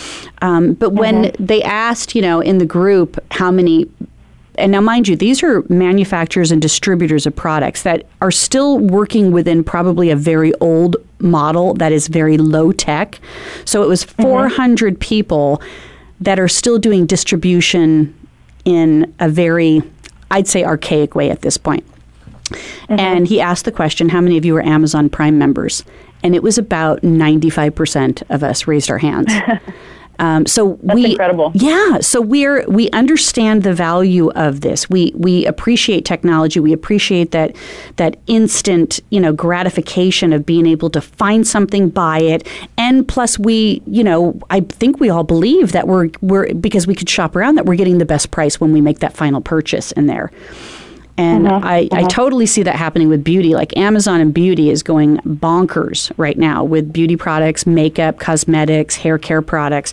Um, 0.42 0.74
but 0.74 0.90
when 0.90 1.24
mm-hmm. 1.24 1.44
they 1.44 1.62
asked, 1.62 2.14
you 2.14 2.22
know, 2.22 2.40
in 2.40 2.58
the 2.58 2.66
group 2.66 3.18
how 3.30 3.50
many 3.50 3.88
and 4.56 4.70
now, 4.70 4.80
mind 4.80 5.08
you, 5.08 5.16
these 5.16 5.42
are 5.42 5.64
manufacturers 5.68 6.52
and 6.52 6.62
distributors 6.62 7.26
of 7.26 7.34
products 7.34 7.82
that 7.82 8.06
are 8.20 8.30
still 8.30 8.78
working 8.78 9.32
within 9.32 9.64
probably 9.64 10.10
a 10.10 10.16
very 10.16 10.54
old 10.60 10.96
model 11.18 11.74
that 11.74 11.90
is 11.90 12.06
very 12.06 12.38
low 12.38 12.70
tech. 12.70 13.18
So 13.64 13.82
it 13.82 13.88
was 13.88 14.04
400 14.04 14.94
mm-hmm. 14.94 14.98
people 15.00 15.62
that 16.20 16.38
are 16.38 16.46
still 16.46 16.78
doing 16.78 17.06
distribution 17.06 18.14
in 18.64 19.14
a 19.20 19.28
very, 19.28 19.82
I'd 20.30 20.48
say, 20.48 20.64
archaic 20.64 21.14
way 21.14 21.30
at 21.30 21.42
this 21.42 21.56
point. 21.56 21.84
Mm-hmm. 22.50 23.00
And 23.00 23.28
he 23.28 23.40
asked 23.40 23.64
the 23.64 23.72
question, 23.72 24.08
How 24.08 24.20
many 24.20 24.36
of 24.36 24.44
you 24.44 24.56
are 24.56 24.62
Amazon 24.62 25.08
Prime 25.08 25.38
members? 25.38 25.84
And 26.22 26.34
it 26.34 26.42
was 26.42 26.56
about 26.56 27.02
95% 27.02 28.22
of 28.30 28.42
us 28.42 28.66
raised 28.66 28.90
our 28.90 28.98
hands. 28.98 29.32
Um, 30.18 30.46
so 30.46 30.78
That's 30.82 30.94
we, 30.94 31.10
incredible. 31.12 31.52
Yeah. 31.54 32.00
So 32.00 32.20
we're 32.20 32.64
we 32.68 32.90
understand 32.90 33.62
the 33.62 33.74
value 33.74 34.30
of 34.30 34.60
this. 34.60 34.88
We 34.88 35.12
we 35.16 35.46
appreciate 35.46 36.04
technology. 36.04 36.60
We 36.60 36.72
appreciate 36.72 37.30
that 37.32 37.56
that 37.96 38.16
instant 38.26 39.00
you 39.10 39.20
know 39.20 39.32
gratification 39.32 40.32
of 40.32 40.46
being 40.46 40.66
able 40.66 40.90
to 40.90 41.00
find 41.00 41.46
something, 41.46 41.88
buy 41.88 42.20
it, 42.20 42.46
and 42.76 43.06
plus 43.06 43.38
we 43.38 43.82
you 43.86 44.04
know 44.04 44.38
I 44.50 44.60
think 44.60 45.00
we 45.00 45.10
all 45.10 45.24
believe 45.24 45.72
that 45.72 45.88
we're 45.88 46.10
we're 46.20 46.54
because 46.54 46.86
we 46.86 46.94
could 46.94 47.08
shop 47.08 47.34
around 47.36 47.56
that 47.56 47.66
we're 47.66 47.76
getting 47.76 47.98
the 47.98 48.04
best 48.04 48.30
price 48.30 48.60
when 48.60 48.72
we 48.72 48.80
make 48.80 49.00
that 49.00 49.14
final 49.14 49.40
purchase 49.40 49.92
in 49.92 50.06
there. 50.06 50.30
And 51.16 51.46
uh-huh, 51.46 51.60
I, 51.62 51.88
uh-huh. 51.92 52.00
I 52.00 52.08
totally 52.08 52.46
see 52.46 52.62
that 52.64 52.76
happening 52.76 53.08
with 53.08 53.22
beauty. 53.22 53.54
Like 53.54 53.76
Amazon 53.76 54.20
and 54.20 54.34
beauty 54.34 54.70
is 54.70 54.82
going 54.82 55.18
bonkers 55.18 56.12
right 56.16 56.36
now 56.36 56.64
with 56.64 56.92
beauty 56.92 57.16
products, 57.16 57.66
makeup, 57.66 58.18
cosmetics, 58.18 58.96
hair 58.96 59.18
care 59.18 59.42
products. 59.42 59.92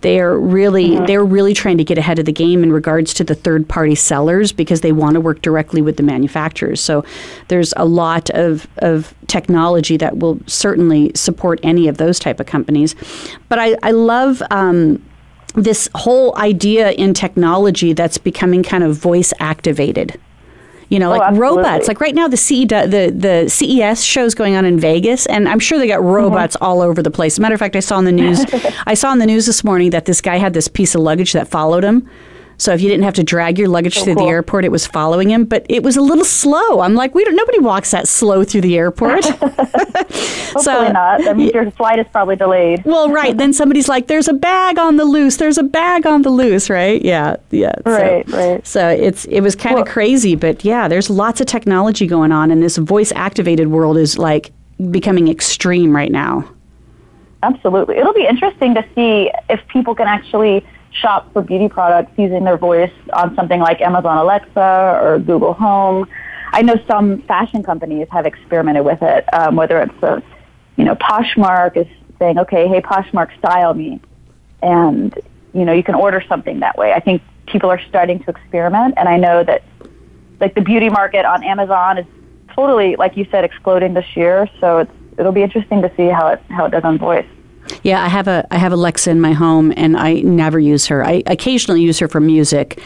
They're 0.00 0.38
really 0.38 0.96
uh-huh. 0.96 1.06
they're 1.06 1.24
really 1.24 1.54
trying 1.54 1.78
to 1.78 1.84
get 1.84 1.98
ahead 1.98 2.18
of 2.18 2.26
the 2.26 2.32
game 2.32 2.62
in 2.62 2.70
regards 2.70 3.12
to 3.14 3.24
the 3.24 3.34
third 3.34 3.68
party 3.68 3.94
sellers 3.94 4.52
because 4.52 4.82
they 4.82 4.92
want 4.92 5.14
to 5.14 5.20
work 5.20 5.42
directly 5.42 5.82
with 5.82 5.96
the 5.96 6.02
manufacturers. 6.02 6.80
So 6.80 7.04
there's 7.48 7.72
a 7.76 7.84
lot 7.84 8.30
of, 8.30 8.68
of 8.78 9.14
technology 9.26 9.96
that 9.96 10.18
will 10.18 10.38
certainly 10.46 11.10
support 11.14 11.58
any 11.62 11.88
of 11.88 11.96
those 11.96 12.18
type 12.18 12.38
of 12.38 12.46
companies. 12.46 12.94
But 13.48 13.58
I, 13.58 13.76
I 13.82 13.90
love 13.90 14.40
um, 14.50 15.02
this 15.54 15.88
whole 15.96 16.36
idea 16.38 16.92
in 16.92 17.12
technology 17.12 17.92
that's 17.92 18.18
becoming 18.18 18.62
kind 18.62 18.84
of 18.84 18.96
voice 18.96 19.32
activated 19.40 20.20
you 20.88 20.98
know, 20.98 21.12
oh, 21.12 21.18
like 21.18 21.36
robots. 21.36 21.88
Like 21.88 22.00
right 22.00 22.14
now, 22.14 22.28
the 22.28 22.36
CE, 22.36 22.66
the 22.66 23.12
the 23.14 23.48
CES 23.48 24.02
shows 24.02 24.34
going 24.34 24.54
on 24.54 24.64
in 24.64 24.78
Vegas, 24.78 25.26
and 25.26 25.48
I'm 25.48 25.58
sure 25.58 25.78
they 25.78 25.86
got 25.86 26.00
mm-hmm. 26.00 26.08
robots 26.08 26.56
mm-hmm. 26.56 26.64
all 26.64 26.80
over 26.80 27.02
the 27.02 27.10
place. 27.10 27.34
As 27.34 27.38
a 27.38 27.42
matter 27.42 27.54
of 27.54 27.60
fact, 27.60 27.76
I 27.76 27.80
saw 27.80 27.98
in 27.98 28.04
the 28.04 28.12
news, 28.12 28.44
I 28.86 28.94
saw 28.94 29.12
in 29.12 29.18
the 29.18 29.26
news 29.26 29.46
this 29.46 29.62
morning 29.62 29.90
that 29.90 30.06
this 30.06 30.20
guy 30.20 30.36
had 30.36 30.54
this 30.54 30.68
piece 30.68 30.94
of 30.94 31.02
luggage 31.02 31.32
that 31.32 31.48
followed 31.48 31.84
him. 31.84 32.08
So 32.60 32.74
if 32.74 32.80
you 32.80 32.88
didn't 32.88 33.04
have 33.04 33.14
to 33.14 33.22
drag 33.22 33.56
your 33.56 33.68
luggage 33.68 33.96
So 33.98 34.04
through 34.04 34.16
cool. 34.16 34.24
the 34.26 34.30
airport, 34.30 34.64
it 34.64 34.72
was 34.72 34.84
following 34.84 35.30
him. 35.30 35.44
But 35.44 35.64
it 35.68 35.84
was 35.84 35.96
a 35.96 36.00
little 36.00 36.24
slow. 36.24 36.80
I'm 36.80 36.94
like, 36.96 37.14
we 37.14 37.24
don't. 37.24 37.36
Nobody 37.36 37.60
walks 37.60 37.92
that 37.92 38.08
slow 38.08 38.42
through 38.42 38.62
the 38.62 38.76
airport. 38.76 39.24
Hopefully 40.04 40.92
not. 40.92 41.20
That 41.22 41.36
means 41.36 41.52
your 41.52 41.70
flight 41.72 41.98
is 41.98 42.06
probably 42.10 42.36
delayed. 42.36 42.84
Well, 42.84 43.10
right. 43.10 43.36
Then 43.36 43.52
somebody's 43.52 43.88
like, 43.88 44.08
"There's 44.08 44.28
a 44.28 44.32
bag 44.32 44.78
on 44.78 44.96
the 44.96 45.04
loose. 45.04 45.36
There's 45.36 45.58
a 45.58 45.62
bag 45.62 46.06
on 46.06 46.22
the 46.22 46.30
loose." 46.30 46.68
Right? 46.68 47.00
Yeah, 47.02 47.36
yeah. 47.50 47.72
So- 47.84 47.90
Right, 47.92 48.28
right. 48.30 48.66
So 48.66 48.88
it's 48.88 49.24
it 49.26 49.40
was 49.40 49.54
kind 49.54 49.74
of 49.78 49.84
Well- 49.84 49.92
crazy, 49.92 50.34
but 50.34 50.64
yeah, 50.64 50.88
there's 50.88 51.08
lots 51.10 51.40
of 51.40 51.46
technology 51.46 52.06
going 52.06 52.32
on, 52.32 52.50
and 52.50 52.62
this 52.62 52.76
voice 52.76 53.12
activated 53.14 53.68
world 53.68 53.96
is 53.96 54.18
like 54.18 54.50
becoming 54.90 55.28
extreme 55.28 55.94
right 55.94 56.10
now. 56.10 56.44
Absolutely. 57.42 57.96
It'll 57.96 58.12
be 58.14 58.26
interesting 58.26 58.74
to 58.74 58.84
see 58.96 59.30
if 59.48 59.60
people 59.68 59.94
can 59.94 60.08
actually 60.08 60.66
shop 60.92 61.32
for 61.32 61.42
beauty 61.42 61.68
products 61.68 62.12
using 62.16 62.44
their 62.44 62.56
voice 62.56 62.92
on 63.12 63.34
something 63.34 63.60
like 63.60 63.80
Amazon 63.80 64.18
Alexa 64.18 65.00
or 65.02 65.18
Google 65.18 65.52
Home. 65.54 66.08
I 66.52 66.62
know 66.62 66.76
some 66.86 67.22
fashion 67.22 67.62
companies 67.62 68.08
have 68.10 68.26
experimented 68.26 68.84
with 68.84 69.02
it, 69.02 69.32
um, 69.34 69.56
whether 69.56 69.80
it's 69.82 70.02
a, 70.02 70.22
you 70.76 70.84
know, 70.84 70.94
Poshmark 70.94 71.76
is 71.76 71.86
saying, 72.18 72.38
okay, 72.38 72.66
hey, 72.68 72.80
Poshmark, 72.80 73.36
style 73.38 73.74
me. 73.74 74.00
And, 74.62 75.14
you 75.52 75.64
know, 75.64 75.72
you 75.72 75.82
can 75.82 75.94
order 75.94 76.22
something 76.26 76.60
that 76.60 76.76
way. 76.78 76.92
I 76.92 77.00
think 77.00 77.22
people 77.46 77.70
are 77.70 77.80
starting 77.88 78.18
to 78.20 78.30
experiment, 78.30 78.94
and 78.96 79.08
I 79.08 79.18
know 79.18 79.44
that, 79.44 79.62
like, 80.40 80.54
the 80.54 80.60
beauty 80.62 80.88
market 80.88 81.24
on 81.24 81.44
Amazon 81.44 81.98
is 81.98 82.06
totally, 82.54 82.96
like 82.96 83.16
you 83.16 83.26
said, 83.30 83.44
exploding 83.44 83.94
this 83.94 84.16
year. 84.16 84.48
So 84.60 84.78
it's, 84.78 84.92
it'll 85.16 85.32
be 85.32 85.42
interesting 85.42 85.82
to 85.82 85.92
see 85.96 86.06
how 86.06 86.28
it, 86.28 86.42
how 86.48 86.64
it 86.64 86.70
does 86.70 86.84
on 86.84 86.98
voice. 86.98 87.26
Yeah, 87.82 88.02
I 88.02 88.08
have 88.08 88.28
a 88.28 88.46
I 88.50 88.58
have 88.58 88.72
Alexa 88.72 89.10
in 89.10 89.20
my 89.20 89.32
home, 89.32 89.72
and 89.76 89.96
I 89.96 90.20
never 90.20 90.58
use 90.58 90.86
her. 90.86 91.04
I 91.04 91.22
occasionally 91.26 91.82
use 91.82 91.98
her 91.98 92.08
for 92.08 92.20
music, 92.20 92.80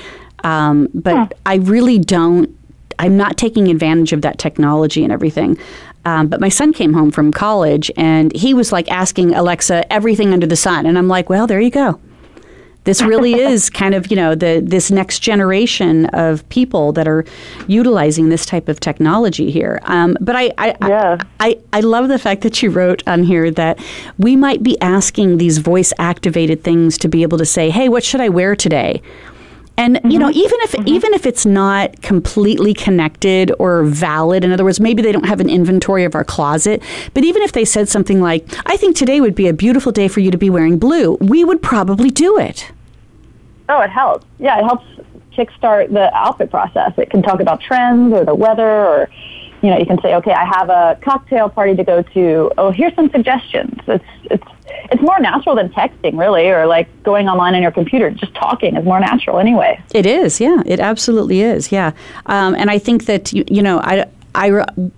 um, 0.44 0.88
but 0.94 1.34
I 1.46 1.56
really 1.56 1.98
don't. 1.98 2.50
I'm 2.98 3.16
not 3.16 3.36
taking 3.36 3.68
advantage 3.68 4.12
of 4.12 4.22
that 4.22 4.38
technology 4.38 5.02
and 5.02 5.12
everything. 5.12 5.58
Um, 6.04 6.26
but 6.28 6.40
my 6.40 6.48
son 6.48 6.72
came 6.72 6.94
home 6.94 7.10
from 7.10 7.32
college, 7.32 7.90
and 7.96 8.34
he 8.34 8.54
was 8.54 8.72
like 8.72 8.90
asking 8.90 9.34
Alexa 9.34 9.90
everything 9.92 10.32
under 10.32 10.46
the 10.46 10.56
sun, 10.56 10.86
and 10.86 10.98
I'm 10.98 11.08
like, 11.08 11.28
well, 11.30 11.46
there 11.46 11.60
you 11.60 11.70
go. 11.70 12.00
This 12.84 13.02
really 13.02 13.34
is 13.52 13.70
kind 13.70 13.94
of 13.94 14.10
you 14.10 14.16
know 14.16 14.34
the 14.34 14.62
this 14.64 14.90
next 14.90 15.20
generation 15.20 16.06
of 16.06 16.48
people 16.48 16.92
that 16.92 17.08
are 17.08 17.24
utilizing 17.66 18.28
this 18.28 18.44
type 18.46 18.68
of 18.68 18.80
technology 18.80 19.50
here. 19.50 19.80
Um, 19.84 20.16
but 20.20 20.36
I 20.36 20.52
I, 20.58 20.76
Yeah. 20.80 21.18
I 21.40 21.58
I 21.72 21.80
love 21.80 22.08
the 22.08 22.18
fact 22.18 22.42
that 22.42 22.62
you 22.62 22.70
wrote 22.70 23.02
on 23.06 23.24
here 23.24 23.50
that 23.50 23.78
we 24.18 24.36
might 24.36 24.62
be 24.62 24.80
asking 24.80 25.38
these 25.38 25.58
voice 25.58 25.92
activated 25.98 26.62
things 26.62 26.98
to 26.98 27.08
be 27.08 27.22
able 27.22 27.38
to 27.38 27.46
say, 27.46 27.70
hey, 27.70 27.88
what 27.88 28.04
should 28.04 28.20
I 28.20 28.28
wear 28.28 28.56
today? 28.56 29.02
And 29.76 30.00
you 30.04 30.18
know, 30.18 30.28
mm-hmm. 30.28 30.38
even 30.38 30.58
if 30.60 30.72
mm-hmm. 30.72 30.88
even 30.88 31.14
if 31.14 31.26
it's 31.26 31.46
not 31.46 32.02
completely 32.02 32.74
connected 32.74 33.52
or 33.58 33.84
valid, 33.84 34.44
in 34.44 34.52
other 34.52 34.64
words, 34.64 34.80
maybe 34.80 35.02
they 35.02 35.12
don't 35.12 35.26
have 35.26 35.40
an 35.40 35.48
inventory 35.48 36.04
of 36.04 36.14
our 36.14 36.24
closet, 36.24 36.82
but 37.14 37.24
even 37.24 37.42
if 37.42 37.52
they 37.52 37.64
said 37.64 37.88
something 37.88 38.20
like, 38.20 38.46
"I 38.66 38.76
think 38.76 38.96
today 38.96 39.20
would 39.20 39.34
be 39.34 39.48
a 39.48 39.52
beautiful 39.52 39.90
day 39.90 40.08
for 40.08 40.20
you 40.20 40.30
to 40.30 40.38
be 40.38 40.50
wearing 40.50 40.78
blue," 40.78 41.14
we 41.20 41.42
would 41.44 41.62
probably 41.62 42.10
do 42.10 42.38
it. 42.38 42.70
Oh, 43.68 43.80
it 43.80 43.90
helps. 43.90 44.26
Yeah, 44.38 44.58
it 44.58 44.64
helps 44.64 44.84
kickstart 45.36 45.92
the 45.92 46.14
outfit 46.14 46.50
process. 46.50 46.92
It 46.98 47.10
can 47.10 47.22
talk 47.22 47.40
about 47.40 47.60
trends 47.60 48.12
or 48.12 48.24
the 48.24 48.34
weather, 48.34 48.68
or 48.68 49.10
you 49.62 49.70
know, 49.70 49.78
you 49.78 49.86
can 49.86 50.00
say, 50.02 50.14
okay, 50.16 50.32
I 50.32 50.44
have 50.44 50.68
a 50.68 50.98
cocktail 51.02 51.48
party 51.48 51.76
to 51.76 51.84
go 51.84 52.02
to. 52.02 52.50
Oh, 52.58 52.70
here's 52.70 52.94
some 52.94 53.10
suggestions. 53.10 53.80
It's 53.86 54.04
it's 54.24 54.44
it's 54.90 55.02
more 55.02 55.20
natural 55.20 55.54
than 55.54 55.68
texting, 55.70 56.18
really, 56.18 56.48
or 56.48 56.66
like 56.66 56.88
going 57.04 57.28
online 57.28 57.54
on 57.54 57.62
your 57.62 57.70
computer. 57.70 58.10
Just 58.10 58.34
talking 58.34 58.76
is 58.76 58.84
more 58.84 58.98
natural 58.98 59.38
anyway. 59.38 59.80
It 59.94 60.04
is, 60.04 60.40
yeah. 60.40 60.62
It 60.66 60.80
absolutely 60.80 61.42
is, 61.42 61.70
yeah. 61.70 61.92
Um, 62.26 62.54
and 62.56 62.70
I 62.70 62.78
think 62.78 63.06
that 63.06 63.32
you, 63.32 63.44
you 63.46 63.62
know, 63.62 63.78
I, 63.78 64.06
I 64.34 64.50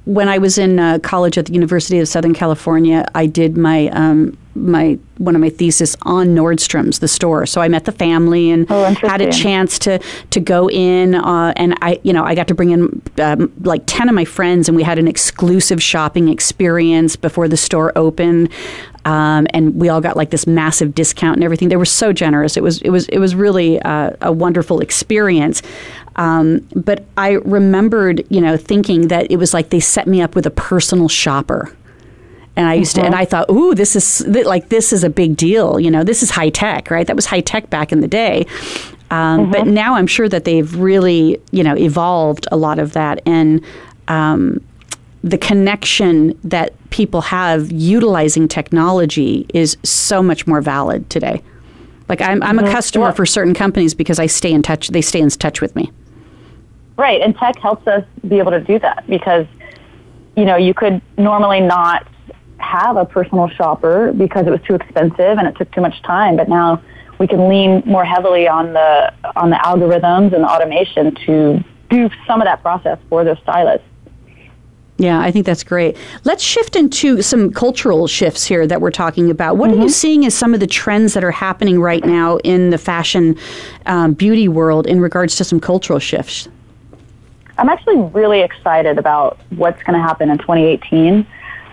when 0.07 0.29
I 0.29 0.39
was 0.39 0.57
in 0.57 0.79
uh, 0.79 0.99
college 1.01 1.37
at 1.37 1.47
the 1.47 1.53
University 1.53 1.99
of 1.99 2.09
Southern 2.09 2.35
California, 2.35 3.07
I 3.15 3.27
did 3.27 3.59
my 3.59 3.89
um, 3.89 4.37
my 4.55 4.99
one 5.19 5.35
of 5.35 5.41
my 5.41 5.51
thesis 5.51 5.97
on 6.03 6.29
Nordstrom's, 6.29 6.99
the 6.99 7.09
store. 7.09 7.47
So 7.47 7.61
I 7.61 7.69
met 7.69 7.85
the 7.85 7.93
family 7.93 8.51
and 8.51 8.67
Oh, 8.71 8.85
had 8.95 9.21
a 9.21 9.31
chance 9.31 9.79
to 9.81 9.99
to 10.31 10.41
go 10.41 10.69
in, 10.69 11.15
uh, 11.15 11.53
and 11.57 11.77
I, 11.83 12.01
you 12.03 12.13
know, 12.13 12.25
I 12.25 12.35
got 12.35 12.49
to 12.49 12.55
bring 12.55 12.71
in 12.71 13.03
um, 13.21 13.53
like 13.61 13.83
ten 13.87 14.09
of 14.09 14.15
my 14.15 14.25
friends, 14.25 14.69
and 14.69 14.77
we 14.77 14.83
had 14.83 14.99
an 14.99 15.09
exclusive 15.09 15.83
shopping 15.83 16.29
experience 16.29 17.17
before 17.17 17.49
the 17.49 17.57
store 17.57 17.93
opened. 17.97 18.49
Um, 19.07 19.47
and 19.53 19.75
we 19.79 19.91
all 19.91 20.01
got 20.01 20.17
like 20.17 20.31
this 20.31 20.47
massive 20.47 20.95
discount 20.95 21.37
and 21.37 21.45
everything. 21.45 21.69
They 21.69 21.77
were 21.77 21.85
so 21.85 22.13
generous. 22.13 22.57
It 22.57 22.63
was 22.63 22.81
it 22.81 22.91
was 22.91 23.07
it 23.11 23.19
was 23.19 23.35
really 23.35 23.81
uh, 23.83 24.11
a 24.23 24.33
wonderful 24.33 24.81
experience. 24.81 25.63
Um, 26.17 26.67
but 26.75 27.05
I 27.17 27.33
remembered, 27.33 28.25
you 28.31 28.41
know, 28.41 28.57
thinking 28.57 29.09
that 29.09 29.31
it 29.31 29.37
was 29.37 29.53
like 29.53 29.71
they 29.71 29.81
set 29.81 30.07
me 30.07 30.23
up 30.23 30.35
with 30.35 30.47
a 30.47 30.51
personal 30.51 31.09
shopper. 31.09 31.71
And 32.57 32.69
I 32.69 32.75
used 32.75 32.95
to, 32.97 33.03
and 33.03 33.15
I 33.17 33.25
thought, 33.25 33.51
ooh, 33.51 33.75
this 33.75 33.97
is 33.97 34.25
th- 34.33 34.47
like 34.47 34.69
this 34.69 34.93
is 34.93 35.03
a 35.03 35.11
big 35.11 35.37
deal. 35.37 35.81
You 35.81 35.91
know, 35.91 36.05
this 36.05 36.23
is 36.23 36.31
high 36.31 36.51
tech, 36.51 36.91
right? 36.91 37.07
That 37.07 37.17
was 37.17 37.27
high 37.27 37.41
tech 37.41 37.69
back 37.69 37.91
in 37.91 38.01
the 38.01 38.07
day. 38.09 38.47
Um, 39.11 39.51
But 39.51 39.67
now 39.67 39.95
I'm 39.97 40.07
sure 40.07 40.29
that 40.29 40.45
they've 40.45 40.73
really, 40.77 41.41
you 41.51 41.65
know, 41.65 41.77
evolved 41.77 42.47
a 42.53 42.57
lot 42.57 42.79
of 42.79 42.93
that, 42.93 43.21
and 43.27 43.61
um, 44.09 44.61
the 45.23 45.39
connection 45.39 46.39
that 46.45 46.75
people 46.91 47.23
have 47.23 47.73
utilizing 47.73 48.47
technology 48.47 49.47
is 49.53 49.77
so 49.83 50.23
much 50.23 50.47
more 50.47 50.61
valid 50.61 51.09
today. 51.11 51.43
Like 52.09 52.21
I'm, 52.21 52.43
I'm 52.43 52.59
a 52.59 52.71
customer 52.71 53.07
Yeah. 53.07 53.13
for 53.13 53.27
certain 53.27 53.55
companies 53.55 53.95
because 53.95 54.19
I 54.19 54.27
stay 54.27 54.53
in 54.53 54.63
touch. 54.63 54.89
They 54.89 55.01
stay 55.01 55.21
in 55.21 55.31
touch 55.31 55.61
with 55.61 55.75
me. 55.75 55.91
Right, 56.97 57.21
and 57.21 57.37
tech 57.37 57.59
helps 57.59 57.87
us 57.89 58.05
be 58.29 58.39
able 58.39 58.53
to 58.53 58.61
do 58.61 58.79
that 58.79 59.05
because, 59.09 59.47
you 60.37 60.45
know, 60.45 60.57
you 60.57 60.75
could 60.75 61.01
normally 61.19 61.61
not 61.61 62.07
have 62.75 62.97
a 62.97 63.05
personal 63.05 63.49
shopper 63.49 64.13
because 64.13 64.47
it 64.47 64.51
was 64.51 64.61
too 64.67 64.75
expensive 64.75 65.39
and 65.39 65.47
it 65.47 65.57
took 65.57 65.71
too 65.73 65.81
much 65.81 66.03
time. 66.03 66.37
But 66.37 66.49
now 66.49 66.83
we 67.19 67.27
can 67.27 67.49
lean 67.49 67.83
more 67.87 68.05
heavily 68.05 68.49
on 68.49 68.73
the 68.73 69.13
on 69.37 69.51
the 69.51 69.57
algorithms 69.57 70.35
and 70.35 70.43
the 70.45 70.49
automation 70.49 71.15
to 71.27 71.65
do 71.91 72.11
some 72.27 72.41
of 72.41 72.47
that 72.47 72.63
process 72.63 72.99
for 73.09 73.25
those 73.25 73.39
stylists. 73.43 73.87
Yeah, 74.97 75.21
I 75.21 75.33
think 75.33 75.45
that's 75.45 75.65
great. 75.65 75.97
Let's 76.23 76.43
shift 76.43 76.77
into 76.77 77.21
some 77.21 77.53
cultural 77.53 78.07
shifts 78.07 78.45
here 78.45 78.65
that 78.67 78.81
we're 78.81 78.93
talking 78.93 79.29
about. 79.29 79.57
What 79.57 79.71
are 79.71 79.77
you 79.77 79.89
seeing 79.89 80.25
as 80.25 80.35
some 80.35 80.55
of 80.55 80.61
the 80.61 80.69
trends 80.69 81.15
that 81.15 81.25
are 81.25 81.33
happening 81.33 81.81
right 81.81 82.05
now 82.05 82.37
in 82.39 82.71
the 82.71 82.79
fashion 82.79 83.37
um, 83.87 84.15
beauty 84.15 84.47
world 84.47 84.87
in 84.87 85.01
regards 85.01 85.35
to 85.37 85.45
some 85.45 85.59
cultural 85.59 85.99
shifts? 85.99 86.49
I'm 87.59 87.69
actually 87.69 87.97
really 88.13 88.41
excited 88.41 88.99
about 88.99 89.39
what's 89.51 89.83
going 89.83 89.99
to 89.99 90.07
happen 90.07 90.31
in 90.31 90.39
2018. 90.39 91.27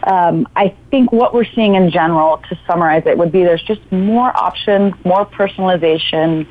Um, 0.04 0.48
I 0.56 0.76
think 0.90 1.12
what 1.12 1.34
we're 1.34 1.46
seeing 1.46 1.76
in 1.76 1.92
general, 1.92 2.38
to 2.50 2.60
summarize 2.68 3.04
it, 3.06 3.18
would 3.18 3.32
be 3.32 3.44
there's 3.44 3.64
just 3.64 3.82
more 3.92 4.36
options, 4.36 4.94
more 5.06 5.26
personalization. 5.26 6.48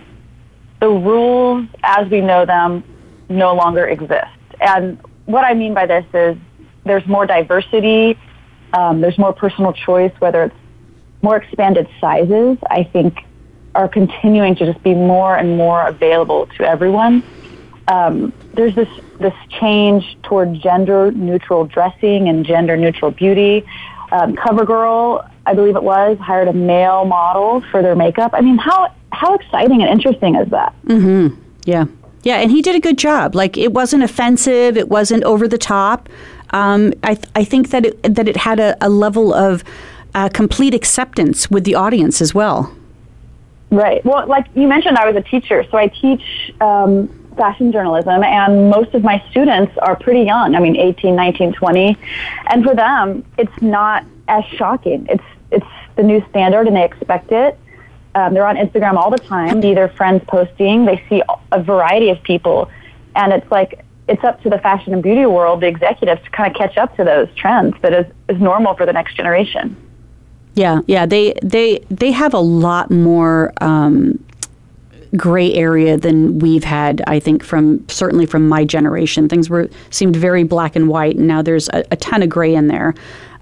The 0.81 0.89
rules 0.89 1.67
as 1.83 2.09
we 2.11 2.21
know 2.21 2.47
them 2.47 2.85
no 3.29 3.55
longer 3.55 3.87
exist. 3.87 4.27
And 4.61 5.01
what 5.27 5.45
I 5.45 5.55
mean 5.55 5.75
by 5.75 5.87
this 5.87 6.05
is 6.15 6.37
there's 6.85 7.07
more 7.07 7.27
diversity, 7.27 8.19
um, 8.73 9.01
there's 9.01 9.19
more 9.19 9.33
personal 9.33 9.73
choice, 9.73 10.13
whether 10.21 10.45
it's 10.45 10.57
more 11.23 11.37
expanded 11.37 11.89
sizes, 12.01 12.57
I 12.71 12.85
think 12.85 13.19
are 13.75 13.89
continuing 13.89 14.57
to 14.57 14.67
just 14.67 14.83
be 14.83 14.95
more 14.95 15.37
and 15.37 15.57
more 15.57 15.87
available 15.87 16.47
to 16.59 16.65
everyone 16.65 17.23
um, 17.91 18.33
there's 18.55 18.75
this 18.75 18.89
this 19.19 19.35
change 19.49 20.17
toward 20.23 20.55
gender 20.55 21.11
neutral 21.13 21.67
dressing 21.67 22.29
and 22.29 22.47
gender 22.47 22.77
neutral 22.77 23.11
beauty. 23.11 23.67
Um, 24.13 24.35
CoverGirl, 24.37 25.29
I 25.47 25.55
believe 25.55 25.77
it 25.77 25.83
was, 25.83 26.17
hired 26.19 26.49
a 26.49 26.53
male 26.53 27.05
model 27.05 27.61
for 27.71 27.83
their 27.83 27.97
makeup. 27.97 28.31
I 28.33 28.41
mean, 28.41 28.59
how 28.59 28.93
how 29.13 29.35
exciting 29.35 29.83
and 29.83 29.91
interesting 29.91 30.37
is 30.37 30.49
that? 30.51 30.75
Yeah. 31.65 31.85
Yeah, 32.23 32.37
and 32.37 32.51
he 32.51 32.61
did 32.61 32.77
a 32.77 32.81
good 32.81 32.99
job. 32.99 33.35
Like 33.35 33.57
it 33.57 33.73
wasn't 33.73 34.03
offensive, 34.03 34.77
it 34.77 34.89
wasn't 34.89 35.25
over 35.25 35.49
the 35.49 35.59
top. 35.59 36.09
Um, 36.51 36.93
I, 37.03 37.15
th- 37.15 37.29
I 37.35 37.45
think 37.45 37.71
that 37.71 37.87
it, 37.87 38.03
that 38.15 38.29
it 38.29 38.37
had 38.37 38.61
a, 38.61 38.77
a 38.81 38.89
level 38.89 39.33
of 39.33 39.65
uh, 40.15 40.29
complete 40.29 40.75
acceptance 40.75 41.51
with 41.51 41.65
the 41.65 41.75
audience 41.75 42.21
as 42.21 42.35
well. 42.35 42.75
Right. 43.71 44.05
Well, 44.05 44.27
like 44.27 44.47
you 44.55 44.67
mentioned, 44.67 44.99
I 44.99 45.07
was 45.07 45.17
a 45.17 45.23
teacher, 45.23 45.65
so 45.71 45.79
I 45.79 45.87
teach 45.87 46.53
um, 46.61 47.09
fashion 47.37 47.73
journalism, 47.73 48.23
and 48.23 48.71
most 48.71 48.95
of 48.95 49.03
my 49.03 49.23
students 49.31 49.77
are 49.79 49.97
pretty 49.97 50.23
young. 50.23 50.55
I 50.55 50.61
mean, 50.61 50.77
18, 50.77 51.15
19, 51.15 51.53
20. 51.53 51.97
And 52.49 52.65
for 52.65 52.75
them, 52.75 53.25
it's 53.39 53.63
not 53.63 54.05
as 54.29 54.45
shocking. 54.45 55.07
It's, 55.09 55.25
it's 55.51 55.67
the 55.97 56.03
new 56.03 56.25
standard, 56.31 56.67
and 56.67 56.77
they 56.77 56.85
expect 56.85 57.33
it. 57.33 57.59
Um, 58.15 58.35
they're 58.35 58.47
on 58.47 58.57
Instagram 58.57 58.95
all 58.95 59.11
the 59.11 59.19
time, 59.19 59.63
see 59.63 59.75
their 59.75 59.89
friends 59.89 60.25
posting. 60.27 60.85
They 60.85 61.03
see 61.09 61.23
a 61.53 61.63
variety 61.63 62.11
of 62.11 62.21
people, 62.23 62.69
and 63.15 63.33
it's 63.33 63.49
like 63.51 63.85
it's 64.09 64.25
up 64.25 64.43
to 64.43 64.51
the 64.51 64.59
fashion 64.59 64.93
and 64.93 65.03
beauty 65.03 65.25
world, 65.27 65.61
the 65.61 65.69
executives, 65.69 66.21
to 66.25 66.31
kind 66.31 66.51
of 66.51 66.57
catch 66.59 66.77
up 66.77 66.97
to 66.97 67.05
those 67.05 67.29
trends 67.37 67.77
that 67.83 67.93
is, 67.93 68.07
is 68.29 68.41
normal 68.41 68.75
for 68.75 68.85
the 68.85 68.93
next 68.93 69.15
generation. 69.15 69.77
Yeah, 70.55 70.81
yeah, 70.89 71.07
they 71.07 71.35
they 71.43 71.79
they 71.91 72.11
have 72.11 72.35
a 72.35 72.41
lot 72.41 72.91
more 72.91 73.53
um, 73.61 74.19
gray 75.17 75.53
area 75.55 75.97
than 75.97 76.39
we've 76.39 76.65
had. 76.65 77.03
I 77.07 77.21
think 77.21 77.45
from 77.45 77.87
certainly 77.89 78.27
from 78.27 78.49
my 78.49 78.65
generation, 78.65 79.29
things 79.29 79.51
were 79.51 79.69
seemed 79.91 80.17
very 80.17 80.45
black 80.45 80.77
and 80.77 80.89
white, 80.89 81.17
and 81.17 81.27
now 81.27 81.43
there's 81.43 81.69
a, 81.71 81.85
a 81.91 81.97
ton 81.97 82.23
of 82.23 82.29
gray 82.29 82.55
in 82.55 82.69
there. 82.69 82.95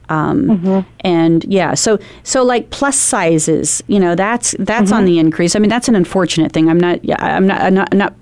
Um, 0.09 0.47
mm-hmm. 0.47 0.91
And 1.01 1.45
yeah, 1.45 1.75
so 1.75 1.99
so 2.23 2.43
like 2.43 2.71
plus 2.71 2.97
sizes, 2.97 3.83
you 3.87 4.01
know, 4.01 4.15
that's 4.15 4.55
that's 4.59 4.91
mm-hmm. 4.91 4.99
on 4.99 5.05
the 5.05 5.19
increase. 5.19 5.55
I 5.55 5.59
mean, 5.59 5.71
that's 5.71 5.89
an 5.89 5.95
unfortunate 5.95 6.53
thing. 6.53 6.69
I'm 6.69 6.81
not. 6.81 7.01
I'm 7.21 7.47
not. 7.47 7.61
I'm 7.61 7.75
not. 7.75 7.89
I'm 7.93 7.99
not 7.99 8.15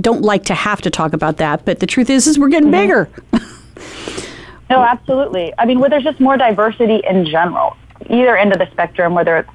don't 0.00 0.22
like 0.22 0.44
to 0.44 0.54
have 0.54 0.80
to 0.82 0.90
talk 0.90 1.12
about 1.12 1.36
that, 1.36 1.64
but 1.64 1.80
the 1.80 1.86
truth 1.86 2.08
is, 2.08 2.26
is 2.26 2.38
we're 2.38 2.48
getting 2.48 2.70
mm-hmm. 2.70 2.80
bigger. 2.80 3.10
no, 4.70 4.82
absolutely. 4.82 5.52
I 5.58 5.66
mean, 5.66 5.80
where 5.80 5.90
there's 5.90 6.04
just 6.04 6.18
more 6.18 6.36
diversity 6.36 7.02
in 7.08 7.26
general, 7.26 7.76
either 8.08 8.36
end 8.36 8.52
of 8.52 8.58
the 8.58 8.70
spectrum, 8.70 9.14
whether 9.14 9.36
it's 9.38 9.50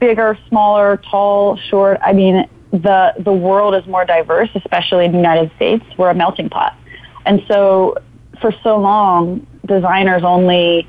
bigger, 0.00 0.38
smaller, 0.48 0.96
tall, 1.10 1.56
short. 1.56 1.98
I 2.02 2.12
mean, 2.12 2.48
the 2.72 3.14
the 3.18 3.32
world 3.32 3.74
is 3.74 3.86
more 3.86 4.04
diverse, 4.04 4.50
especially 4.54 5.04
in 5.04 5.12
the 5.12 5.18
United 5.18 5.50
States. 5.56 5.84
We're 5.96 6.10
a 6.10 6.14
melting 6.14 6.48
pot, 6.48 6.76
and 7.24 7.42
so 7.46 7.96
for 8.40 8.52
so 8.62 8.76
long, 8.76 9.46
designers 9.66 10.24
only 10.24 10.86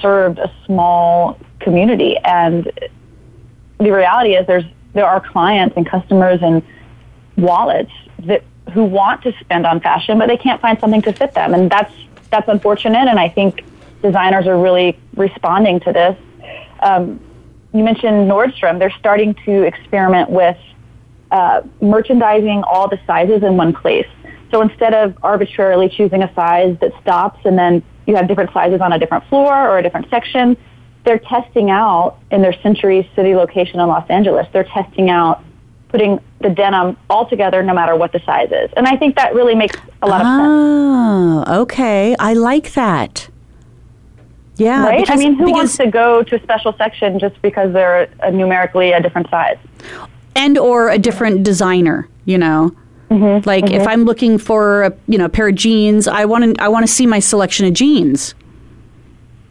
served 0.00 0.38
a 0.38 0.52
small 0.66 1.38
community, 1.60 2.16
and 2.18 2.70
the 3.78 3.90
reality 3.90 4.34
is 4.34 4.46
there's 4.46 4.64
there 4.92 5.06
are 5.06 5.20
clients 5.20 5.76
and 5.76 5.86
customers 5.86 6.40
and 6.42 6.62
wallets 7.36 7.92
that 8.20 8.44
who 8.72 8.84
want 8.84 9.22
to 9.22 9.32
spend 9.40 9.66
on 9.66 9.80
fashion, 9.80 10.18
but 10.18 10.28
they 10.28 10.36
can't 10.36 10.60
find 10.60 10.78
something 10.80 11.02
to 11.02 11.12
fit 11.12 11.34
them, 11.34 11.54
and 11.54 11.70
that's 11.70 11.92
that's 12.30 12.48
unfortunate. 12.48 13.08
And 13.08 13.18
I 13.18 13.28
think 13.28 13.64
designers 14.02 14.46
are 14.46 14.58
really 14.58 14.98
responding 15.16 15.80
to 15.80 15.92
this. 15.92 16.16
Um, 16.80 17.20
you 17.72 17.82
mentioned 17.82 18.30
Nordstrom; 18.30 18.78
they're 18.78 18.94
starting 18.98 19.34
to 19.46 19.62
experiment 19.62 20.30
with 20.30 20.56
uh, 21.30 21.62
merchandising 21.80 22.62
all 22.64 22.88
the 22.88 22.98
sizes 23.06 23.42
in 23.42 23.56
one 23.56 23.72
place. 23.72 24.06
So 24.50 24.60
instead 24.60 24.92
of 24.92 25.16
arbitrarily 25.22 25.88
choosing 25.88 26.22
a 26.22 26.32
size 26.34 26.76
that 26.80 26.92
stops 27.00 27.40
and 27.44 27.58
then 27.58 27.82
you 28.06 28.16
have 28.16 28.28
different 28.28 28.52
sizes 28.52 28.80
on 28.80 28.92
a 28.92 28.98
different 28.98 29.26
floor 29.28 29.68
or 29.68 29.78
a 29.78 29.82
different 29.82 30.10
section, 30.10 30.56
they're 31.04 31.18
testing 31.18 31.70
out 31.70 32.18
in 32.30 32.42
their 32.42 32.52
Century 32.62 33.10
City 33.16 33.34
location 33.34 33.80
in 33.80 33.88
Los 33.88 34.08
Angeles. 34.10 34.46
They're 34.52 34.64
testing 34.64 35.08
out 35.08 35.42
putting 35.88 36.18
the 36.40 36.50
denim 36.50 36.96
all 37.08 37.28
together 37.28 37.62
no 37.62 37.74
matter 37.74 37.96
what 37.96 38.12
the 38.12 38.20
size 38.26 38.50
is. 38.50 38.70
And 38.76 38.86
I 38.86 38.96
think 38.96 39.16
that 39.16 39.34
really 39.34 39.54
makes 39.54 39.76
a 40.02 40.08
lot 40.08 40.20
of 40.20 40.26
sense. 40.26 41.48
Oh, 41.48 41.60
okay. 41.62 42.14
I 42.18 42.34
like 42.34 42.72
that. 42.74 43.28
Yeah. 44.56 44.84
Right? 44.84 45.00
Because, 45.00 45.18
I 45.18 45.22
mean, 45.22 45.34
who 45.34 45.50
wants 45.50 45.76
to 45.78 45.86
go 45.86 46.22
to 46.22 46.36
a 46.36 46.42
special 46.42 46.74
section 46.76 47.18
just 47.18 47.40
because 47.42 47.72
they're 47.72 48.08
a 48.20 48.30
numerically 48.30 48.92
a 48.92 49.00
different 49.00 49.30
size? 49.30 49.58
And 50.36 50.58
or 50.58 50.90
a 50.90 50.98
different 50.98 51.42
designer, 51.42 52.08
you 52.24 52.38
know? 52.38 52.74
Mm-hmm, 53.10 53.46
like 53.46 53.66
mm-hmm. 53.66 53.74
if 53.74 53.86
I'm 53.86 54.04
looking 54.04 54.38
for 54.38 54.84
a 54.84 54.92
you 55.06 55.18
know 55.18 55.26
a 55.26 55.28
pair 55.28 55.48
of 55.48 55.54
jeans, 55.54 56.08
I 56.08 56.24
want 56.24 56.56
to 56.56 56.62
I 56.62 56.68
want 56.68 56.86
to 56.86 56.92
see 56.92 57.06
my 57.06 57.18
selection 57.18 57.66
of 57.66 57.74
jeans. 57.74 58.34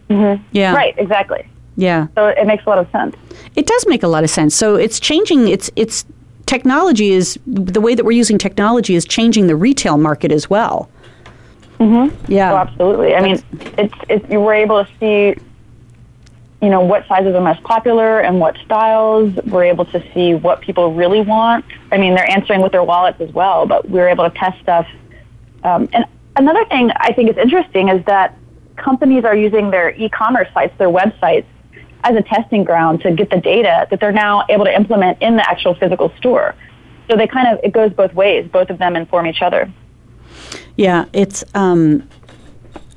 Mm-hmm. 0.10 0.44
Yeah. 0.52 0.74
Right. 0.74 0.96
Exactly. 0.98 1.48
Yeah. 1.78 2.08
So 2.16 2.28
it 2.28 2.48
makes 2.48 2.66
a 2.66 2.70
lot 2.70 2.80
of 2.80 2.90
sense. 2.92 3.16
It 3.56 3.68
does 3.68 3.86
make 3.88 4.02
a 4.02 4.08
lot 4.08 4.24
of 4.24 4.32
sense. 4.32 4.56
So 4.56 4.76
it's 4.76 5.00
changing. 5.00 5.48
It's 5.48 5.70
it's 5.76 6.06
technology 6.48 7.12
is 7.12 7.40
the 7.46 7.80
way 7.80 7.94
that 7.94 8.04
we're 8.04 8.12
using 8.12 8.38
technology 8.38 8.96
is 8.96 9.06
changing 9.06 9.48
the 9.48 9.56
retail 9.56 9.98
market 9.98 10.32
as 10.32 10.50
well. 10.50 10.90
Mm-hmm. 11.82 12.32
Yeah. 12.32 12.54
Oh, 12.54 12.58
absolutely. 12.58 13.15
I 13.15 13.22
mean, 13.22 13.41
it's 13.78 13.94
it's 14.08 14.30
you 14.30 14.39
were 14.39 14.54
able 14.54 14.86
to 14.86 14.91
see 15.00 15.36
you 16.62 16.70
know 16.70 16.82
what 16.82 17.08
sizes 17.08 17.34
are 17.34 17.41
most 17.41 17.63
popular 17.63 18.20
and 18.20 18.39
what 18.39 18.56
styles. 18.63 19.34
We're 19.48 19.65
able 19.65 19.86
to 19.86 20.13
see 20.13 20.36
what 20.36 20.62
people 20.62 20.94
really 20.94 21.22
want. 21.22 21.65
I 21.91 21.98
mean, 21.98 22.13
they're 22.13 22.30
answering 22.30 22.62
with 22.62 22.72
their 22.72 22.84
wallets 22.84 23.20
as 23.20 23.32
well, 23.34 23.65
but 23.65 23.89
we 23.89 24.00
are 24.00 24.08
able 24.08 24.30
to 24.30 24.38
test 24.38 24.62
stuff. 24.62 24.88
Um, 25.63 25.89
and 25.91 26.06
another 26.36 26.63
thing 26.65 26.91
I 26.98 27.13
think 27.13 27.32
is 27.32 27.38
interesting 27.38 27.89
is 27.89 28.06
that 28.06 28.38
companies 28.76 29.26
are 29.26 29.36
using 29.36 29.72
their 29.72 29.89
e-commerce 29.96 30.50
sites, 30.54 30.78
their 30.78 30.89
websites, 30.89 31.46
as 32.04 32.15
a 32.15 32.22
testing 32.22 32.63
ground 32.63 33.02
to 33.02 33.12
get 33.12 33.32
the 33.32 33.41
data 33.41 33.88
that 33.89 34.00
they're 34.00 34.12
now 34.12 34.44
able 34.50 34.65
to 34.65 34.76
implement 34.76 35.20
in 35.20 35.36
the 35.36 35.50
actual 35.50 35.74
physical 35.74 36.13
store. 36.17 36.54
So 37.10 37.17
they 37.17 37.26
kind 37.26 37.48
of 37.48 37.63
it 37.63 37.74
goes 37.74 37.91
both 37.91 38.13
ways. 38.13 38.48
Both 38.52 38.70
of 38.70 38.78
them 38.78 38.96
inform 38.96 39.26
each 39.26 39.41
other. 39.41 39.72
Yeah, 40.82 41.06
it's. 41.13 41.44
Um, 41.54 42.10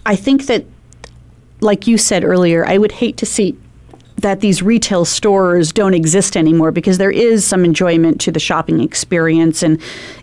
I 0.07 0.17
think 0.17 0.47
that 0.47 0.65
like 1.61 1.87
you 1.87 1.99
said 1.99 2.25
earlier, 2.25 2.65
I 2.65 2.79
would 2.79 2.93
hate 2.93 3.19
to 3.19 3.27
see 3.27 3.59
that 4.17 4.41
these 4.41 4.63
retail 4.63 5.05
stores 5.05 5.71
don't 5.71 5.93
exist 5.93 6.35
anymore 6.35 6.71
because 6.71 6.97
there 6.97 7.11
is 7.11 7.45
some 7.45 7.63
enjoyment 7.63 8.23
to 8.23 8.33
the 8.33 8.41
shopping 8.41 8.81
experience 8.81 9.63
and 9.63 9.79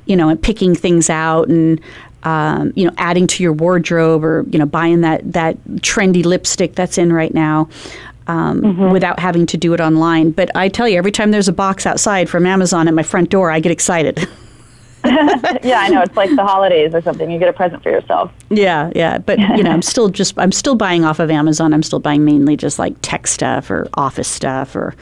you 0.05 0.15
know 0.15 0.27
and 0.27 0.41
picking 0.41 0.73
things 0.73 1.07
out 1.07 1.49
and 1.49 1.79
um, 2.23 2.73
you 2.75 2.83
know 2.83 2.93
adding 2.97 3.27
to 3.27 3.43
your 3.43 3.53
wardrobe 3.53 4.23
or 4.23 4.43
you 4.49 4.57
know 4.57 4.65
buying 4.65 5.01
that 5.01 5.21
that 5.31 5.55
trendy 5.81 6.25
lipstick 6.25 6.73
that's 6.73 6.97
in 6.97 7.13
right 7.13 7.35
now 7.35 7.69
um, 8.25 8.61
mm-hmm. 8.61 8.91
without 8.91 9.19
having 9.19 9.45
to 9.45 9.57
do 9.57 9.71
it 9.75 9.79
online. 9.79 10.31
But 10.31 10.49
I 10.55 10.67
tell 10.67 10.89
you, 10.89 10.97
every 10.97 11.11
time 11.11 11.29
there's 11.29 11.47
a 11.47 11.53
box 11.53 11.85
outside 11.85 12.27
from 12.27 12.47
Amazon 12.47 12.87
at 12.87 12.95
my 12.95 13.03
front 13.03 13.29
door, 13.29 13.51
I 13.51 13.59
get 13.59 13.71
excited. 13.71 14.27
yeah, 15.63 15.79
I 15.79 15.89
know. 15.89 16.01
It's 16.01 16.15
like 16.15 16.29
the 16.35 16.45
holidays 16.45 16.93
or 16.93 17.01
something. 17.01 17.29
You 17.29 17.39
get 17.39 17.49
a 17.49 17.53
present 17.53 17.81
for 17.83 17.89
yourself. 17.89 18.31
Yeah, 18.49 18.91
yeah. 18.95 19.17
But 19.17 19.39
you 19.39 19.63
know, 19.63 19.71
I'm 19.71 19.81
still 19.81 20.09
just 20.09 20.37
I'm 20.37 20.51
still 20.51 20.75
buying 20.75 21.05
off 21.05 21.19
of 21.19 21.31
Amazon. 21.31 21.73
I'm 21.73 21.83
still 21.83 21.99
buying 21.99 22.23
mainly 22.23 22.55
just 22.55 22.77
like 22.77 22.95
tech 23.01 23.27
stuff 23.27 23.71
or 23.71 23.87
office 23.95 24.27
stuff 24.27 24.75
or 24.75 24.95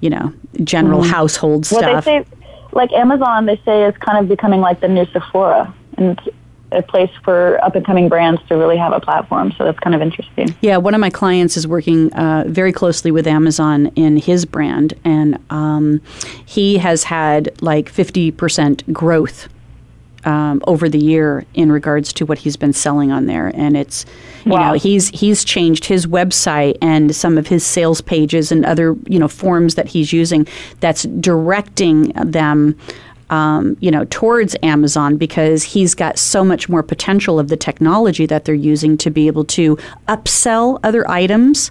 you 0.00 0.10
know 0.10 0.32
general 0.64 1.02
mm. 1.02 1.10
household 1.10 1.66
well, 1.70 1.80
stuff. 1.80 2.04
They 2.04 2.22
say, 2.22 2.26
like 2.72 2.92
Amazon, 2.92 3.46
they 3.46 3.60
say 3.64 3.84
is 3.84 3.96
kind 3.98 4.18
of 4.18 4.28
becoming 4.28 4.60
like 4.60 4.80
the 4.80 4.88
new 4.88 5.06
Sephora, 5.06 5.72
and 5.96 6.20
a 6.70 6.82
place 6.82 7.10
for 7.24 7.62
up 7.64 7.74
and 7.74 7.84
coming 7.84 8.08
brands 8.08 8.40
to 8.48 8.56
really 8.56 8.76
have 8.76 8.92
a 8.92 9.00
platform. 9.00 9.52
So 9.56 9.64
that's 9.64 9.78
kind 9.78 9.94
of 9.94 10.02
interesting. 10.02 10.54
Yeah, 10.60 10.76
one 10.76 10.94
of 10.94 11.00
my 11.00 11.10
clients 11.10 11.56
is 11.56 11.66
working 11.66 12.12
uh, 12.12 12.44
very 12.46 12.72
closely 12.72 13.10
with 13.10 13.26
Amazon 13.26 13.86
in 13.96 14.16
his 14.16 14.44
brand, 14.44 14.94
and 15.04 15.38
um, 15.50 16.00
he 16.44 16.78
has 16.78 17.04
had 17.04 17.60
like 17.62 17.90
50% 17.90 18.92
growth. 18.92 19.48
Um, 20.24 20.60
over 20.66 20.88
the 20.88 20.98
year, 20.98 21.46
in 21.54 21.70
regards 21.70 22.12
to 22.14 22.26
what 22.26 22.38
he's 22.38 22.56
been 22.56 22.72
selling 22.72 23.12
on 23.12 23.26
there, 23.26 23.52
and 23.54 23.76
it's, 23.76 24.04
you 24.44 24.50
wow. 24.50 24.72
know, 24.72 24.72
he's 24.74 25.08
he's 25.10 25.44
changed 25.44 25.84
his 25.84 26.06
website 26.06 26.76
and 26.82 27.14
some 27.14 27.38
of 27.38 27.46
his 27.46 27.64
sales 27.64 28.00
pages 28.00 28.50
and 28.50 28.66
other 28.66 28.96
you 29.06 29.18
know 29.18 29.28
forms 29.28 29.76
that 29.76 29.86
he's 29.86 30.12
using. 30.12 30.46
That's 30.80 31.04
directing 31.04 32.08
them 32.16 32.76
um, 33.30 33.76
you 33.80 33.90
know, 33.90 34.06
towards 34.10 34.56
Amazon 34.62 35.16
because 35.16 35.62
he's 35.62 35.94
got 35.94 36.18
so 36.18 36.44
much 36.44 36.68
more 36.68 36.82
potential 36.82 37.38
of 37.38 37.48
the 37.48 37.56
technology 37.56 38.26
that 38.26 38.44
they're 38.44 38.54
using 38.54 38.96
to 38.98 39.10
be 39.10 39.26
able 39.26 39.44
to 39.44 39.76
upsell 40.08 40.80
other 40.82 41.08
items 41.10 41.70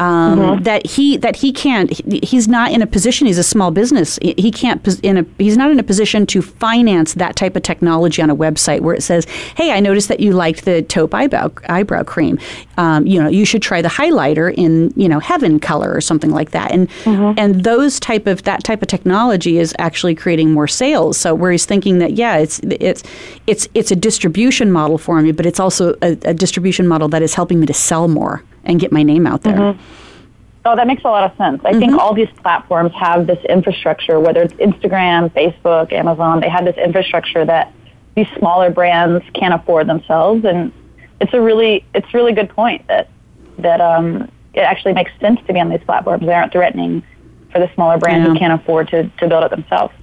um, 0.00 0.38
mm-hmm. 0.38 0.62
that 0.62 0.86
he 0.86 1.16
that 1.18 1.36
he 1.36 1.52
can't. 1.52 1.90
He's 2.24 2.46
not 2.46 2.70
in 2.70 2.82
a 2.82 2.86
position. 2.86 3.26
He's 3.26 3.38
a 3.38 3.42
small 3.42 3.70
business. 3.70 4.18
He 4.22 4.50
can't. 4.50 4.86
In 5.02 5.18
a, 5.18 5.26
he's 5.38 5.56
not 5.56 5.70
in 5.70 5.78
a 5.78 5.82
position 5.82 6.26
to 6.26 6.42
finance 6.42 7.14
that 7.14 7.34
type 7.36 7.56
of 7.56 7.62
technology 7.62 8.22
on 8.22 8.30
a 8.30 8.36
website 8.36 8.80
where 8.80 8.94
it 8.94 9.02
says, 9.02 9.24
"Hey, 9.56 9.72
I 9.72 9.80
noticed 9.80 10.08
that 10.08 10.20
you 10.20 10.32
liked 10.32 10.64
the 10.64 10.82
taupe 10.82 11.14
eyebrow 11.14 11.50
eyebrow 11.68 12.04
cream. 12.04 12.38
Um, 12.76 13.06
you 13.06 13.20
know, 13.20 13.28
you 13.28 13.44
should 13.44 13.62
try 13.62 13.82
the 13.82 13.88
highlighter 13.88 14.54
in 14.56 14.92
you 14.94 15.08
know 15.08 15.18
heaven 15.18 15.58
color 15.58 15.92
or 15.92 16.00
something 16.00 16.30
like 16.30 16.52
that." 16.52 16.70
And 16.70 16.88
mm-hmm. 17.02 17.38
and 17.38 17.64
those 17.64 17.98
type 17.98 18.26
of 18.26 18.44
that 18.44 18.62
type 18.62 18.82
of 18.82 18.88
technology 18.88 19.58
is 19.58 19.74
actually 19.78 20.14
creating 20.14 20.52
more 20.52 20.68
sales. 20.68 21.18
So 21.18 21.34
where 21.34 21.50
he's 21.50 21.66
thinking 21.66 21.98
that 21.98 22.12
yeah, 22.12 22.36
it's 22.36 22.60
it's 22.62 23.02
it's 23.46 23.68
it's 23.74 23.90
a 23.90 23.96
distribution 23.96 24.70
model 24.70 24.98
for 24.98 25.20
me, 25.20 25.32
but 25.32 25.44
it's 25.44 25.58
also 25.58 25.94
a, 26.02 26.16
a 26.22 26.34
distribution 26.34 26.86
model 26.86 27.08
that 27.08 27.22
is 27.22 27.34
helping 27.34 27.58
me 27.58 27.66
to 27.66 27.74
sell 27.74 28.06
more 28.06 28.44
and 28.64 28.80
get 28.80 28.92
my 28.92 29.02
name 29.02 29.26
out 29.26 29.42
there. 29.42 29.56
Mm-hmm. 29.56 29.82
Oh, 30.64 30.76
that 30.76 30.86
makes 30.86 31.02
a 31.04 31.08
lot 31.08 31.30
of 31.30 31.36
sense. 31.38 31.62
I 31.64 31.70
mm-hmm. 31.70 31.80
think 31.80 31.92
all 31.94 32.14
these 32.14 32.28
platforms 32.42 32.92
have 32.94 33.26
this 33.26 33.42
infrastructure, 33.48 34.20
whether 34.20 34.42
it's 34.42 34.54
Instagram, 34.54 35.30
Facebook, 35.30 35.92
Amazon, 35.92 36.40
they 36.40 36.48
have 36.48 36.64
this 36.64 36.76
infrastructure 36.76 37.44
that 37.44 37.72
these 38.16 38.26
smaller 38.38 38.70
brands 38.70 39.24
can't 39.34 39.54
afford 39.54 39.86
themselves. 39.86 40.44
And 40.44 40.72
it's 41.20 41.32
a 41.32 41.40
really, 41.40 41.84
it's 41.94 42.12
really 42.12 42.32
good 42.32 42.50
point 42.50 42.86
that, 42.88 43.08
that 43.58 43.80
um, 43.80 44.30
it 44.52 44.60
actually 44.60 44.92
makes 44.92 45.12
sense 45.20 45.40
to 45.46 45.52
be 45.52 45.60
on 45.60 45.70
these 45.70 45.82
platforms. 45.86 46.26
They 46.26 46.34
aren't 46.34 46.52
threatening 46.52 47.02
for 47.50 47.60
the 47.60 47.70
smaller 47.74 47.96
brands 47.96 48.26
yeah. 48.26 48.32
who 48.32 48.38
can't 48.38 48.60
afford 48.60 48.88
to, 48.88 49.08
to 49.08 49.28
build 49.28 49.44
it 49.44 49.50
themselves 49.50 49.94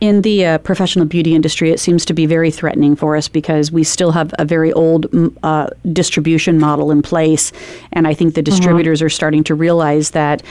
in 0.00 0.22
the 0.22 0.44
uh, 0.44 0.58
professional 0.58 1.06
beauty 1.06 1.34
industry, 1.34 1.70
it 1.70 1.80
seems 1.80 2.04
to 2.04 2.12
be 2.12 2.26
very 2.26 2.50
threatening 2.50 2.96
for 2.96 3.16
us 3.16 3.28
because 3.28 3.72
we 3.72 3.82
still 3.82 4.12
have 4.12 4.34
a 4.38 4.44
very 4.44 4.72
old 4.74 5.06
uh, 5.42 5.68
distribution 5.92 6.58
model 6.58 6.90
in 6.90 7.00
place. 7.00 7.50
And 7.92 8.06
I 8.06 8.12
think 8.12 8.34
the 8.34 8.42
mm-hmm. 8.42 8.50
distributors 8.50 8.98
mm-hmm. 8.98 9.06
are 9.06 9.10
starting 9.10 9.44
to 9.44 9.54
realize 9.54 10.10
that 10.10 10.42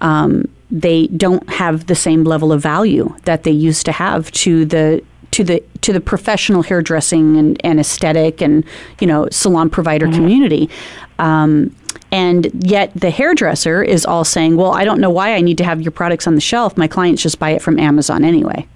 um, 0.00 0.48
they 0.70 1.08
don't 1.08 1.48
have 1.50 1.86
the 1.86 1.94
same 1.94 2.24
level 2.24 2.50
of 2.50 2.62
value 2.62 3.14
that 3.24 3.42
they 3.42 3.50
used 3.50 3.84
to 3.86 3.92
have 3.92 4.30
to 4.32 4.64
the 4.64 5.02
to 5.32 5.44
the 5.44 5.62
to 5.82 5.92
the 5.92 6.00
professional 6.00 6.62
hairdressing 6.62 7.36
and, 7.36 7.60
and 7.64 7.80
aesthetic 7.80 8.40
and 8.40 8.64
you 9.00 9.06
know 9.06 9.28
salon 9.30 9.68
provider 9.68 10.06
mm-hmm. 10.06 10.16
community. 10.16 10.70
Um, 11.18 11.74
And 12.14 12.40
yet 12.74 12.92
the 12.94 13.10
hairdresser 13.10 13.82
is 13.82 14.06
all 14.06 14.24
saying, 14.24 14.56
well, 14.56 14.72
I 14.80 14.84
don't 14.84 15.00
know 15.00 15.10
why 15.10 15.34
I 15.34 15.40
need 15.40 15.58
to 15.58 15.64
have 15.64 15.80
your 15.82 15.90
products 16.00 16.26
on 16.28 16.34
the 16.34 16.40
shelf. 16.40 16.76
My 16.76 16.88
clients 16.88 17.22
just 17.22 17.38
buy 17.38 17.50
it 17.50 17.62
from 17.62 17.78
Amazon 17.78 18.24
anyway. 18.24 18.66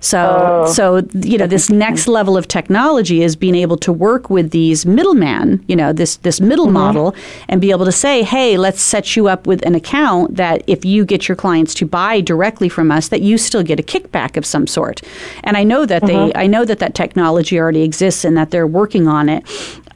So, 0.00 0.62
Oh. 0.64 0.72
so 0.72 1.02
you 1.12 1.36
know, 1.38 1.48
this 1.48 1.68
next 1.70 2.06
level 2.06 2.36
of 2.36 2.46
technology 2.46 3.18
is 3.24 3.34
being 3.34 3.56
able 3.56 3.76
to 3.78 3.92
work 3.92 4.30
with 4.30 4.50
these 4.52 4.86
middlemen, 4.86 5.60
you 5.66 5.74
know, 5.74 5.92
this 5.92 6.18
this 6.18 6.40
middle 6.40 6.66
Mm-hmm. 6.66 6.74
model, 6.74 7.14
and 7.48 7.60
be 7.60 7.72
able 7.72 7.84
to 7.84 7.90
say, 8.04 8.22
hey, 8.22 8.56
let's 8.56 8.80
set 8.80 9.16
you 9.16 9.26
up 9.26 9.48
with 9.48 9.60
an 9.66 9.74
account 9.74 10.36
that 10.36 10.62
if 10.68 10.84
you 10.84 11.04
get 11.04 11.26
your 11.28 11.34
clients 11.34 11.74
to 11.74 11.84
buy 11.84 12.20
directly 12.20 12.68
from 12.68 12.92
us, 12.92 13.08
that 13.08 13.22
you 13.22 13.36
still 13.38 13.64
get 13.64 13.80
a 13.80 13.82
kickback 13.82 14.36
of 14.36 14.46
some 14.46 14.68
sort. 14.68 15.00
And 15.42 15.56
I 15.56 15.64
know 15.64 15.84
that 15.86 16.02
Mm-hmm. 16.02 16.26
they, 16.28 16.44
I 16.44 16.46
know 16.46 16.64
that 16.64 16.78
that 16.78 16.94
technology 16.94 17.58
already 17.58 17.82
exists 17.82 18.24
and 18.24 18.36
that 18.36 18.50
they're 18.52 18.68
working 18.80 19.08
on 19.08 19.28
it. 19.28 19.42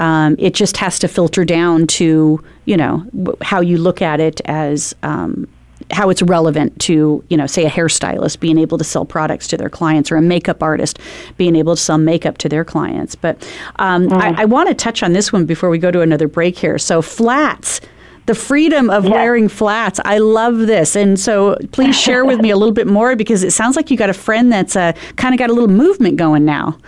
Um, 0.03 0.34
it 0.38 0.53
just 0.53 0.76
has 0.78 0.98
to 0.98 1.09
filter 1.09 1.44
down 1.44 1.86
to 1.98 2.42
you 2.64 2.76
know 2.76 3.07
w- 3.16 3.36
how 3.40 3.61
you 3.61 3.78
look 3.78 4.03
at 4.03 4.20
it 4.20 4.40
as. 4.44 4.94
Um, 5.03 5.48
how 5.90 6.09
it's 6.09 6.22
relevant 6.22 6.78
to, 6.80 7.22
you 7.28 7.36
know, 7.36 7.46
say 7.46 7.66
a 7.66 7.68
hairstylist 7.68 8.40
being 8.40 8.57
able 8.57 8.78
to 8.78 8.84
sell 8.84 9.05
products 9.05 9.46
to 9.48 9.57
their 9.57 9.68
clients 9.68 10.11
or 10.11 10.16
a 10.16 10.22
makeup 10.22 10.62
artist 10.62 10.98
being 11.36 11.55
able 11.55 11.74
to 11.76 11.82
sell 11.82 11.98
makeup 11.98 12.38
to 12.38 12.48
their 12.48 12.64
clients. 12.64 13.14
But 13.14 13.46
um, 13.76 14.11
I, 14.12 14.42
I 14.42 14.44
want 14.46 14.68
to 14.68 14.74
touch 14.74 15.03
on 15.03 15.12
this 15.12 15.32
one 15.32 15.44
before 15.44 15.68
we 15.68 15.78
go 15.78 15.90
to 15.90 16.00
another 16.00 16.28
break 16.28 16.57
here. 16.57 16.78
So, 16.78 17.03
flats. 17.03 17.80
The 18.26 18.36
freedom 18.36 18.88
of 18.88 19.05
wearing 19.05 19.48
flats. 19.48 19.98
I 20.05 20.18
love 20.18 20.57
this. 20.57 20.94
And 20.94 21.18
so 21.18 21.57
please 21.72 22.00
share 22.00 22.24
with 22.24 22.40
me 22.40 22.50
a 22.50 22.57
little 22.57 22.72
bit 22.72 22.86
more 22.86 23.16
because 23.16 23.42
it 23.42 23.50
sounds 23.50 23.74
like 23.74 23.90
you 23.90 23.96
got 23.96 24.11
a 24.11 24.14
friend 24.14 24.53
that's 24.53 24.76
uh, 24.76 24.92
kind 25.16 25.34
of 25.34 25.40
got 25.40 25.50
a 25.50 25.53
little 25.53 25.68
movement 25.68 26.18
going 26.18 26.44
now. 26.44 26.78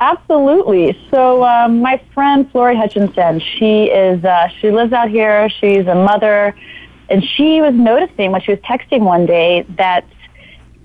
Absolutely. 0.00 0.98
So 1.10 1.44
um, 1.44 1.80
my 1.80 2.00
friend 2.12 2.50
Florie 2.52 2.76
Hutchinson, 2.76 3.40
she 3.40 3.84
is 3.84 4.24
uh, 4.24 4.48
she 4.60 4.70
lives 4.70 4.92
out 4.92 5.08
here. 5.08 5.48
She's 5.48 5.86
a 5.86 5.94
mother, 5.94 6.54
and 7.08 7.24
she 7.24 7.60
was 7.60 7.74
noticing 7.74 8.32
when 8.32 8.40
she 8.40 8.50
was 8.50 8.60
texting 8.60 9.00
one 9.02 9.24
day 9.24 9.64
that 9.76 10.04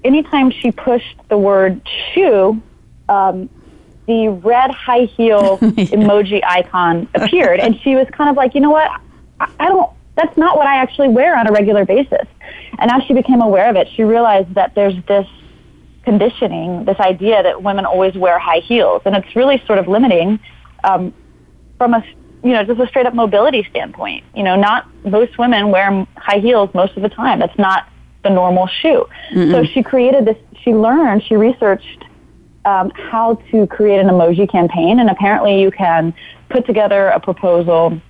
anytime 0.04 0.52
she 0.52 0.72
pushed 0.72 1.18
the 1.28 1.38
word 1.38 1.82
shoe, 2.14 2.62
um, 3.10 3.50
the 4.06 4.30
red 4.30 4.72
high 4.72 5.06
heel 5.06 5.58
emoji 5.62 6.42
icon 6.44 7.08
appeared, 7.16 7.60
and 7.60 7.80
she 7.82 7.96
was 7.96 8.08
kind 8.12 8.30
of 8.30 8.36
like, 8.36 8.54
you 8.54 8.62
know 8.62 8.72
what, 8.72 8.90
I, 9.40 9.52
I 9.60 9.68
don't. 9.68 9.92
That's 10.16 10.38
not 10.38 10.58
what 10.58 10.68
I 10.68 10.76
actually 10.76 11.08
wear 11.08 11.38
on 11.38 11.48
a 11.48 11.52
regular 11.52 11.86
basis. 11.86 12.28
And 12.78 12.92
as 12.92 13.04
she 13.04 13.14
became 13.14 13.42
aware 13.42 13.70
of 13.70 13.78
it, 13.78 13.88
she 13.96 14.04
realized 14.04 14.54
that 14.56 14.76
there's 14.76 14.96
this 15.08 15.28
conditioning, 16.10 16.86
this 16.86 17.00
idea 17.00 17.44
that 17.44 17.62
women 17.62 17.86
always 17.86 18.16
wear 18.16 18.40
high 18.40 18.62
heels, 18.62 19.04
and 19.06 19.16
it's 19.16 19.36
really 19.36 19.62
sort 19.68 19.78
of 19.78 19.88
limiting 19.88 20.40
um, 20.84 21.14
from 21.78 21.94
a 21.94 22.04
you 22.44 22.52
know 22.52 22.64
just 22.64 22.80
a 22.80 22.88
straight 22.88 23.06
up 23.06 23.14
mobility 23.14 23.64
standpoint. 23.70 24.24
You 24.36 24.42
know, 24.42 24.56
not 24.56 24.88
most 25.06 25.38
women 25.38 25.70
wear 25.70 26.08
high 26.18 26.40
heels 26.40 26.72
most 26.74 26.98
of 26.98 27.04
the 27.04 27.10
time. 27.10 27.38
That's 27.38 27.58
not 27.60 27.88
the 28.24 28.32
normal 28.32 28.66
shoe. 28.82 29.06
So 29.52 29.64
she 29.66 29.84
created 29.84 30.26
this. 30.26 30.38
She 30.64 30.74
learned. 30.74 31.24
She 31.26 31.36
researched 31.36 32.06
um, 32.66 32.90
how 33.12 33.36
to 33.52 33.68
create 33.68 34.00
an 34.00 34.08
emoji 34.08 34.52
campaign, 34.52 35.00
and 35.00 35.12
apparently 35.12 35.62
you 35.62 35.70
can 35.70 36.12
put 36.50 36.66
together 36.66 37.10
a 37.10 37.20
proposal, 37.20 38.02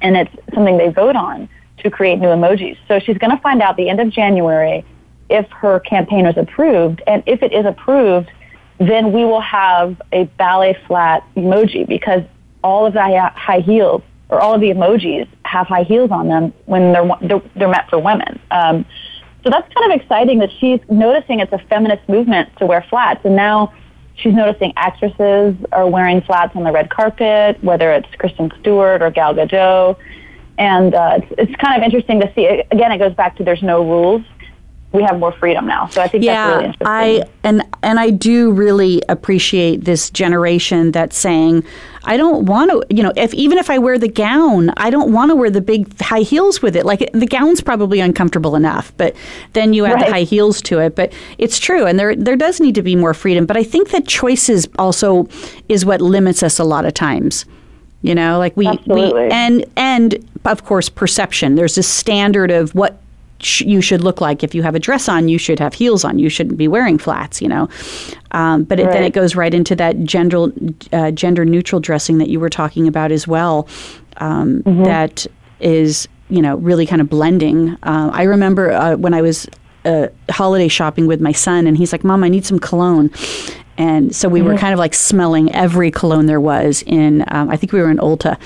and 0.00 0.16
it's 0.16 0.30
something 0.54 0.78
they 0.78 0.90
vote 0.90 1.16
on 1.16 1.48
to 1.78 1.90
create 1.90 2.20
new 2.20 2.28
emojis. 2.28 2.78
So 2.86 3.00
she's 3.00 3.18
going 3.18 3.34
to 3.36 3.42
find 3.42 3.60
out 3.60 3.76
the 3.76 3.88
end 3.88 3.98
of 3.98 4.10
January 4.10 4.84
if 5.32 5.48
her 5.50 5.80
campaign 5.80 6.26
is 6.26 6.36
approved, 6.36 7.02
and 7.06 7.22
if 7.26 7.42
it 7.42 7.52
is 7.52 7.66
approved, 7.66 8.30
then 8.78 9.12
we 9.12 9.24
will 9.24 9.40
have 9.40 10.00
a 10.12 10.24
ballet 10.38 10.76
flat 10.86 11.24
emoji 11.36 11.86
because 11.86 12.22
all 12.62 12.86
of 12.86 12.92
the 12.92 13.30
high 13.34 13.60
heels 13.60 14.02
or 14.28 14.40
all 14.40 14.54
of 14.54 14.60
the 14.60 14.70
emojis 14.70 15.28
have 15.44 15.66
high 15.66 15.82
heels 15.82 16.10
on 16.10 16.28
them 16.28 16.52
when 16.66 16.92
they're 16.92 17.08
they're, 17.22 17.42
they're 17.54 17.68
meant 17.68 17.88
for 17.90 17.98
women. 17.98 18.40
Um, 18.50 18.84
so 19.44 19.50
that's 19.50 19.72
kind 19.74 19.92
of 19.92 20.00
exciting 20.00 20.38
that 20.38 20.50
she's 20.58 20.80
noticing 20.88 21.40
it's 21.40 21.52
a 21.52 21.58
feminist 21.68 22.08
movement 22.08 22.56
to 22.58 22.66
wear 22.66 22.84
flats, 22.88 23.24
and 23.24 23.34
now 23.34 23.72
she's 24.14 24.34
noticing 24.34 24.72
actresses 24.76 25.56
are 25.72 25.88
wearing 25.88 26.20
flats 26.22 26.54
on 26.54 26.64
the 26.64 26.72
red 26.72 26.90
carpet, 26.90 27.62
whether 27.62 27.92
it's 27.92 28.08
Kristen 28.18 28.50
Stewart 28.60 29.02
or 29.02 29.10
Gal 29.10 29.34
Gadot, 29.34 29.96
and 30.58 30.94
uh, 30.94 31.18
it's, 31.18 31.34
it's 31.38 31.56
kind 31.56 31.76
of 31.76 31.84
interesting 31.84 32.20
to 32.20 32.32
see. 32.34 32.46
Again, 32.70 32.92
it 32.92 32.98
goes 32.98 33.14
back 33.14 33.36
to 33.36 33.44
there's 33.44 33.62
no 33.62 33.82
rules. 33.82 34.22
We 34.92 35.02
have 35.04 35.18
more 35.18 35.32
freedom 35.32 35.66
now, 35.66 35.86
so 35.88 36.02
I 36.02 36.08
think 36.08 36.24
that's 36.24 36.54
really 36.54 36.66
interesting. 36.66 36.86
I 36.86 37.24
and 37.44 37.62
and 37.82 37.98
I 37.98 38.10
do 38.10 38.52
really 38.52 39.02
appreciate 39.08 39.84
this 39.84 40.10
generation 40.10 40.92
that's 40.92 41.16
saying, 41.16 41.64
I 42.04 42.16
don't 42.16 42.46
want 42.46 42.70
to, 42.70 42.84
you 42.94 43.02
know, 43.02 43.12
if 43.16 43.32
even 43.32 43.58
if 43.58 43.70
I 43.70 43.78
wear 43.78 43.96
the 43.98 44.08
gown, 44.08 44.70
I 44.76 44.90
don't 44.90 45.12
want 45.12 45.30
to 45.30 45.34
wear 45.34 45.50
the 45.50 45.60
big 45.60 45.98
high 46.00 46.20
heels 46.20 46.60
with 46.60 46.76
it. 46.76 46.84
Like 46.84 47.10
the 47.12 47.26
gown's 47.26 47.60
probably 47.60 48.00
uncomfortable 48.00 48.56
enough, 48.56 48.92
but 48.96 49.16
then 49.54 49.72
you 49.72 49.86
add 49.86 50.00
the 50.00 50.10
high 50.10 50.24
heels 50.24 50.60
to 50.62 50.78
it. 50.80 50.94
But 50.94 51.12
it's 51.38 51.58
true, 51.58 51.86
and 51.86 51.98
there 51.98 52.14
there 52.14 52.36
does 52.36 52.60
need 52.60 52.74
to 52.74 52.82
be 52.82 52.96
more 52.96 53.14
freedom. 53.14 53.46
But 53.46 53.56
I 53.56 53.62
think 53.62 53.90
that 53.90 54.06
choices 54.06 54.68
also 54.78 55.28
is 55.68 55.86
what 55.86 56.00
limits 56.00 56.42
us 56.42 56.58
a 56.58 56.64
lot 56.64 56.84
of 56.84 56.94
times. 56.94 57.44
You 58.02 58.14
know, 58.14 58.38
like 58.38 58.56
we, 58.56 58.68
we 58.86 59.12
and 59.30 59.64
and 59.76 60.28
of 60.44 60.64
course 60.64 60.88
perception. 60.88 61.54
There's 61.54 61.76
this 61.76 61.88
standard 61.88 62.50
of 62.50 62.74
what 62.74 63.01
sh- 63.44 63.62
you 63.62 63.80
should 63.80 64.02
look 64.02 64.20
like. 64.20 64.42
If 64.42 64.54
you 64.54 64.62
have 64.62 64.74
a 64.74 64.78
dress 64.78 65.08
on, 65.08 65.28
you 65.28 65.38
should 65.38 65.58
have 65.58 65.74
heels 65.74 66.04
on. 66.04 66.18
You 66.18 66.28
shouldn't 66.28 66.56
be 66.56 66.68
wearing 66.68 66.98
flats. 66.98 67.40
You 67.40 67.48
know, 67.48 67.68
um, 68.32 68.64
but 68.64 68.78
it, 68.80 68.86
then 68.92 69.02
it 69.04 69.12
goes 69.12 69.34
right 69.36 69.52
into 69.52 69.74
that 69.76 70.04
gender 70.04 70.46
uh, 70.92 71.10
gender 71.10 71.44
neutral 71.44 71.80
dressing 71.80 72.18
that 72.18 72.28
you 72.28 72.40
were 72.40 72.50
talking 72.50 72.86
about 72.88 73.12
as 73.12 73.26
well. 73.26 73.68
Um, 74.18 74.62
that 74.84 75.26
is 75.60 76.08
you 76.28 76.42
know 76.42 76.56
really 76.56 76.86
kind 76.86 77.00
of 77.00 77.08
blending. 77.08 77.76
Uh, 77.82 78.10
I 78.12 78.22
remember 78.24 78.72
uh, 78.72 78.96
when 78.96 79.14
I 79.14 79.22
was 79.22 79.46
uh, 79.84 80.08
holiday 80.30 80.68
shopping 80.68 81.06
with 81.06 81.20
my 81.20 81.32
son, 81.32 81.66
and 81.66 81.76
he's 81.76 81.92
like, 81.92 82.04
"Mom, 82.04 82.24
I 82.24 82.28
need 82.28 82.44
some 82.44 82.58
cologne." 82.58 83.10
And 83.78 84.14
so 84.14 84.28
we 84.28 84.42
were 84.42 84.56
kind 84.58 84.74
of 84.74 84.78
like 84.78 84.92
smelling 84.92 85.52
every 85.54 85.90
cologne 85.90 86.26
there 86.26 86.40
was 86.40 86.82
in, 86.86 87.24
um, 87.28 87.48
I 87.48 87.56
think 87.56 87.72
we 87.72 87.80
were 87.80 87.90
in 87.90 87.96
Ulta. 87.96 88.36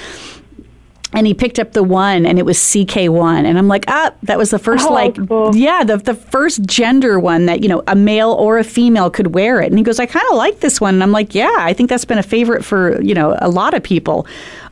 And 1.12 1.26
he 1.26 1.34
picked 1.34 1.58
up 1.60 1.72
the 1.72 1.84
one 1.84 2.26
and 2.26 2.38
it 2.38 2.44
was 2.44 2.58
CK1. 2.58 3.44
And 3.44 3.56
I'm 3.56 3.68
like, 3.68 3.84
ah, 3.88 4.12
that 4.24 4.36
was 4.38 4.50
the 4.50 4.58
first, 4.58 4.86
Oh, 4.86 4.92
like, 4.92 5.14
cool. 5.28 5.54
yeah, 5.54 5.84
the, 5.84 5.96
the 5.98 6.14
first 6.14 6.64
gender 6.64 7.18
one 7.20 7.46
that, 7.46 7.62
you 7.62 7.68
know, 7.68 7.82
a 7.86 7.94
male 7.94 8.32
or 8.32 8.58
a 8.58 8.64
female 8.64 9.08
could 9.08 9.32
wear 9.34 9.60
it. 9.62 9.68
And 9.70 9.78
he 9.78 9.84
goes, 9.84 10.00
I 10.00 10.06
kind 10.06 10.26
of 10.30 10.36
like 10.36 10.60
this 10.60 10.80
one. 10.80 10.94
And 10.94 11.02
I'm 11.02 11.12
like, 11.12 11.34
yeah, 11.34 11.54
I 11.58 11.72
think 11.72 11.88
that's 11.90 12.04
been 12.04 12.18
a 12.18 12.22
favorite 12.24 12.64
for, 12.64 13.00
you 13.00 13.14
know, 13.14 13.36
a 13.40 13.48
lot 13.48 13.72
of 13.72 13.82
people 13.84 14.26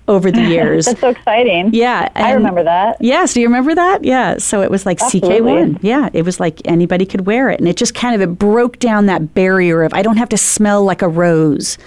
over 0.09 0.31
the 0.31 0.43
years. 0.51 0.87
that's 0.87 1.01
so 1.01 1.09
exciting. 1.11 1.71
Yeah, 1.73 2.11
I 2.17 2.33
remember 2.33 2.65
that. 2.65 2.97
Yes, 3.01 3.33
do 3.33 3.41
you 3.41 3.47
remember 3.47 3.75
that? 3.75 4.05
Yeah, 4.05 4.37
so 4.39 4.61
it 4.61 4.71
was 4.73 4.85
like 4.85 5.01
Absolutely. 5.01 5.39
CK1. 5.53 5.79
Yeah, 5.83 6.11
it 6.13 6.23
was 6.27 6.41
like 6.41 6.61
anybody 6.67 7.07
could 7.07 7.27
wear 7.27 7.49
it, 7.49 7.59
and 7.61 7.69
it 7.69 7.77
just 7.79 7.95
kind 7.95 8.15
of 8.15 8.21
it 8.29 8.39
broke 8.39 8.81
down 8.81 9.07
that 9.07 9.33
barrier 9.35 9.83
of 9.83 9.95
I 9.95 10.03
don't 10.03 10.19
have 10.19 10.29
to 10.31 10.37
smell 10.37 10.85
like 10.85 11.01
a 11.01 11.09
rose, 11.09 11.79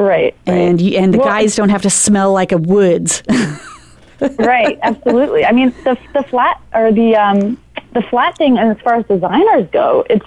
Right. 0.00 0.34
and 0.46 0.80
you, 0.80 0.98
and 0.98 1.12
the 1.12 1.18
Well, 1.18 1.28
guys 1.28 1.54
don't 1.54 1.68
have 1.68 1.82
to 1.82 1.90
smell 1.90 2.32
like 2.32 2.52
a 2.52 2.56
woods. 2.56 3.22
right, 4.38 4.78
absolutely. 4.82 5.44
I 5.44 5.52
mean, 5.52 5.74
the 5.84 5.98
the 6.14 6.22
flat 6.22 6.58
or 6.72 6.90
the 6.90 7.16
um, 7.16 7.58
the 7.92 8.00
flat 8.00 8.38
thing, 8.38 8.56
and 8.56 8.70
as 8.70 8.82
far 8.82 8.94
as 8.94 9.06
designers 9.06 9.68
go, 9.70 10.06
it's 10.08 10.24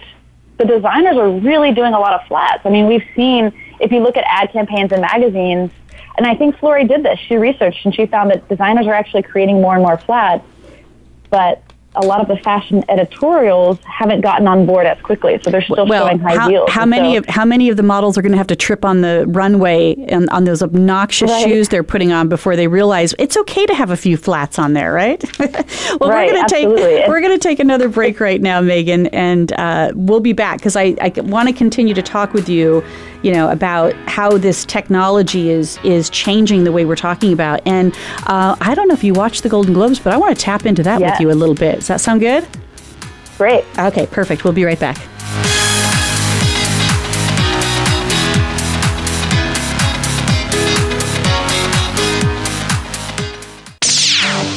the 0.57 0.65
designers 0.65 1.17
are 1.17 1.29
really 1.31 1.73
doing 1.73 1.95
a 1.95 1.99
lot 1.99 2.13
of 2.13 2.27
flats. 2.27 2.63
I 2.65 2.69
mean, 2.69 2.85
we've 2.85 3.05
seen 3.15 3.51
if 3.79 3.91
you 3.91 3.99
look 4.01 4.15
at 4.15 4.25
ad 4.27 4.51
campaigns 4.51 4.91
and 4.91 5.01
magazines, 5.01 5.71
and 6.17 6.27
I 6.27 6.35
think 6.35 6.55
Florie 6.57 6.87
did 6.87 7.01
this. 7.01 7.17
She 7.27 7.35
researched 7.37 7.83
and 7.83 7.95
she 7.95 8.05
found 8.05 8.29
that 8.29 8.47
designers 8.47 8.85
are 8.85 8.93
actually 8.93 9.23
creating 9.23 9.59
more 9.59 9.73
and 9.73 9.81
more 9.81 9.97
flats, 9.97 10.45
but 11.31 11.63
a 11.95 12.05
lot 12.05 12.21
of 12.21 12.27
the 12.27 12.37
fashion 12.37 12.83
editorials 12.89 13.77
haven't 13.83 14.21
gotten 14.21 14.47
on 14.47 14.65
board 14.65 14.85
as 14.85 14.99
quickly, 15.01 15.39
so 15.43 15.49
they're 15.51 15.61
still 15.61 15.85
well, 15.87 16.07
showing 16.07 16.19
high 16.19 16.35
how, 16.37 16.49
heels. 16.49 16.69
how 16.69 16.85
many 16.85 17.13
so- 17.13 17.19
of 17.19 17.25
how 17.27 17.45
many 17.45 17.69
of 17.69 17.77
the 17.77 17.83
models 17.83 18.17
are 18.17 18.21
going 18.21 18.31
to 18.31 18.37
have 18.37 18.47
to 18.47 18.55
trip 18.55 18.83
on 18.83 19.01
the 19.01 19.25
runway 19.27 19.95
and 20.09 20.29
on 20.31 20.43
those 20.45 20.61
obnoxious 20.63 21.29
Right. 21.29 21.43
shoes 21.45 21.69
they're 21.69 21.83
putting 21.83 22.11
on 22.11 22.29
before 22.29 22.55
they 22.55 22.67
realize 22.67 23.13
it's 23.19 23.37
okay 23.37 23.65
to 23.65 23.73
have 23.75 23.91
a 23.91 23.97
few 23.97 24.17
flats 24.17 24.57
on 24.57 24.73
there, 24.73 24.91
right? 24.93 25.23
well, 25.39 26.09
Right, 26.09 26.27
we're 26.27 26.33
going 26.33 26.45
to 26.45 26.49
take 26.49 26.67
we're 27.07 27.21
going 27.21 27.33
to 27.33 27.39
take 27.39 27.59
another 27.59 27.89
break 27.89 28.19
right 28.19 28.41
now, 28.41 28.61
Megan, 28.61 29.07
and 29.07 29.51
uh, 29.53 29.91
we'll 29.95 30.19
be 30.19 30.33
back 30.33 30.57
because 30.57 30.75
I, 30.75 30.95
I 31.01 31.11
want 31.21 31.47
to 31.49 31.53
continue 31.53 31.93
to 31.93 32.01
talk 32.01 32.33
with 32.33 32.49
you, 32.49 32.83
you 33.23 33.31
know, 33.31 33.49
about 33.49 33.93
how 34.07 34.37
this 34.37 34.65
technology 34.65 35.49
is 35.49 35.79
is 35.83 36.09
changing 36.09 36.65
the 36.65 36.71
way 36.71 36.85
we're 36.85 36.95
talking 36.95 37.33
about. 37.33 37.61
And 37.65 37.95
uh, 38.27 38.55
I 38.61 38.75
don't 38.75 38.87
know 38.87 38.93
if 38.93 39.03
you 39.03 39.13
watch 39.13 39.41
the 39.41 39.49
Golden 39.49 39.73
Globes, 39.73 39.99
but 39.99 40.13
I 40.13 40.17
want 40.17 40.37
to 40.37 40.41
tap 40.41 40.65
into 40.65 40.83
that 40.83 41.01
with 41.01 41.19
you 41.19 41.31
a 41.31 41.33
little 41.33 41.55
bit. 41.55 41.75
Does 41.75 41.87
that 41.87 42.01
sound 42.01 42.19
good? 42.19 42.47
Great. 43.37 43.63
Okay, 43.79 44.05
perfect. 44.05 44.43
We'll 44.43 44.53
be 44.53 44.65
right 44.65 44.79
back. 44.79 44.97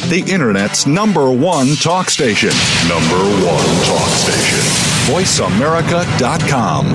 The 0.09 0.23
Internet's 0.29 0.87
number 0.87 1.33
one 1.33 1.75
talk 1.75 2.11
station. 2.11 2.51
Number 2.89 3.19
one 3.45 3.67
talk 3.85 4.09
station. 4.11 4.61
VoiceAmerica.com. 5.13 6.95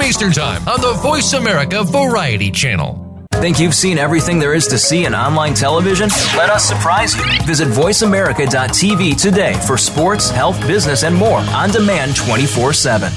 Eastern 0.00 0.32
Time 0.32 0.66
on 0.68 0.80
the 0.80 0.92
Voice 1.02 1.32
America 1.34 1.82
Variety 1.82 2.50
Channel. 2.50 3.26
Think 3.34 3.58
you've 3.58 3.74
seen 3.74 3.98
everything 3.98 4.38
there 4.38 4.54
is 4.54 4.66
to 4.68 4.78
see 4.78 5.04
in 5.04 5.14
online 5.14 5.52
television? 5.54 6.08
Let 6.36 6.48
us 6.48 6.64
surprise 6.64 7.16
you. 7.16 7.24
Visit 7.44 7.68
VoiceAmerica.tv 7.68 9.20
today 9.20 9.54
for 9.66 9.76
sports, 9.76 10.30
health, 10.30 10.64
business, 10.66 11.02
and 11.02 11.14
more 11.14 11.40
on 11.40 11.70
demand 11.70 12.14
24 12.14 12.72
7. 12.72 13.12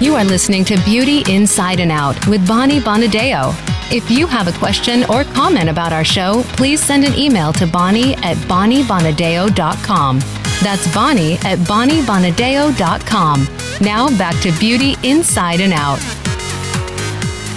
You 0.00 0.14
are 0.16 0.24
listening 0.24 0.64
to 0.66 0.76
Beauty 0.84 1.22
Inside 1.32 1.80
and 1.80 1.90
Out 1.90 2.26
with 2.26 2.46
Bonnie 2.46 2.80
Bonadeo. 2.80 3.54
If 3.90 4.10
you 4.10 4.26
have 4.26 4.48
a 4.48 4.58
question 4.58 5.04
or 5.10 5.24
comment 5.24 5.68
about 5.68 5.92
our 5.92 6.04
show, 6.04 6.42
please 6.56 6.82
send 6.82 7.04
an 7.04 7.14
email 7.14 7.52
to 7.54 7.66
Bonnie 7.66 8.14
at 8.16 8.36
BonnieBonadeo.com. 8.48 10.41
That's 10.62 10.92
Bonnie 10.94 11.34
at 11.38 11.58
BonnieBonadeo.com. 11.58 13.48
Now 13.80 14.16
back 14.16 14.40
to 14.42 14.52
Beauty 14.60 14.96
Inside 15.02 15.60
and 15.60 15.72
Out. 15.72 15.98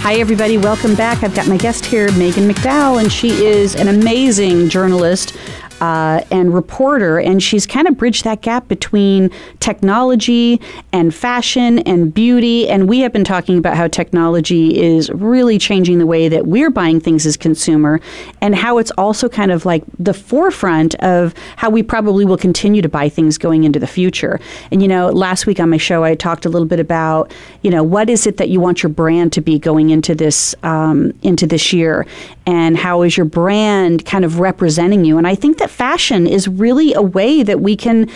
Hi, 0.02 0.14
everybody. 0.14 0.58
Welcome 0.58 0.96
back. 0.96 1.22
I've 1.22 1.34
got 1.34 1.46
my 1.46 1.56
guest 1.56 1.86
here, 1.86 2.10
Megan 2.12 2.48
McDowell, 2.48 3.00
and 3.00 3.12
she 3.12 3.44
is 3.44 3.76
an 3.76 3.86
amazing 3.88 4.68
journalist 4.68 5.35
uh, 5.80 6.22
and 6.30 6.54
reporter, 6.54 7.18
and 7.18 7.42
she's 7.42 7.66
kind 7.66 7.86
of 7.86 7.96
bridged 7.96 8.24
that 8.24 8.42
gap 8.42 8.68
between 8.68 9.30
technology 9.60 10.60
and 10.92 11.14
fashion 11.14 11.80
and 11.80 12.12
beauty. 12.12 12.68
And 12.68 12.88
we 12.88 13.00
have 13.00 13.12
been 13.12 13.24
talking 13.24 13.58
about 13.58 13.76
how 13.76 13.88
technology 13.88 14.80
is 14.80 15.10
really 15.10 15.58
changing 15.58 15.98
the 15.98 16.06
way 16.06 16.28
that 16.28 16.46
we're 16.46 16.70
buying 16.70 17.00
things 17.00 17.26
as 17.26 17.36
consumer, 17.36 18.00
and 18.40 18.54
how 18.54 18.78
it's 18.78 18.90
also 18.92 19.28
kind 19.28 19.50
of 19.50 19.66
like 19.66 19.84
the 19.98 20.14
forefront 20.14 20.94
of 20.96 21.34
how 21.56 21.70
we 21.70 21.82
probably 21.82 22.24
will 22.24 22.38
continue 22.38 22.82
to 22.82 22.88
buy 22.88 23.08
things 23.08 23.38
going 23.38 23.64
into 23.64 23.78
the 23.78 23.86
future. 23.86 24.40
And 24.70 24.82
you 24.82 24.88
know, 24.88 25.08
last 25.10 25.46
week 25.46 25.60
on 25.60 25.70
my 25.70 25.76
show, 25.76 26.04
I 26.04 26.14
talked 26.14 26.46
a 26.46 26.48
little 26.48 26.68
bit 26.68 26.80
about 26.80 27.32
you 27.62 27.70
know 27.70 27.82
what 27.82 28.08
is 28.08 28.26
it 28.26 28.36
that 28.38 28.48
you 28.48 28.60
want 28.60 28.82
your 28.82 28.90
brand 28.90 29.32
to 29.34 29.40
be 29.40 29.58
going 29.58 29.90
into 29.90 30.14
this 30.14 30.54
um, 30.62 31.12
into 31.22 31.46
this 31.46 31.72
year, 31.72 32.06
and 32.46 32.76
how 32.76 33.02
is 33.02 33.16
your 33.16 33.26
brand 33.26 34.06
kind 34.06 34.24
of 34.24 34.38
representing 34.38 35.04
you? 35.04 35.18
And 35.18 35.26
I 35.26 35.34
think 35.34 35.58
that 35.58 35.70
fashion 35.70 36.26
is 36.26 36.46
really 36.46 36.94
a 36.94 37.02
way 37.02 37.42
that 37.42 37.60
we 37.60 37.76
can 37.76 38.08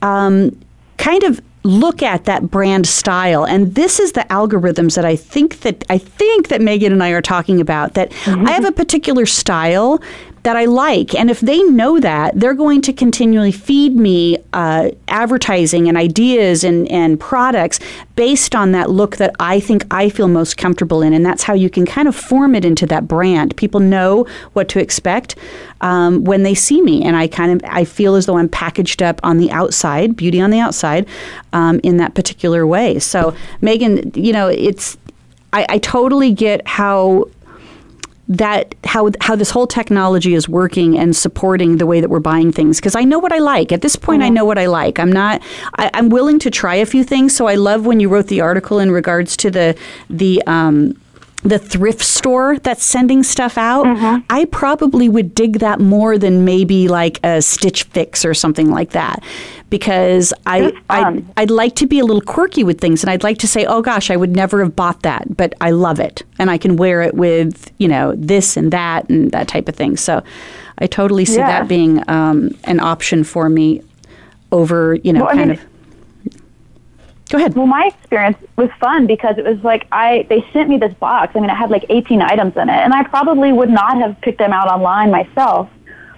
um, 0.00 0.58
kind 0.96 1.24
of 1.24 1.40
look 1.64 2.02
at 2.02 2.24
that 2.24 2.50
brand 2.50 2.86
style 2.86 3.44
and 3.44 3.74
this 3.74 3.98
is 3.98 4.12
the 4.12 4.20
algorithms 4.28 4.96
that 4.96 5.04
i 5.06 5.16
think 5.16 5.60
that 5.60 5.82
i 5.88 5.96
think 5.96 6.48
that 6.48 6.60
megan 6.60 6.92
and 6.92 7.02
i 7.02 7.08
are 7.08 7.22
talking 7.22 7.58
about 7.58 7.94
that 7.94 8.10
mm-hmm. 8.10 8.46
i 8.46 8.52
have 8.52 8.66
a 8.66 8.72
particular 8.72 9.24
style 9.24 9.98
that 10.44 10.56
I 10.56 10.66
like. 10.66 11.14
And 11.14 11.30
if 11.30 11.40
they 11.40 11.62
know 11.62 11.98
that, 12.00 12.38
they're 12.38 12.54
going 12.54 12.82
to 12.82 12.92
continually 12.92 13.50
feed 13.50 13.96
me 13.96 14.36
uh, 14.52 14.90
advertising 15.08 15.88
and 15.88 15.96
ideas 15.96 16.64
and, 16.64 16.86
and 16.90 17.18
products 17.18 17.80
based 18.14 18.54
on 18.54 18.72
that 18.72 18.90
look 18.90 19.16
that 19.16 19.34
I 19.40 19.58
think 19.58 19.86
I 19.90 20.10
feel 20.10 20.28
most 20.28 20.58
comfortable 20.58 21.00
in. 21.00 21.14
And 21.14 21.24
that's 21.24 21.42
how 21.42 21.54
you 21.54 21.70
can 21.70 21.86
kind 21.86 22.08
of 22.08 22.14
form 22.14 22.54
it 22.54 22.62
into 22.62 22.84
that 22.86 23.08
brand. 23.08 23.56
People 23.56 23.80
know 23.80 24.26
what 24.52 24.68
to 24.68 24.80
expect 24.80 25.34
um, 25.80 26.24
when 26.24 26.42
they 26.42 26.54
see 26.54 26.82
me. 26.82 27.02
And 27.02 27.16
I 27.16 27.26
kind 27.26 27.50
of 27.50 27.70
I 27.70 27.84
feel 27.84 28.14
as 28.14 28.26
though 28.26 28.36
I'm 28.36 28.48
packaged 28.48 29.02
up 29.02 29.20
on 29.22 29.38
the 29.38 29.50
outside, 29.50 30.14
beauty 30.14 30.42
on 30.42 30.50
the 30.50 30.60
outside, 30.60 31.06
um, 31.54 31.80
in 31.82 31.96
that 31.96 32.14
particular 32.14 32.66
way. 32.66 32.98
So, 32.98 33.34
Megan, 33.62 34.12
you 34.14 34.34
know, 34.34 34.48
it's 34.48 34.98
I, 35.54 35.64
I 35.70 35.78
totally 35.78 36.32
get 36.32 36.66
how 36.68 37.30
that 38.28 38.74
how 38.84 39.10
how 39.20 39.36
this 39.36 39.50
whole 39.50 39.66
technology 39.66 40.34
is 40.34 40.48
working 40.48 40.98
and 40.98 41.14
supporting 41.14 41.76
the 41.76 41.86
way 41.86 42.00
that 42.00 42.08
we're 42.08 42.20
buying 42.20 42.52
things. 42.52 42.80
Because 42.80 42.94
I 42.94 43.02
know 43.02 43.18
what 43.18 43.32
I 43.32 43.38
like. 43.38 43.72
At 43.72 43.82
this 43.82 43.96
point 43.96 44.20
mm-hmm. 44.20 44.26
I 44.26 44.30
know 44.30 44.44
what 44.44 44.58
I 44.58 44.66
like. 44.66 44.98
I'm 44.98 45.12
not 45.12 45.42
I, 45.76 45.90
am 45.94 46.08
willing 46.08 46.38
to 46.40 46.50
try 46.50 46.74
a 46.76 46.86
few 46.86 47.04
things. 47.04 47.36
So 47.36 47.46
I 47.46 47.56
love 47.56 47.86
when 47.86 48.00
you 48.00 48.08
wrote 48.08 48.28
the 48.28 48.40
article 48.40 48.78
in 48.78 48.90
regards 48.90 49.36
to 49.38 49.50
the 49.50 49.76
the 50.08 50.42
um, 50.46 50.98
the 51.44 51.58
thrift 51.58 52.02
store 52.02 52.58
that's 52.58 52.82
sending 52.82 53.22
stuff 53.22 53.58
out, 53.58 53.84
mm-hmm. 53.84 54.24
I 54.30 54.46
probably 54.46 55.10
would 55.10 55.34
dig 55.34 55.58
that 55.58 55.78
more 55.78 56.16
than 56.16 56.44
maybe 56.44 56.88
like 56.88 57.20
a 57.22 57.42
Stitch 57.42 57.84
Fix 57.84 58.24
or 58.24 58.32
something 58.32 58.70
like 58.70 58.90
that. 58.90 59.22
Because 59.68 60.32
I, 60.46 60.72
I'd, 60.88 61.24
I'd 61.36 61.50
like 61.50 61.74
to 61.76 61.86
be 61.86 61.98
a 61.98 62.04
little 62.04 62.22
quirky 62.22 62.64
with 62.64 62.80
things 62.80 63.02
and 63.02 63.10
I'd 63.10 63.24
like 63.24 63.38
to 63.38 63.48
say, 63.48 63.66
oh 63.66 63.82
gosh, 63.82 64.10
I 64.10 64.16
would 64.16 64.34
never 64.34 64.62
have 64.62 64.74
bought 64.74 65.02
that, 65.02 65.36
but 65.36 65.52
I 65.60 65.72
love 65.72 66.00
it. 66.00 66.22
And 66.38 66.50
I 66.50 66.58
can 66.58 66.76
wear 66.76 67.02
it 67.02 67.14
with, 67.14 67.72
you 67.78 67.88
know, 67.88 68.14
this 68.16 68.56
and 68.56 68.72
that 68.72 69.08
and 69.10 69.32
that 69.32 69.48
type 69.48 69.68
of 69.68 69.74
thing. 69.74 69.96
So 69.96 70.22
I 70.78 70.86
totally 70.86 71.24
see 71.24 71.38
yeah. 71.38 71.60
that 71.60 71.68
being 71.68 72.08
um, 72.08 72.56
an 72.64 72.80
option 72.80 73.24
for 73.24 73.48
me 73.48 73.82
over, 74.52 74.94
you 74.94 75.12
know, 75.12 75.24
well, 75.24 75.34
kind 75.34 75.52
I 75.52 75.54
mean, 75.54 75.58
of 75.58 75.73
Go 77.30 77.38
ahead. 77.38 77.54
Well, 77.54 77.66
my 77.66 77.86
experience 77.86 78.36
was 78.56 78.70
fun 78.78 79.06
because 79.06 79.38
it 79.38 79.44
was 79.44 79.58
like 79.64 79.86
I 79.90 80.26
they 80.28 80.44
sent 80.52 80.68
me 80.68 80.78
this 80.78 80.94
box. 80.94 81.34
I 81.34 81.40
mean, 81.40 81.50
it 81.50 81.54
had 81.54 81.70
like 81.70 81.86
18 81.88 82.20
items 82.20 82.56
in 82.56 82.68
it, 82.68 82.72
and 82.72 82.92
I 82.92 83.02
probably 83.04 83.52
would 83.52 83.70
not 83.70 83.96
have 83.98 84.20
picked 84.20 84.38
them 84.38 84.52
out 84.52 84.68
online 84.68 85.10
myself. 85.10 85.70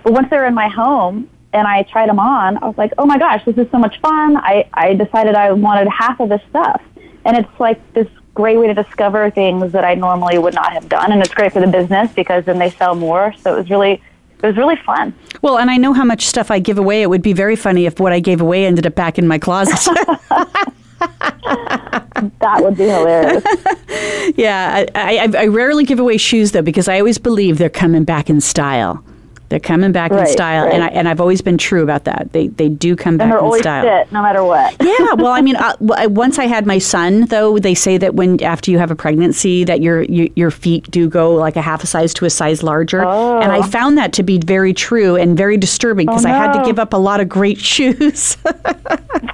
But 0.02 0.12
once 0.12 0.28
they 0.30 0.36
were 0.36 0.46
in 0.46 0.54
my 0.54 0.68
home 0.68 1.30
and 1.52 1.66
I 1.66 1.84
tried 1.84 2.08
them 2.08 2.18
on, 2.18 2.58
I 2.62 2.66
was 2.66 2.76
like, 2.76 2.92
oh 2.98 3.06
my 3.06 3.18
gosh, 3.18 3.44
this 3.44 3.56
is 3.56 3.70
so 3.70 3.78
much 3.78 4.00
fun. 4.00 4.36
I 4.36 4.68
I 4.74 4.94
decided 4.94 5.34
I 5.36 5.52
wanted 5.52 5.88
half 5.88 6.18
of 6.18 6.28
this 6.28 6.42
stuff, 6.50 6.82
and 7.24 7.36
it's 7.36 7.60
like 7.60 7.80
this 7.94 8.08
great 8.34 8.58
way 8.58 8.66
to 8.66 8.74
discover 8.74 9.30
things 9.30 9.72
that 9.72 9.84
I 9.84 9.94
normally 9.94 10.38
would 10.38 10.54
not 10.54 10.72
have 10.72 10.88
done, 10.88 11.12
and 11.12 11.22
it's 11.22 11.32
great 11.32 11.52
for 11.52 11.60
the 11.60 11.68
business 11.68 12.12
because 12.12 12.44
then 12.44 12.58
they 12.58 12.70
sell 12.70 12.96
more. 12.96 13.32
So 13.38 13.54
it 13.54 13.58
was 13.58 13.70
really 13.70 14.02
it 14.42 14.46
was 14.46 14.56
really 14.56 14.76
fun. 14.76 15.14
Well, 15.40 15.58
and 15.58 15.70
I 15.70 15.76
know 15.76 15.92
how 15.92 16.04
much 16.04 16.26
stuff 16.26 16.50
I 16.50 16.58
give 16.58 16.78
away. 16.78 17.02
It 17.02 17.10
would 17.10 17.22
be 17.22 17.32
very 17.32 17.56
funny 17.56 17.86
if 17.86 18.00
what 18.00 18.12
I 18.12 18.18
gave 18.18 18.40
away 18.40 18.66
ended 18.66 18.86
up 18.86 18.96
back 18.96 19.18
in 19.18 19.28
my 19.28 19.38
closet. 19.38 19.88
that 22.40 22.58
would 22.60 22.76
be 22.76 22.84
hilarious. 22.84 23.44
yeah, 24.36 24.86
I, 24.94 25.18
I, 25.18 25.42
I, 25.42 25.46
rarely 25.46 25.84
give 25.84 25.98
away 26.00 26.16
shoes 26.16 26.52
though 26.52 26.62
because 26.62 26.88
I 26.88 26.98
always 26.98 27.18
believe 27.18 27.58
they're 27.58 27.68
coming 27.68 28.04
back 28.04 28.30
in 28.30 28.40
style. 28.40 29.04
They're 29.48 29.60
coming 29.60 29.92
back 29.92 30.10
in 30.10 30.26
style, 30.26 30.64
right. 30.64 30.74
and 30.74 30.82
I 30.82 30.88
and 30.88 31.08
I've 31.08 31.20
always 31.20 31.40
been 31.40 31.56
true 31.56 31.82
about 31.82 32.04
that. 32.04 32.32
They 32.32 32.48
they 32.48 32.68
do 32.68 32.96
come 32.96 33.16
back 33.16 33.26
And 33.26 33.32
they're 33.32 33.38
in 33.38 33.44
always 33.44 33.62
style. 33.62 33.84
fit, 33.84 34.10
no 34.12 34.20
matter 34.20 34.42
what. 34.42 34.74
yeah, 34.80 35.12
well, 35.14 35.32
I 35.32 35.40
mean, 35.40 35.56
uh, 35.66 35.76
I- 35.94 36.08
once 36.08 36.38
I 36.38 36.46
had 36.46 36.66
my 36.66 36.78
son, 36.78 37.26
though, 37.26 37.58
they 37.58 37.74
say 37.74 37.96
that 37.98 38.14
when 38.14 38.42
after 38.42 38.72
you 38.72 38.78
have 38.78 38.90
a 38.90 38.96
pregnancy, 38.96 39.62
that 39.64 39.80
your 39.80 40.02
your, 40.02 40.28
your 40.34 40.50
feet 40.50 40.90
do 40.90 41.08
go 41.08 41.34
like 41.34 41.54
a 41.54 41.62
half 41.62 41.84
a 41.84 41.86
size 41.86 42.12
to 42.14 42.24
a 42.24 42.30
size 42.30 42.64
larger, 42.64 43.04
oh. 43.04 43.40
and 43.40 43.52
I 43.52 43.62
found 43.62 43.98
that 43.98 44.12
to 44.14 44.22
be 44.24 44.38
very 44.38 44.74
true 44.74 45.14
and 45.14 45.36
very 45.36 45.56
disturbing 45.56 46.06
because 46.06 46.24
I 46.24 46.30
had 46.30 46.52
to 46.54 46.64
give 46.64 46.80
up 46.80 46.92
a 46.92 46.98
lot 46.98 47.20
of 47.20 47.28
great 47.28 47.58
shoes. 47.72 48.36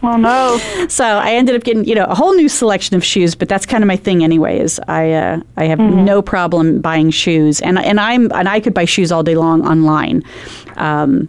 Oh 0.03 0.17
no. 0.17 0.59
so 0.89 1.05
I 1.05 1.33
ended 1.33 1.55
up 1.55 1.65
getting 1.65 1.85
you 1.85 1.95
know 1.95 2.05
a 2.05 2.15
whole 2.15 2.35
new 2.35 2.49
selection 2.49 2.97
of 2.97 3.05
shoes, 3.05 3.35
but 3.35 3.49
that's 3.49 3.65
kind 3.65 3.83
of 3.83 3.89
my 3.89 3.97
thing 3.97 4.23
anyway. 4.23 4.59
Is 4.59 4.79
I 4.89 5.13
uh, 5.13 5.41
I 5.57 5.65
have 5.65 5.79
no 5.79 6.21
problem 6.21 6.81
buying 6.81 7.11
shoes, 7.11 7.61
and 7.61 7.79
and 7.79 7.99
I'm 7.99 8.31
and 8.33 8.49
I 8.49 8.61
could 8.61 8.75
buy 8.75 8.85
shoes 8.85 9.11
all 9.11 9.23
day 9.23 9.37
long 9.37 9.67
online. 9.67 10.02
Um, 10.77 11.29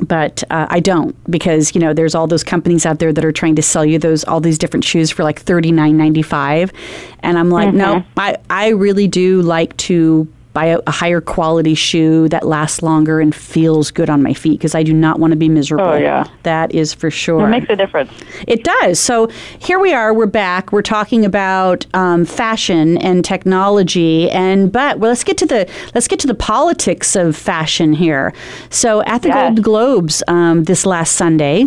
but 0.00 0.42
uh, 0.50 0.66
I 0.68 0.80
don't 0.80 1.14
because 1.30 1.74
you 1.74 1.80
know 1.80 1.92
there's 1.92 2.14
all 2.14 2.26
those 2.26 2.42
companies 2.42 2.86
out 2.86 2.98
there 2.98 3.12
that 3.12 3.24
are 3.24 3.32
trying 3.32 3.56
to 3.56 3.62
sell 3.62 3.84
you 3.84 3.98
those 3.98 4.24
all 4.24 4.40
these 4.40 4.58
different 4.58 4.84
shoes 4.84 5.10
for 5.10 5.22
like 5.22 5.40
thirty 5.40 5.70
nine 5.70 5.96
ninety 5.96 6.22
five, 6.22 6.72
and 7.20 7.38
I'm 7.38 7.50
like, 7.50 7.72
no, 7.74 8.02
I 8.16 8.36
I 8.50 8.68
really 8.68 9.06
do 9.06 9.42
like 9.42 9.76
to 9.78 10.26
buy 10.52 10.66
a, 10.66 10.78
a 10.86 10.90
higher 10.90 11.20
quality 11.20 11.74
shoe 11.74 12.28
that 12.28 12.46
lasts 12.46 12.82
longer 12.82 13.20
and 13.20 13.34
feels 13.34 13.90
good 13.90 14.10
on 14.10 14.22
my 14.22 14.34
feet 14.34 14.58
because 14.58 14.74
I 14.74 14.82
do 14.82 14.92
not 14.92 15.18
want 15.18 15.32
to 15.32 15.36
be 15.36 15.48
miserable. 15.48 15.84
Oh, 15.86 15.96
yeah. 15.96 16.26
that 16.42 16.74
is 16.74 16.92
for 16.92 17.10
sure. 17.10 17.46
It 17.46 17.50
makes 17.50 17.70
a 17.70 17.76
difference. 17.76 18.10
It 18.46 18.64
does. 18.64 19.00
So 19.00 19.28
here 19.58 19.78
we 19.78 19.92
are. 19.92 20.12
We're 20.12 20.26
back. 20.26 20.72
We're 20.72 20.82
talking 20.82 21.24
about 21.24 21.86
um, 21.94 22.24
fashion 22.24 22.98
and 22.98 23.24
technology, 23.24 24.30
and 24.30 24.70
but 24.70 24.98
well, 24.98 25.10
let's 25.10 25.24
get 25.24 25.38
to 25.38 25.46
the 25.46 25.68
let's 25.94 26.08
get 26.08 26.18
to 26.20 26.26
the 26.26 26.34
politics 26.34 27.16
of 27.16 27.36
fashion 27.36 27.92
here. 27.92 28.32
So 28.70 29.02
at 29.04 29.22
the 29.22 29.28
Yes. 29.28 29.36
Golden 29.48 29.62
Globes 29.62 30.22
um, 30.28 30.64
this 30.64 30.84
last 30.84 31.12
Sunday, 31.16 31.66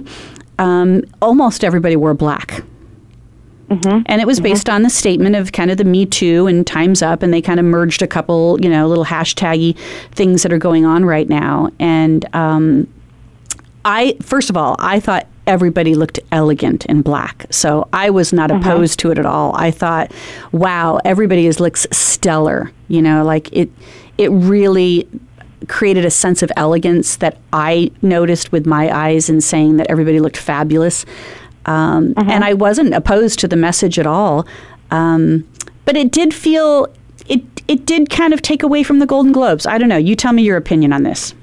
um, 0.60 1.04
almost 1.22 1.64
everybody 1.64 1.96
wore 1.96 2.14
black. 2.14 2.64
Mm-hmm. 3.70 4.04
And 4.06 4.22
it 4.22 4.28
was 4.28 4.38
mm-hmm. 4.38 4.44
based 4.44 4.70
on 4.70 4.84
the 4.84 4.90
statement 4.90 5.36
of 5.36 5.52
kind 5.52 5.72
of 5.72 5.78
the 5.78 5.84
Me 5.84 6.06
Too 6.06 6.48
and 6.48 6.66
Time's 6.66 7.02
Up, 7.02 7.24
and 7.24 7.34
they 7.34 7.42
kind 7.42 7.60
of 7.60 7.66
merged 7.66 8.02
a 8.02 8.08
couple, 8.08 8.60
you 8.62 8.70
know, 8.70 8.88
little 8.88 9.06
hashtaggy 9.06 9.78
things 10.12 10.44
that 10.44 10.54
are 10.54 10.58
going 10.58 10.86
on 10.86 11.06
right 11.06 11.28
now. 11.28 11.70
And 11.80 12.26
um, 12.36 12.88
I 13.84 14.18
first 14.22 14.50
of 14.50 14.58
all, 14.58 14.76
I 14.80 15.00
thought 15.00 15.28
everybody 15.48 15.96
looked 15.96 16.20
elegant 16.32 16.86
in 16.86 17.02
black. 17.02 17.46
So 17.52 17.88
I 17.94 18.10
was 18.10 18.34
not 18.34 18.50
mm-hmm. 18.50 18.62
opposed 18.62 19.00
to 19.00 19.12
it 19.12 19.18
at 19.20 19.26
all. 19.26 19.56
I 19.56 19.72
thought, 19.72 20.12
wow, 20.52 21.00
everybody 21.06 21.48
is 21.48 21.60
looks 21.60 21.88
stellar. 21.92 22.72
You 22.88 23.02
know, 23.02 23.24
like 23.24 23.52
it 23.52 23.70
it 24.18 24.30
really 24.30 25.08
created 25.68 26.06
a 26.06 26.12
sense 26.12 26.44
of 26.44 26.52
elegance 26.56 27.18
that 27.18 27.38
I 27.52 27.92
noticed 28.02 28.52
with 28.52 28.66
my 28.66 28.96
eyes 28.96 29.30
in 29.30 29.42
saying 29.42 29.78
that 29.78 29.88
everybody 29.90 30.20
looked 30.20 30.38
fabulous. 30.38 31.06
Um, 31.66 32.14
And 32.18 32.44
I 32.44 32.54
wasn't 32.54 32.94
opposed 32.94 33.40
to 33.40 33.48
the 33.48 33.56
message 33.56 33.98
at 34.00 34.08
all. 34.08 34.46
Um, 34.92 35.48
but 35.86 35.98
it 35.98 36.12
did 36.12 36.34
feel 36.34 36.88
it 37.28 37.42
it 37.68 37.86
did 37.86 38.10
kind 38.10 38.34
of 38.34 38.42
take 38.42 38.64
away 38.64 38.84
from 38.84 39.00
the 39.00 39.06
Golden 39.06 39.32
Globes. 39.32 39.66
I 39.66 39.78
don't 39.78 39.90
know. 39.90 39.98
You 39.98 40.16
tell 40.16 40.34
me 40.34 40.44
your 40.44 40.58
opinion 40.58 40.94
on 40.94 41.04
this. 41.04 41.34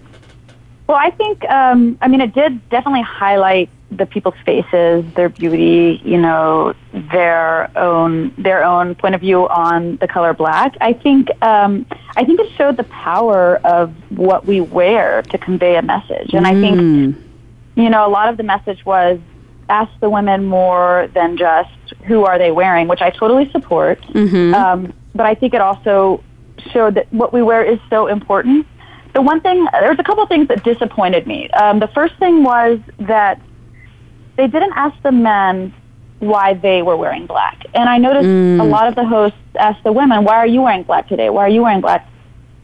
Well, 0.87 0.97
I 1.01 1.11
think, 1.11 1.45
um, 1.49 1.97
I 2.01 2.09
mean, 2.09 2.21
it 2.21 2.35
did 2.35 2.69
definitely 2.69 3.03
highlight 3.03 3.71
the 3.91 4.07
people's 4.07 4.35
faces, 4.45 5.05
their 5.15 5.29
beauty, 5.29 6.01
you 6.05 6.19
know, 6.19 6.75
their 6.93 7.77
own 7.77 8.33
their 8.39 8.65
own 8.65 8.95
point 8.95 9.15
of 9.15 9.21
view 9.21 9.49
on 9.49 9.97
the 9.97 10.09
color 10.09 10.33
black. 10.33 10.77
I 10.81 10.93
think 10.93 11.29
um, 11.43 11.87
I 12.17 12.25
think 12.25 12.41
it 12.41 12.51
showed 12.57 12.77
the 12.77 12.85
power 12.85 13.57
of 13.65 13.93
what 14.11 14.47
we 14.47 14.61
wear 14.61 15.23
to 15.23 15.39
convey 15.39 15.77
a 15.77 15.83
message, 15.83 16.33
and 16.33 16.47
I 16.47 16.53
think 16.53 17.17
you 17.75 17.91
know 17.91 18.07
a 18.07 18.11
lot 18.11 18.29
of 18.29 18.37
the 18.37 18.43
message 18.43 18.85
was 18.85 19.19
ask 19.73 19.91
the 20.01 20.11
women 20.11 20.45
more 20.45 21.09
than 21.15 21.37
just 21.37 21.71
who 22.07 22.25
are 22.25 22.39
they 22.39 22.51
wearing, 22.53 22.89
which 22.89 23.01
I 23.01 23.11
totally 23.11 23.51
support. 23.51 23.99
Um, 24.55 24.93
but 25.15 25.27
I 25.27 25.35
think 25.35 25.55
it 25.55 25.61
also 25.61 26.23
showed 26.73 26.95
that 26.97 27.13
what 27.13 27.33
we 27.33 27.43
wear 27.43 27.65
is 27.65 27.79
so 27.91 28.07
important. 28.07 28.67
The 29.15 29.23
one 29.23 29.41
thing, 29.41 29.67
there's 29.73 29.99
a 29.99 30.05
couple 30.05 30.25
things 30.27 30.49
that 30.49 30.63
disappointed 30.65 31.27
me. 31.27 31.51
Um, 31.51 31.81
the 31.81 31.89
first 31.89 32.15
thing 32.19 32.43
was 32.43 32.79
that 32.99 33.41
they 34.37 34.47
didn't 34.47 34.73
ask 34.75 35.01
the 35.03 35.13
men 35.13 35.75
why 36.19 36.55
they 36.55 36.83
were 36.83 36.97
wearing 36.97 37.27
black. 37.27 37.65
And 37.75 37.89
I 37.89 37.99
noticed 37.99 38.27
a 38.61 38.65
lot 38.65 38.87
of 38.89 38.95
the 38.95 39.05
hosts 39.05 39.39
asked 39.59 39.83
the 39.85 39.93
women, 39.93 40.25
why 40.25 40.37
are 40.37 40.47
you 40.47 40.63
wearing 40.63 40.85
black 40.85 41.09
today? 41.09 41.31
Why 41.31 41.43
are 41.47 41.49
you 41.49 41.63
wearing 41.63 41.81
black? 41.81 42.09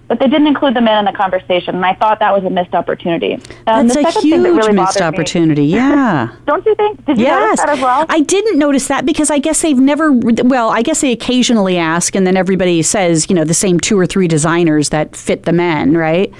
But 0.09 0.21
they 0.21 0.27
didn't 0.27 0.47
include 0.47 0.75
the 0.75 0.81
men 0.81 0.99
in 0.99 1.05
the 1.05 1.17
conversation, 1.17 1.75
and 1.75 1.85
I 1.85 1.95
thought 1.95 2.19
that 2.21 2.33
was 2.35 2.43
a 2.43 2.49
missed 2.51 2.75
opportunity. 2.75 3.35
Um, 3.67 3.89
That's 3.89 3.95
the 3.95 4.01
a 4.01 4.11
huge 4.11 4.23
thing 4.23 4.43
that 4.43 4.53
really 4.53 4.73
missed 4.73 4.99
bothered 4.99 5.01
me- 5.01 5.07
opportunity. 5.19 5.67
Yeah. 5.67 6.35
don't 6.47 6.65
you 6.65 6.75
think? 6.77 7.05
Did 7.05 7.19
you 7.19 7.25
yes. 7.25 7.43
notice 7.43 7.61
that 7.61 7.69
as 7.69 7.81
well? 7.81 8.07
I 8.09 8.21
didn't 8.21 8.59
notice 8.59 8.89
that 8.89 9.05
because 9.05 9.31
I 9.31 9.39
guess 9.39 9.61
they've 9.61 9.79
never, 9.79 10.11
well, 10.13 10.71
I 10.71 10.81
guess 10.81 11.03
they 11.03 11.13
occasionally 11.13 11.77
ask, 11.77 12.17
and 12.17 12.27
then 12.27 12.39
everybody 12.39 12.81
says, 12.83 13.29
you 13.29 13.37
know, 13.37 13.45
the 13.45 13.53
same 13.53 13.79
two 13.79 13.99
or 13.99 14.07
three 14.07 14.29
designers 14.29 14.89
that 14.89 15.15
fit 15.15 15.43
the 15.43 15.53
men, 15.53 15.95
right? 15.95 16.33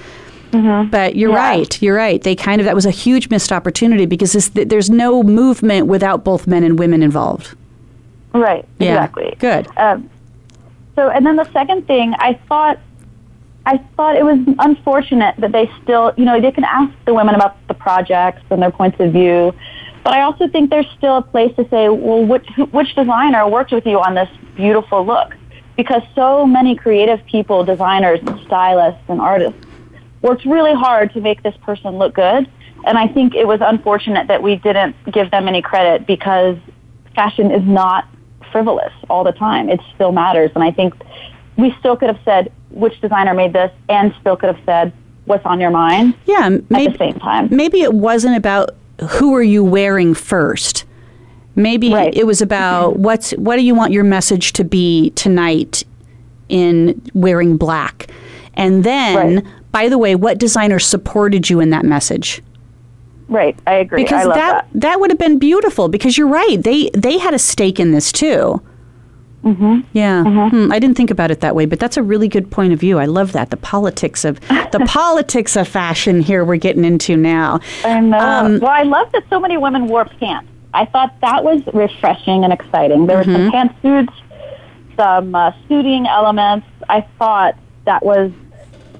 Mm-hmm. 0.51 0.89
But 0.89 1.15
you're. 1.15 1.29
Yeah. 1.29 1.37
right. 1.37 1.81
You're 1.81 1.95
right. 1.95 2.21
They 2.23 2.35
kind 2.35 2.59
of, 2.59 2.65
that 2.65 2.73
was 2.73 2.87
a 2.87 2.91
huge 2.91 3.29
missed 3.29 3.51
opportunity 3.51 4.07
because 4.07 4.33
this, 4.33 4.49
there's 4.49 4.89
no 4.89 5.21
movement 5.21 5.85
without 5.85 6.23
both 6.23 6.47
men 6.47 6.63
and 6.63 6.79
women 6.79 7.03
involved. 7.03 7.55
right. 8.33 8.65
Yeah. 8.79 8.93
Exactly. 8.93 9.35
Good. 9.37 9.67
Um, 9.77 10.09
so, 10.95 11.09
and 11.09 11.23
then 11.23 11.35
the 11.35 11.49
second 11.51 11.85
thing, 11.87 12.15
I 12.17 12.33
thought, 12.47 12.79
I 13.65 13.77
thought 13.95 14.15
it 14.15 14.23
was 14.23 14.39
unfortunate 14.59 15.35
that 15.37 15.51
they 15.51 15.69
still, 15.83 16.13
you 16.17 16.25
know, 16.25 16.41
they 16.41 16.51
can 16.51 16.63
ask 16.63 16.93
the 17.05 17.13
women 17.13 17.35
about 17.35 17.55
the 17.67 17.73
projects 17.73 18.41
and 18.49 18.61
their 18.61 18.71
points 18.71 18.99
of 18.99 19.11
view, 19.11 19.53
but 20.03 20.13
I 20.13 20.21
also 20.21 20.47
think 20.47 20.69
there's 20.69 20.89
still 20.97 21.17
a 21.17 21.21
place 21.21 21.55
to 21.57 21.67
say, 21.69 21.89
well, 21.89 22.25
which 22.25 22.47
which 22.71 22.95
designer 22.95 23.47
worked 23.47 23.71
with 23.71 23.85
you 23.85 23.99
on 23.99 24.15
this 24.15 24.29
beautiful 24.55 25.05
look? 25.05 25.35
Because 25.75 26.01
so 26.15 26.45
many 26.45 26.75
creative 26.75 27.23
people, 27.25 27.63
designers 27.63 28.19
and 28.25 28.39
stylists 28.45 29.01
and 29.07 29.21
artists, 29.21 29.59
worked 30.21 30.45
really 30.45 30.73
hard 30.73 31.13
to 31.13 31.21
make 31.21 31.43
this 31.43 31.55
person 31.57 31.97
look 31.97 32.15
good. 32.15 32.49
And 32.85 32.97
I 32.97 33.07
think 33.07 33.35
it 33.35 33.45
was 33.45 33.59
unfortunate 33.61 34.27
that 34.27 34.41
we 34.41 34.55
didn't 34.55 34.95
give 35.11 35.31
them 35.31 35.47
any 35.47 35.61
credit 35.61 36.07
because 36.07 36.57
fashion 37.13 37.51
is 37.51 37.63
not 37.63 38.07
frivolous 38.51 38.93
all 39.09 39.23
the 39.23 39.33
time. 39.33 39.69
It 39.69 39.79
still 39.93 40.11
matters. 40.11 40.51
And 40.55 40.63
I 40.63 40.71
think 40.71 40.93
we 41.59 41.75
still 41.79 41.95
could 41.97 42.09
have 42.09 42.19
said 42.25 42.51
which 42.71 42.99
designer 43.01 43.33
made 43.33 43.53
this 43.53 43.71
and 43.89 44.13
still 44.21 44.35
could 44.37 44.53
have 44.55 44.63
said 44.65 44.93
what's 45.25 45.45
on 45.45 45.59
your 45.59 45.71
mind 45.71 46.15
Yeah. 46.25 46.47
at 46.47 46.69
Maybe, 46.71 46.91
the 46.91 46.97
same 46.97 47.13
time. 47.19 47.47
maybe 47.51 47.81
it 47.81 47.93
wasn't 47.93 48.37
about 48.37 48.71
who 49.11 49.33
are 49.35 49.43
you 49.43 49.63
wearing 49.63 50.13
first. 50.13 50.85
Maybe 51.55 51.93
Right. 51.93 52.13
it 52.15 52.25
was 52.25 52.41
about 52.41 52.97
what's 53.05 53.31
what 53.31 53.55
do 53.57 53.63
you 53.63 53.75
want 53.75 53.91
your 53.91 54.03
message 54.03 54.53
to 54.53 54.63
be 54.63 55.09
tonight 55.11 55.83
in 56.47 57.01
wearing 57.13 57.57
black, 57.57 58.07
and 58.55 58.83
then 58.83 59.35
Right. 59.35 59.43
by 59.71 59.89
the 59.89 59.97
way, 59.97 60.15
what 60.15 60.37
designer 60.39 60.79
supported 60.79 61.49
you 61.49 61.59
in 61.59 61.69
that 61.69 61.85
message? 61.85 62.41
Right. 63.27 63.55
I 63.67 63.75
agree. 63.75 64.01
Because 64.03 64.21
I 64.21 64.23
love 64.23 64.35
that, 64.35 64.67
that. 64.73 64.79
that 64.81 64.99
would 64.99 65.11
have 65.11 65.19
been 65.19 65.37
beautiful. 65.37 65.87
Because 65.89 66.17
you're 66.17 66.27
right, 66.27 66.61
they 66.61 66.89
they 66.95 67.19
had 67.19 67.33
a 67.35 67.39
stake 67.39 67.79
in 67.79 67.91
this 67.91 68.11
too. 68.11 68.61
Mm-hmm. 69.53 69.79
Yeah, 69.93 70.23
Hmm, 70.49 70.71
I 70.71 70.79
didn't 70.79 70.95
think 70.97 71.11
about 71.11 71.31
it 71.31 71.39
that 71.41 71.55
way, 71.55 71.65
but 71.65 71.79
that's 71.79 71.97
a 71.97 72.03
really 72.03 72.27
good 72.27 72.49
point 72.51 72.73
of 72.73 72.79
view. 72.79 72.99
I 72.99 73.05
love 73.05 73.31
that 73.33 73.49
the 73.49 73.57
politics 73.57 74.23
of 74.25 74.39
the 74.49 74.83
politics 74.87 75.55
of 75.55 75.67
fashion 75.67 76.21
here 76.21 76.43
we're 76.45 76.57
getting 76.57 76.85
into 76.85 77.15
now. 77.17 77.59
And 77.83 78.13
uh, 78.13 78.17
Um, 78.17 78.59
well, 78.59 78.71
I 78.71 78.83
love 78.83 79.11
that 79.13 79.23
so 79.29 79.39
many 79.39 79.57
women 79.57 79.87
wore 79.87 80.05
pants. 80.05 80.49
I 80.73 80.85
thought 80.85 81.15
that 81.21 81.43
was 81.43 81.61
refreshing 81.73 82.43
and 82.43 82.53
exciting. 82.53 83.07
There 83.07 83.23
Mm-hmm. 83.23 83.45
were 83.45 83.51
some 83.51 83.69
pantsuits, 84.07 84.13
some 84.95 85.33
uh, 85.35 85.51
suiting 85.67 86.05
elements. 86.07 86.67
I 86.87 87.01
thought 87.17 87.55
that 87.85 88.03
was 88.05 88.31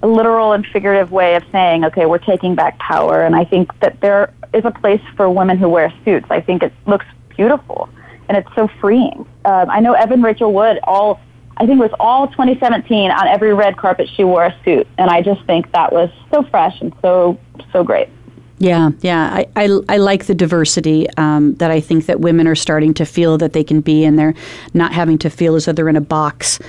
a 0.02 0.08
literal 0.08 0.54
and 0.54 0.66
figurative 0.66 1.12
way 1.12 1.36
of 1.36 1.43
saying, 1.52 1.84
okay, 1.86 2.06
we're 2.06 2.18
taking 2.20 2.56
back 2.56 2.80
power. 2.80 3.24
And 3.24 3.36
I 3.36 3.43
think 3.45 3.78
that 3.82 4.00
there 4.00 4.34
is 4.54 4.64
a 4.66 4.72
place 4.72 5.02
for 5.16 5.30
women 5.30 5.58
who 5.58 5.68
wear 5.70 5.93
suits. 6.06 6.26
I 6.30 6.41
think 6.41 6.64
it 6.64 6.74
looks 6.88 7.06
beautiful 7.36 7.89
and 8.30 8.38
it's 8.38 8.50
so 8.56 8.70
freeing. 8.80 9.28
Um, 9.44 9.70
I 9.70 9.80
know 9.80 9.94
Evan 9.94 10.22
Rachel 10.22 10.54
Wood 10.54 10.80
all. 10.84 11.20
I 11.58 11.66
think 11.66 11.82
it 11.82 11.84
was 11.84 11.92
all 12.00 12.30
2017 12.30 13.12
on 13.12 13.28
every 13.28 13.54
red 13.54 13.76
carpet 13.76 14.08
she 14.16 14.24
wore 14.24 14.46
a 14.46 14.56
suit, 14.64 14.88
and 14.98 15.10
I 15.10 15.22
just 15.22 15.44
think 15.46 15.70
that 15.74 15.92
was 15.92 16.10
so 16.32 16.44
fresh 16.44 16.80
and 16.80 16.94
so 17.02 17.38
so 17.74 17.84
great. 17.84 18.08
Yeah, 18.60 18.92
yeah. 19.02 19.30
I, 19.34 19.46
I, 19.56 19.80
I 19.88 19.98
like 19.98 20.26
the 20.26 20.36
diversity 20.36 21.10
um, 21.16 21.56
that 21.56 21.72
I 21.72 21.80
think 21.80 22.06
that 22.08 22.20
women 22.20 22.46
are 22.46 22.56
starting 22.56 22.94
to 22.96 23.06
feel 23.06 23.38
that 23.38 23.54
they 23.54 23.64
can 23.64 23.82
be, 23.82 24.04
and 24.04 24.20
they're 24.20 24.36
not 24.74 24.94
having 24.94 25.18
to 25.20 25.30
feel 25.30 25.56
as 25.56 25.66
though 25.66 25.72
they're 25.72 25.90
in 25.90 25.96
a 25.96 26.02
box 26.02 26.60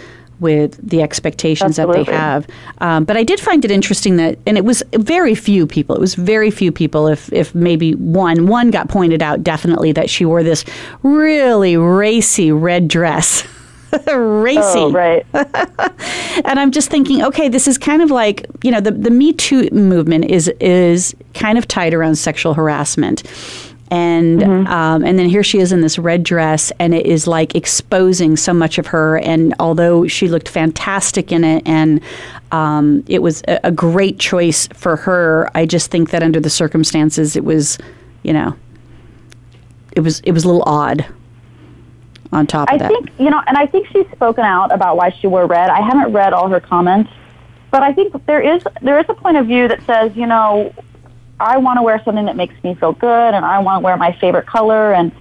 with 0.40 0.76
the 0.82 1.02
expectations 1.02 1.76
that 1.76 1.90
they 1.92 2.04
have. 2.04 2.46
Um, 2.78 3.04
but 3.04 3.16
I 3.16 3.24
did 3.24 3.38
find 3.40 3.64
it 3.64 3.70
interesting 3.70 4.16
that, 4.16 4.38
and 4.46 4.56
it 4.56 4.64
was 4.64 4.82
very 4.92 5.34
few 5.34 5.66
people. 5.66 5.94
It 5.94 6.00
was 6.00 6.14
very 6.14 6.50
few 6.50 6.72
people. 6.72 7.06
If 7.06 7.32
if 7.32 7.54
maybe 7.54 7.94
one 7.94 8.46
one 8.46 8.70
got 8.70 8.88
pointed 8.88 9.22
out 9.22 9.42
definitely 9.42 9.92
that 9.92 10.10
she 10.10 10.24
wore 10.24 10.42
this 10.42 10.64
really 11.02 11.76
racy 11.76 12.50
red 12.50 12.88
dress. 12.88 13.46
racy. 14.06 14.60
Oh, 14.78 14.92
right. 14.92 15.26
and 15.34 16.60
I'm 16.60 16.70
just 16.70 16.90
thinking, 16.90 17.22
okay, 17.24 17.48
this 17.48 17.66
is 17.66 17.76
kind 17.76 18.02
of 18.02 18.10
like 18.10 18.46
you 18.62 18.70
know 18.70 18.80
the 18.80 18.92
the 18.92 19.10
Me 19.10 19.32
Too 19.32 19.68
movement 19.70 20.26
is 20.26 20.48
is 20.60 21.14
kind 21.34 21.58
of 21.58 21.66
tied 21.66 21.94
around 21.94 22.16
sexual 22.16 22.54
harassment. 22.54 23.22
And 23.90 24.40
Mm-hmm. 24.40 24.66
um, 24.68 25.04
and 25.04 25.18
then 25.18 25.28
here 25.28 25.42
she 25.42 25.58
is 25.58 25.72
in 25.72 25.80
this 25.80 25.98
red 25.98 26.22
dress, 26.22 26.72
and 26.78 26.94
it 26.94 27.06
is 27.06 27.26
like 27.26 27.54
exposing 27.54 28.36
so 28.36 28.52
much 28.52 28.78
of 28.78 28.86
her. 28.88 29.18
And 29.18 29.54
although 29.58 30.06
she 30.06 30.28
looked 30.28 30.48
fantastic 30.48 31.32
in 31.32 31.42
it, 31.42 31.62
and 31.66 32.00
um, 32.52 33.02
it 33.08 33.20
was 33.20 33.42
a, 33.48 33.58
a 33.64 33.72
great 33.72 34.18
choice 34.18 34.68
for 34.68 34.96
her, 34.96 35.50
I 35.54 35.66
just 35.66 35.90
think 35.90 36.10
that 36.10 36.22
under 36.22 36.38
the 36.40 36.50
circumstances, 36.50 37.34
it 37.36 37.44
was, 37.44 37.78
you 38.22 38.32
know, 38.32 38.54
it 39.92 40.00
was 40.00 40.20
it 40.20 40.32
was 40.32 40.44
a 40.44 40.48
little 40.48 40.64
odd. 40.66 41.04
On 42.32 42.46
top 42.46 42.68
of 42.68 42.74
I 42.74 42.78
that, 42.78 42.84
I 42.84 42.88
think 42.94 43.10
you 43.18 43.28
know, 43.28 43.42
and 43.48 43.56
I 43.56 43.66
think 43.66 43.88
she's 43.88 44.08
spoken 44.12 44.44
out 44.44 44.72
about 44.72 44.96
why 44.96 45.10
she 45.10 45.26
wore 45.26 45.46
red. 45.46 45.68
I 45.68 45.80
haven't 45.80 46.12
read 46.12 46.32
all 46.32 46.48
her 46.48 46.60
comments, 46.60 47.10
but 47.72 47.82
I 47.82 47.92
think 47.92 48.24
there 48.26 48.40
is 48.40 48.62
there 48.82 49.00
is 49.00 49.06
a 49.08 49.14
point 49.14 49.36
of 49.36 49.46
view 49.46 49.66
that 49.66 49.84
says, 49.84 50.14
you 50.14 50.26
know, 50.26 50.72
I 51.40 51.58
want 51.58 51.78
to 51.78 51.82
wear 51.82 52.00
something 52.04 52.26
that 52.26 52.36
makes 52.36 52.54
me 52.62 52.74
feel 52.74 52.92
good, 52.92 53.34
and 53.34 53.44
I 53.44 53.58
want 53.60 53.80
to 53.80 53.84
wear 53.84 53.96
my 53.96 54.16
favorite 54.20 54.46
color, 54.46 54.92
and 54.92 55.12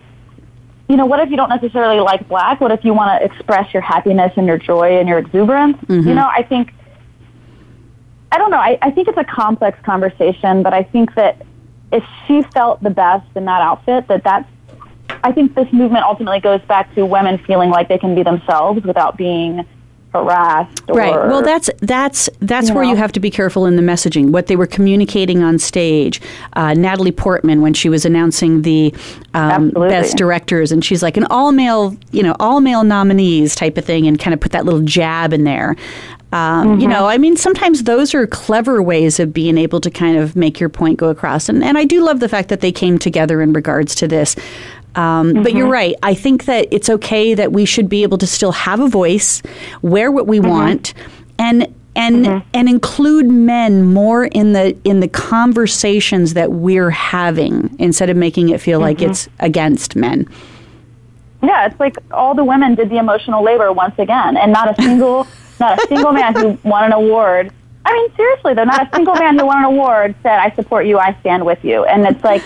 you 0.87 0.97
know, 0.97 1.05
what 1.05 1.19
if 1.19 1.29
you 1.29 1.37
don't 1.37 1.49
necessarily 1.49 1.99
like 1.99 2.27
black? 2.27 2.59
What 2.59 2.71
if 2.71 2.83
you 2.83 2.93
want 2.93 3.19
to 3.19 3.25
express 3.25 3.73
your 3.73 3.81
happiness 3.81 4.33
and 4.35 4.47
your 4.47 4.57
joy 4.57 4.97
and 4.97 5.07
your 5.07 5.19
exuberance? 5.19 5.77
You 5.87 5.97
mm-hmm. 5.97 6.15
know, 6.15 6.27
I 6.27 6.43
think 6.43 6.73
I 8.31 8.37
don't 8.37 8.51
know. 8.51 8.57
I, 8.57 8.77
I 8.81 8.91
think 8.91 9.07
it's 9.07 9.17
a 9.17 9.23
complex 9.23 9.79
conversation, 9.83 10.63
but 10.63 10.73
I 10.73 10.83
think 10.83 11.15
that 11.15 11.45
if 11.91 12.03
she 12.25 12.41
felt 12.53 12.81
the 12.83 12.89
best 12.89 13.27
in 13.35 13.45
that 13.45 13.61
outfit, 13.61 14.07
that 14.07 14.23
that's 14.23 14.49
I 15.23 15.31
think 15.31 15.55
this 15.55 15.71
movement 15.73 16.05
ultimately 16.05 16.39
goes 16.39 16.61
back 16.61 16.93
to 16.95 17.05
women 17.05 17.37
feeling 17.39 17.69
like 17.69 17.87
they 17.87 17.97
can 17.97 18.15
be 18.15 18.23
themselves 18.23 18.83
without 18.83 19.17
being 19.17 19.65
harassed. 20.13 20.83
Or, 20.87 20.95
Right. 20.95 21.13
Well, 21.13 21.41
that's 21.41 21.69
that's 21.79 22.29
that's 22.39 22.71
where 22.71 22.83
you 22.83 22.95
have 22.95 23.11
to 23.13 23.19
be 23.19 23.29
careful 23.29 23.65
in 23.65 23.75
the 23.75 23.81
messaging. 23.81 24.31
What 24.31 24.47
they 24.47 24.55
were 24.55 24.67
communicating 24.67 25.43
on 25.43 25.59
stage. 25.59 26.21
Uh, 26.53 26.73
Natalie 26.73 27.11
Portman, 27.11 27.61
when 27.61 27.73
she 27.73 27.89
was 27.89 28.05
announcing 28.05 28.63
the 28.63 28.93
um, 29.33 29.69
best 29.71 30.17
directors, 30.17 30.71
and 30.71 30.83
she's 30.83 31.03
like 31.03 31.17
an 31.17 31.25
all 31.25 31.51
male, 31.51 31.95
you 32.11 32.23
know, 32.23 32.35
all 32.39 32.61
male 32.61 32.83
nominees 32.83 33.55
type 33.55 33.77
of 33.77 33.85
thing, 33.85 34.07
and 34.07 34.19
kind 34.19 34.33
of 34.33 34.39
put 34.39 34.51
that 34.51 34.65
little 34.65 34.81
jab 34.81 35.33
in 35.33 35.43
there. 35.43 35.75
Um, 36.31 36.79
You 36.79 36.87
know, 36.87 37.07
I 37.07 37.17
mean, 37.17 37.35
sometimes 37.37 37.83
those 37.83 38.13
are 38.13 38.27
clever 38.27 38.83
ways 38.83 39.19
of 39.19 39.33
being 39.33 39.57
able 39.57 39.81
to 39.81 39.89
kind 39.89 40.15
of 40.15 40.35
make 40.35 40.59
your 40.59 40.69
point 40.69 40.97
go 40.97 41.09
across. 41.09 41.49
And, 41.49 41.63
and 41.63 41.75
I 41.75 41.85
do 41.85 42.03
love 42.03 42.19
the 42.19 42.29
fact 42.29 42.49
that 42.49 42.61
they 42.61 42.71
came 42.71 42.99
together 42.99 43.41
in 43.41 43.51
regards 43.51 43.95
to 43.95 44.07
this. 44.07 44.35
Um, 44.95 45.33
But 45.33 45.53
you're 45.53 45.65
mm-hmm. 45.65 45.71
right. 45.71 45.95
I 46.03 46.13
think 46.13 46.45
that 46.45 46.67
it's 46.71 46.89
okay 46.89 47.33
that 47.33 47.51
we 47.51 47.65
should 47.65 47.89
be 47.89 48.03
able 48.03 48.17
to 48.17 48.27
still 48.27 48.51
have 48.51 48.79
a 48.79 48.87
voice, 48.87 49.41
wear 49.81 50.11
what 50.11 50.27
we 50.27 50.39
mm-hmm. 50.39 50.49
want, 50.49 50.93
and 51.37 51.67
and 51.95 52.25
mm-hmm. 52.25 52.47
and 52.53 52.69
include 52.69 53.27
men 53.27 53.83
more 53.85 54.25
in 54.25 54.53
the 54.53 54.75
in 54.83 54.99
the 54.99 55.07
conversations 55.07 56.33
that 56.33 56.51
we're 56.51 56.89
having 56.89 57.75
instead 57.79 58.09
of 58.09 58.17
making 58.17 58.49
it 58.49 58.61
feel 58.61 58.79
like 58.79 59.01
it's 59.01 59.27
against 59.39 59.95
men. 59.95 60.27
yeah, 61.43 61.65
it's 61.65 61.79
like 61.79 61.97
all 62.11 62.33
the 62.33 62.43
women 62.43 62.75
did 62.75 62.89
the 62.89 62.97
emotional 62.97 63.43
labor 63.43 63.71
once 63.71 63.97
again, 63.97 64.37
and 64.37 64.51
not 64.51 64.77
a 64.77 64.81
single 64.81 65.27
not 65.59 65.83
a 65.83 65.87
single 65.87 66.13
man 66.13 66.35
who 66.35 66.57
won 66.63 66.85
an 66.85 66.93
award. 66.93 67.51
I 67.85 67.93
mean, 67.93 68.15
seriously, 68.15 68.53
though, 68.53 68.65
not 68.65 68.87
a 68.87 68.95
single 68.95 69.15
man 69.15 69.37
who 69.37 69.45
won 69.45 69.57
an 69.57 69.65
award 69.65 70.15
said, 70.23 70.39
"I 70.39 70.51
support 70.55 70.85
you, 70.85 70.99
I 70.99 71.15
stand 71.21 71.45
with 71.45 71.63
you," 71.63 71.85
and 71.85 72.05
it's 72.05 72.23
like. 72.23 72.43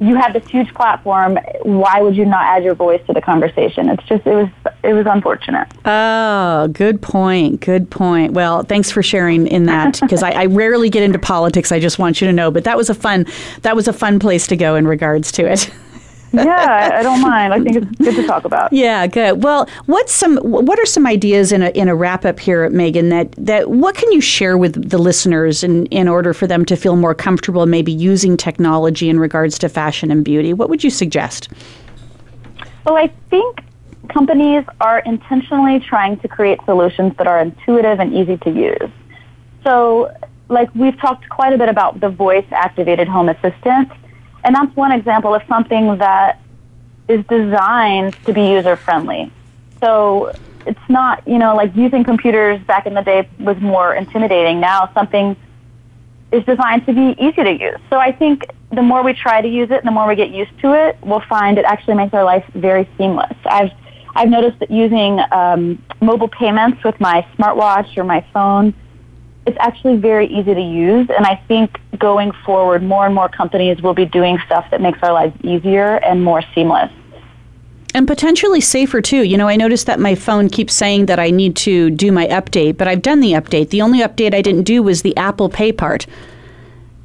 You 0.00 0.16
have 0.16 0.32
this 0.32 0.48
huge 0.48 0.72
platform. 0.74 1.38
Why 1.62 2.00
would 2.00 2.16
you 2.16 2.24
not 2.24 2.42
add 2.42 2.64
your 2.64 2.74
voice 2.74 3.02
to 3.06 3.12
the 3.12 3.20
conversation? 3.20 3.90
It's 3.90 4.02
just 4.04 4.26
it 4.26 4.34
was 4.34 4.48
it 4.82 4.94
was 4.94 5.06
unfortunate. 5.06 5.68
Oh, 5.84 6.68
good 6.68 7.02
point. 7.02 7.60
Good 7.60 7.90
point. 7.90 8.32
Well, 8.32 8.62
thanks 8.62 8.90
for 8.90 9.02
sharing 9.02 9.46
in 9.46 9.66
that 9.66 10.00
because 10.00 10.22
I, 10.22 10.30
I 10.30 10.46
rarely 10.46 10.88
get 10.88 11.02
into 11.02 11.18
politics. 11.18 11.70
I 11.70 11.80
just 11.80 11.98
want 11.98 12.20
you 12.20 12.26
to 12.26 12.32
know. 12.32 12.50
But 12.50 12.64
that 12.64 12.78
was 12.78 12.88
a 12.88 12.94
fun 12.94 13.26
that 13.62 13.76
was 13.76 13.88
a 13.88 13.92
fun 13.92 14.18
place 14.18 14.46
to 14.48 14.56
go 14.56 14.74
in 14.74 14.86
regards 14.86 15.30
to 15.32 15.44
it. 15.44 15.70
Yeah, 16.32 16.90
I, 16.92 16.98
I 16.98 17.02
don't 17.02 17.20
mind. 17.20 17.52
I 17.52 17.60
think 17.60 17.76
it's 17.76 17.98
good 17.98 18.14
to 18.16 18.26
talk 18.26 18.44
about. 18.44 18.72
Yeah, 18.72 19.06
good. 19.06 19.42
Well, 19.42 19.68
what's 19.86 20.12
some 20.12 20.36
what 20.38 20.78
are 20.78 20.86
some 20.86 21.06
ideas 21.06 21.52
in 21.52 21.62
a 21.62 21.70
in 21.70 21.88
a 21.88 21.94
wrap 21.94 22.24
up 22.24 22.38
here, 22.38 22.68
Megan? 22.70 23.08
That 23.08 23.32
that 23.32 23.70
what 23.70 23.96
can 23.96 24.10
you 24.12 24.20
share 24.20 24.56
with 24.56 24.90
the 24.90 24.98
listeners 24.98 25.62
in 25.64 25.86
in 25.86 26.08
order 26.08 26.32
for 26.32 26.46
them 26.46 26.64
to 26.66 26.76
feel 26.76 26.96
more 26.96 27.14
comfortable, 27.14 27.66
maybe 27.66 27.92
using 27.92 28.36
technology 28.36 29.08
in 29.08 29.18
regards 29.18 29.58
to 29.60 29.68
fashion 29.68 30.10
and 30.10 30.24
beauty? 30.24 30.52
What 30.52 30.68
would 30.68 30.84
you 30.84 30.90
suggest? 30.90 31.48
Well, 32.84 32.96
I 32.96 33.12
think 33.28 33.60
companies 34.08 34.64
are 34.80 35.00
intentionally 35.00 35.80
trying 35.80 36.18
to 36.20 36.28
create 36.28 36.58
solutions 36.64 37.16
that 37.18 37.26
are 37.26 37.40
intuitive 37.40 38.00
and 38.00 38.14
easy 38.14 38.36
to 38.38 38.50
use. 38.50 38.90
So, 39.64 40.12
like 40.48 40.74
we've 40.74 40.98
talked 40.98 41.28
quite 41.28 41.52
a 41.52 41.58
bit 41.58 41.68
about 41.68 42.00
the 42.00 42.08
voice 42.08 42.46
activated 42.50 43.08
home 43.08 43.28
assistant, 43.28 43.90
and 44.44 44.54
that's 44.54 44.74
one 44.76 44.92
example 44.92 45.34
of 45.34 45.42
something 45.48 45.98
that 45.98 46.40
is 47.08 47.24
designed 47.28 48.14
to 48.26 48.32
be 48.32 48.42
user 48.42 48.76
friendly. 48.76 49.32
So, 49.82 50.34
it's 50.66 50.80
not, 50.88 51.26
you 51.26 51.38
know, 51.38 51.56
like 51.56 51.74
using 51.74 52.04
computers 52.04 52.60
back 52.66 52.86
in 52.86 52.94
the 52.94 53.02
day 53.02 53.28
was 53.38 53.56
more 53.60 53.94
intimidating. 53.94 54.60
Now, 54.60 54.90
something 54.92 55.36
is 56.32 56.44
designed 56.44 56.86
to 56.86 56.92
be 56.92 57.16
easy 57.18 57.42
to 57.42 57.52
use. 57.52 57.78
So 57.90 57.98
I 57.98 58.12
think 58.12 58.44
the 58.70 58.82
more 58.82 59.02
we 59.02 59.12
try 59.12 59.40
to 59.40 59.48
use 59.48 59.70
it, 59.70 59.84
the 59.84 59.90
more 59.90 60.06
we 60.06 60.14
get 60.14 60.30
used 60.30 60.56
to 60.60 60.72
it, 60.74 60.98
we'll 61.02 61.22
find 61.28 61.58
it 61.58 61.64
actually 61.64 61.94
makes 61.94 62.14
our 62.14 62.24
life 62.24 62.44
very 62.54 62.88
seamless. 62.96 63.36
I've 63.44 63.70
I've 64.14 64.28
noticed 64.28 64.58
that 64.58 64.70
using 64.70 65.20
um, 65.30 65.82
mobile 66.00 66.28
payments 66.28 66.82
with 66.84 66.98
my 67.00 67.24
smartwatch 67.38 67.96
or 67.96 68.02
my 68.02 68.26
phone, 68.32 68.74
it's 69.50 69.58
actually 69.60 69.96
very 69.96 70.28
easy 70.28 70.54
to 70.54 70.60
use. 70.60 71.08
And 71.10 71.26
I 71.26 71.34
think 71.48 71.80
going 71.98 72.30
forward, 72.46 72.84
more 72.84 73.04
and 73.04 73.14
more 73.14 73.28
companies 73.28 73.82
will 73.82 73.94
be 73.94 74.06
doing 74.06 74.38
stuff 74.46 74.64
that 74.70 74.80
makes 74.80 75.00
our 75.02 75.12
lives 75.12 75.34
easier 75.42 75.96
and 75.96 76.22
more 76.22 76.42
seamless. 76.54 76.92
And 77.92 78.06
potentially 78.06 78.60
safer 78.60 79.00
too. 79.02 79.24
You 79.24 79.36
know, 79.36 79.48
I 79.48 79.56
noticed 79.56 79.86
that 79.86 79.98
my 79.98 80.14
phone 80.14 80.48
keeps 80.48 80.72
saying 80.72 81.06
that 81.06 81.18
I 81.18 81.30
need 81.30 81.56
to 81.56 81.90
do 81.90 82.12
my 82.12 82.28
update, 82.28 82.76
but 82.76 82.86
I've 82.86 83.02
done 83.02 83.18
the 83.18 83.32
update. 83.32 83.70
The 83.70 83.82
only 83.82 83.98
update 83.98 84.32
I 84.32 84.42
didn't 84.42 84.62
do 84.62 84.84
was 84.84 85.02
the 85.02 85.16
Apple 85.16 85.48
Pay 85.48 85.72
part. 85.72 86.06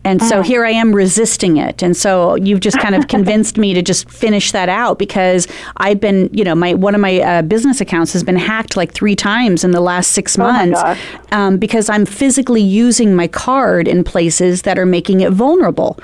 And 0.05 0.21
so 0.21 0.43
here 0.43 0.63
I 0.63 0.69
am 0.69 0.93
resisting 0.93 1.57
it. 1.57 1.81
And 1.81 1.97
so 1.97 2.35
you've 2.35 2.59
just 2.59 2.77
kind 2.77 2.93
of 2.93 3.07
convinced 3.09 3.57
me 3.57 3.73
to 3.73 3.81
just 3.81 4.07
finish 4.09 4.51
that 4.51 4.69
out 4.69 4.99
because 4.99 5.47
I've 5.77 5.99
been, 5.99 6.29
you 6.31 6.43
know, 6.43 6.53
my 6.53 6.75
one 6.75 6.93
of 6.93 7.01
my 7.01 7.19
uh, 7.19 7.41
business 7.41 7.81
accounts 7.81 8.13
has 8.13 8.23
been 8.23 8.37
hacked 8.37 8.77
like 8.77 8.93
three 8.93 9.15
times 9.15 9.63
in 9.63 9.71
the 9.71 9.81
last 9.81 10.11
six 10.11 10.37
months 10.37 10.81
gosh. 10.81 11.01
um, 11.31 11.57
because 11.57 11.89
I'm 11.89 12.05
physically 12.05 12.61
using 12.61 13.15
my 13.15 13.27
card 13.27 13.87
in 13.87 14.03
places 14.03 14.61
that 14.61 14.77
are 14.77 14.85
making 14.85 15.21
it 15.21 15.31
vulnerable. 15.31 15.99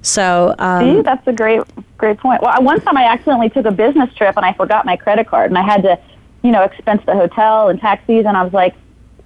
So 0.00 0.54
um, 0.58 0.96
See, 0.96 1.02
that's 1.02 1.26
a 1.26 1.32
great, 1.32 1.60
great 1.98 2.18
point. 2.18 2.40
Well, 2.40 2.62
one 2.62 2.80
time 2.80 2.96
I 2.96 3.04
accidentally 3.04 3.50
took 3.50 3.66
a 3.66 3.72
business 3.72 4.12
trip 4.14 4.38
and 4.38 4.46
I 4.46 4.54
forgot 4.54 4.86
my 4.86 4.96
credit 4.96 5.26
card, 5.26 5.50
and 5.50 5.58
I 5.58 5.62
had 5.62 5.82
to, 5.82 5.98
you 6.42 6.50
know, 6.50 6.62
expense 6.62 7.02
the 7.04 7.14
hotel 7.14 7.68
and 7.68 7.78
taxis, 7.78 8.24
and 8.24 8.36
I 8.36 8.42
was 8.42 8.54
like, 8.54 8.74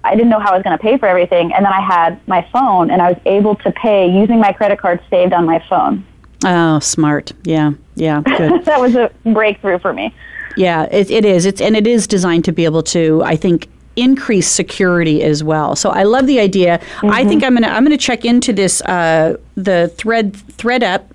I 0.03 0.15
didn't 0.15 0.29
know 0.29 0.39
how 0.39 0.51
I 0.51 0.55
was 0.55 0.63
going 0.63 0.77
to 0.77 0.81
pay 0.81 0.97
for 0.97 1.07
everything, 1.07 1.53
and 1.53 1.65
then 1.65 1.71
I 1.71 1.81
had 1.81 2.25
my 2.27 2.45
phone, 2.51 2.91
and 2.91 3.01
I 3.01 3.11
was 3.11 3.21
able 3.25 3.55
to 3.57 3.71
pay 3.71 4.09
using 4.09 4.39
my 4.39 4.51
credit 4.51 4.79
card 4.79 5.01
saved 5.09 5.33
on 5.33 5.45
my 5.45 5.63
phone. 5.69 6.05
oh, 6.45 6.79
smart. 6.79 7.31
Yeah, 7.43 7.71
yeah, 7.95 8.21
good. 8.21 8.65
that 8.65 8.79
was 8.79 8.95
a 8.95 9.11
breakthrough 9.25 9.79
for 9.79 9.93
me. 9.93 10.13
Yeah, 10.57 10.83
it, 10.91 11.09
it 11.09 11.25
is. 11.25 11.45
It's 11.45 11.61
and 11.61 11.75
it 11.75 11.87
is 11.87 12.05
designed 12.05 12.45
to 12.45 12.51
be 12.51 12.65
able 12.65 12.83
to, 12.83 13.23
I 13.23 13.35
think, 13.35 13.69
increase 13.95 14.47
security 14.47 15.23
as 15.23 15.43
well. 15.43 15.75
So 15.75 15.89
I 15.89 16.03
love 16.03 16.27
the 16.27 16.39
idea. 16.39 16.81
I 17.03 17.23
think 17.25 17.43
I'm 17.43 17.53
gonna 17.53 17.67
I'm 17.67 17.83
gonna 17.83 17.97
check 17.97 18.25
into 18.25 18.51
this 18.53 18.81
uh, 18.81 19.37
the 19.55 19.87
thread 19.97 20.33
ThredUp. 20.33 21.05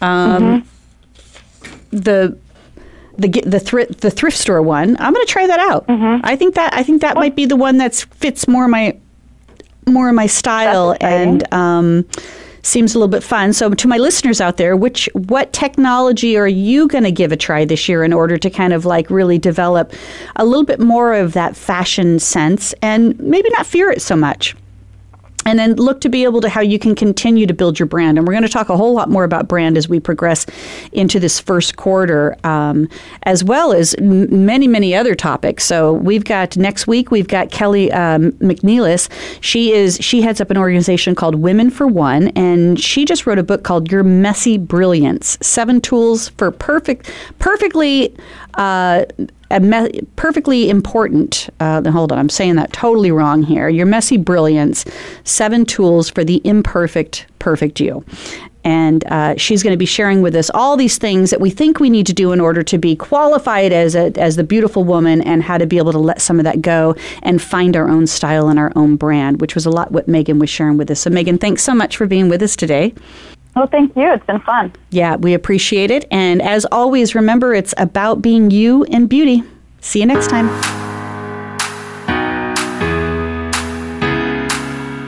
Um, 0.00 0.66
The 1.90 2.36
the 3.22 3.42
the 3.46 3.60
thrift 3.60 4.00
the 4.00 4.10
thrift 4.10 4.36
store 4.36 4.60
one. 4.62 4.96
I'm 5.00 5.12
gonna 5.12 5.24
try 5.24 5.46
that 5.46 5.60
out. 5.60 5.84
I 5.88 6.36
think 6.36 6.54
that 6.56 6.74
I 6.74 6.82
think 6.82 7.00
that 7.02 7.16
might 7.16 7.34
be 7.34 7.46
the 7.46 7.56
one 7.56 7.78
that 7.78 7.94
fits 7.94 8.46
more 8.46 8.68
my 8.68 8.96
more 9.88 10.08
of 10.08 10.14
my 10.14 10.26
style 10.26 10.94
and 11.00 11.52
um, 11.52 12.04
seems 12.62 12.94
a 12.94 12.98
little 12.98 13.08
bit 13.08 13.22
fun. 13.22 13.52
So, 13.52 13.70
to 13.70 13.88
my 13.88 13.98
listeners 13.98 14.40
out 14.40 14.56
there, 14.56 14.76
which 14.76 15.08
what 15.14 15.52
technology 15.52 16.36
are 16.36 16.48
you 16.48 16.86
going 16.88 17.04
to 17.04 17.10
give 17.12 17.32
a 17.32 17.36
try 17.36 17.64
this 17.64 17.88
year 17.88 18.04
in 18.04 18.12
order 18.12 18.38
to 18.38 18.50
kind 18.50 18.72
of 18.72 18.84
like 18.84 19.10
really 19.10 19.38
develop 19.38 19.92
a 20.36 20.44
little 20.44 20.64
bit 20.64 20.80
more 20.80 21.14
of 21.14 21.32
that 21.32 21.56
fashion 21.56 22.18
sense 22.18 22.72
and 22.82 23.18
maybe 23.18 23.48
not 23.50 23.66
fear 23.66 23.90
it 23.90 24.00
so 24.00 24.16
much? 24.16 24.54
And 25.44 25.58
then 25.58 25.74
look 25.74 26.00
to 26.02 26.08
be 26.08 26.24
able 26.24 26.40
to 26.40 26.48
how 26.48 26.60
you 26.60 26.78
can 26.78 26.94
continue 26.94 27.46
to 27.46 27.54
build 27.54 27.78
your 27.78 27.86
brand. 27.86 28.18
And 28.18 28.26
we're 28.26 28.32
going 28.32 28.42
to 28.44 28.48
talk 28.48 28.68
a 28.68 28.76
whole 28.76 28.94
lot 28.94 29.10
more 29.10 29.24
about 29.24 29.48
brand 29.48 29.76
as 29.76 29.88
we 29.88 30.00
progress 30.00 30.46
into 30.92 31.18
this 31.18 31.40
first 31.40 31.76
quarter, 31.76 32.36
um, 32.44 32.88
as 33.24 33.42
well 33.42 33.72
as 33.72 33.94
m- 33.94 34.46
many, 34.46 34.68
many 34.68 34.94
other 34.94 35.14
topics. 35.14 35.64
So 35.64 35.92
we've 35.92 36.24
got 36.24 36.56
next 36.56 36.86
week 36.86 37.10
we've 37.10 37.28
got 37.28 37.50
Kelly 37.50 37.90
um, 37.92 38.32
McNelis. 38.32 39.08
She 39.40 39.72
is 39.72 39.98
she 40.00 40.22
heads 40.22 40.40
up 40.40 40.50
an 40.50 40.56
organization 40.56 41.14
called 41.14 41.36
Women 41.36 41.70
for 41.70 41.86
One, 41.86 42.28
and 42.28 42.78
she 42.80 43.04
just 43.04 43.26
wrote 43.26 43.38
a 43.38 43.42
book 43.42 43.64
called 43.64 43.90
Your 43.90 44.02
Messy 44.02 44.58
Brilliance: 44.58 45.38
Seven 45.40 45.80
Tools 45.80 46.28
for 46.30 46.50
Perfect, 46.50 47.10
Perfectly. 47.38 48.14
Uh, 48.54 49.04
me- 49.60 50.00
perfectly 50.16 50.70
important. 50.70 51.48
Uh, 51.60 51.88
hold 51.90 52.12
on, 52.12 52.18
I'm 52.18 52.28
saying 52.28 52.56
that 52.56 52.72
totally 52.72 53.10
wrong 53.10 53.42
here. 53.42 53.68
Your 53.68 53.86
messy 53.86 54.16
brilliance, 54.16 54.84
seven 55.24 55.64
tools 55.64 56.08
for 56.10 56.24
the 56.24 56.40
imperfect, 56.44 57.26
perfect 57.38 57.80
you. 57.80 58.04
And 58.64 59.04
uh, 59.06 59.34
she's 59.36 59.62
going 59.64 59.72
to 59.72 59.78
be 59.78 59.86
sharing 59.86 60.22
with 60.22 60.36
us 60.36 60.48
all 60.54 60.76
these 60.76 60.96
things 60.96 61.30
that 61.30 61.40
we 61.40 61.50
think 61.50 61.80
we 61.80 61.90
need 61.90 62.06
to 62.06 62.12
do 62.12 62.30
in 62.30 62.40
order 62.40 62.62
to 62.62 62.78
be 62.78 62.94
qualified 62.94 63.72
as 63.72 63.96
a, 63.96 64.16
as 64.16 64.36
the 64.36 64.44
beautiful 64.44 64.84
woman, 64.84 65.20
and 65.22 65.42
how 65.42 65.58
to 65.58 65.66
be 65.66 65.78
able 65.78 65.90
to 65.92 65.98
let 65.98 66.20
some 66.20 66.38
of 66.38 66.44
that 66.44 66.62
go 66.62 66.94
and 67.22 67.42
find 67.42 67.76
our 67.76 67.88
own 67.88 68.06
style 68.06 68.48
and 68.48 68.60
our 68.60 68.72
own 68.76 68.94
brand, 68.94 69.40
which 69.40 69.56
was 69.56 69.66
a 69.66 69.70
lot 69.70 69.90
what 69.90 70.06
Megan 70.06 70.38
was 70.38 70.48
sharing 70.48 70.76
with 70.76 70.90
us. 70.92 71.00
So, 71.00 71.10
Megan, 71.10 71.38
thanks 71.38 71.64
so 71.64 71.74
much 71.74 71.96
for 71.96 72.06
being 72.06 72.28
with 72.28 72.40
us 72.40 72.54
today. 72.54 72.94
Well, 73.54 73.66
thank 73.66 73.94
you. 73.96 74.10
It's 74.12 74.24
been 74.24 74.40
fun. 74.40 74.72
Yeah, 74.90 75.16
we 75.16 75.34
appreciate 75.34 75.90
it. 75.90 76.06
And 76.10 76.40
as 76.40 76.66
always, 76.72 77.14
remember 77.14 77.54
it's 77.54 77.74
about 77.76 78.22
being 78.22 78.50
you 78.50 78.84
and 78.84 79.08
beauty. 79.08 79.42
See 79.80 80.00
you 80.00 80.06
next 80.06 80.28
time. 80.28 80.48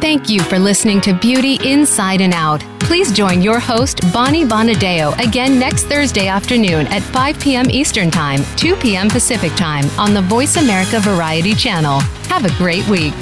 Thank 0.00 0.28
you 0.28 0.42
for 0.42 0.58
listening 0.58 1.00
to 1.02 1.14
Beauty 1.14 1.58
Inside 1.64 2.20
and 2.20 2.34
Out. 2.34 2.60
Please 2.80 3.10
join 3.10 3.40
your 3.40 3.58
host, 3.58 4.00
Bonnie 4.12 4.44
Bonadeo, 4.44 5.18
again 5.18 5.58
next 5.58 5.84
Thursday 5.84 6.28
afternoon 6.28 6.86
at 6.88 7.02
5 7.02 7.40
p.m. 7.40 7.70
Eastern 7.70 8.10
Time, 8.10 8.44
2 8.56 8.76
p.m. 8.76 9.08
Pacific 9.08 9.54
Time 9.54 9.86
on 9.98 10.12
the 10.12 10.20
Voice 10.20 10.56
America 10.56 11.00
Variety 11.00 11.54
Channel. 11.54 12.00
Have 12.28 12.44
a 12.44 12.54
great 12.58 12.86
week. 12.88 13.14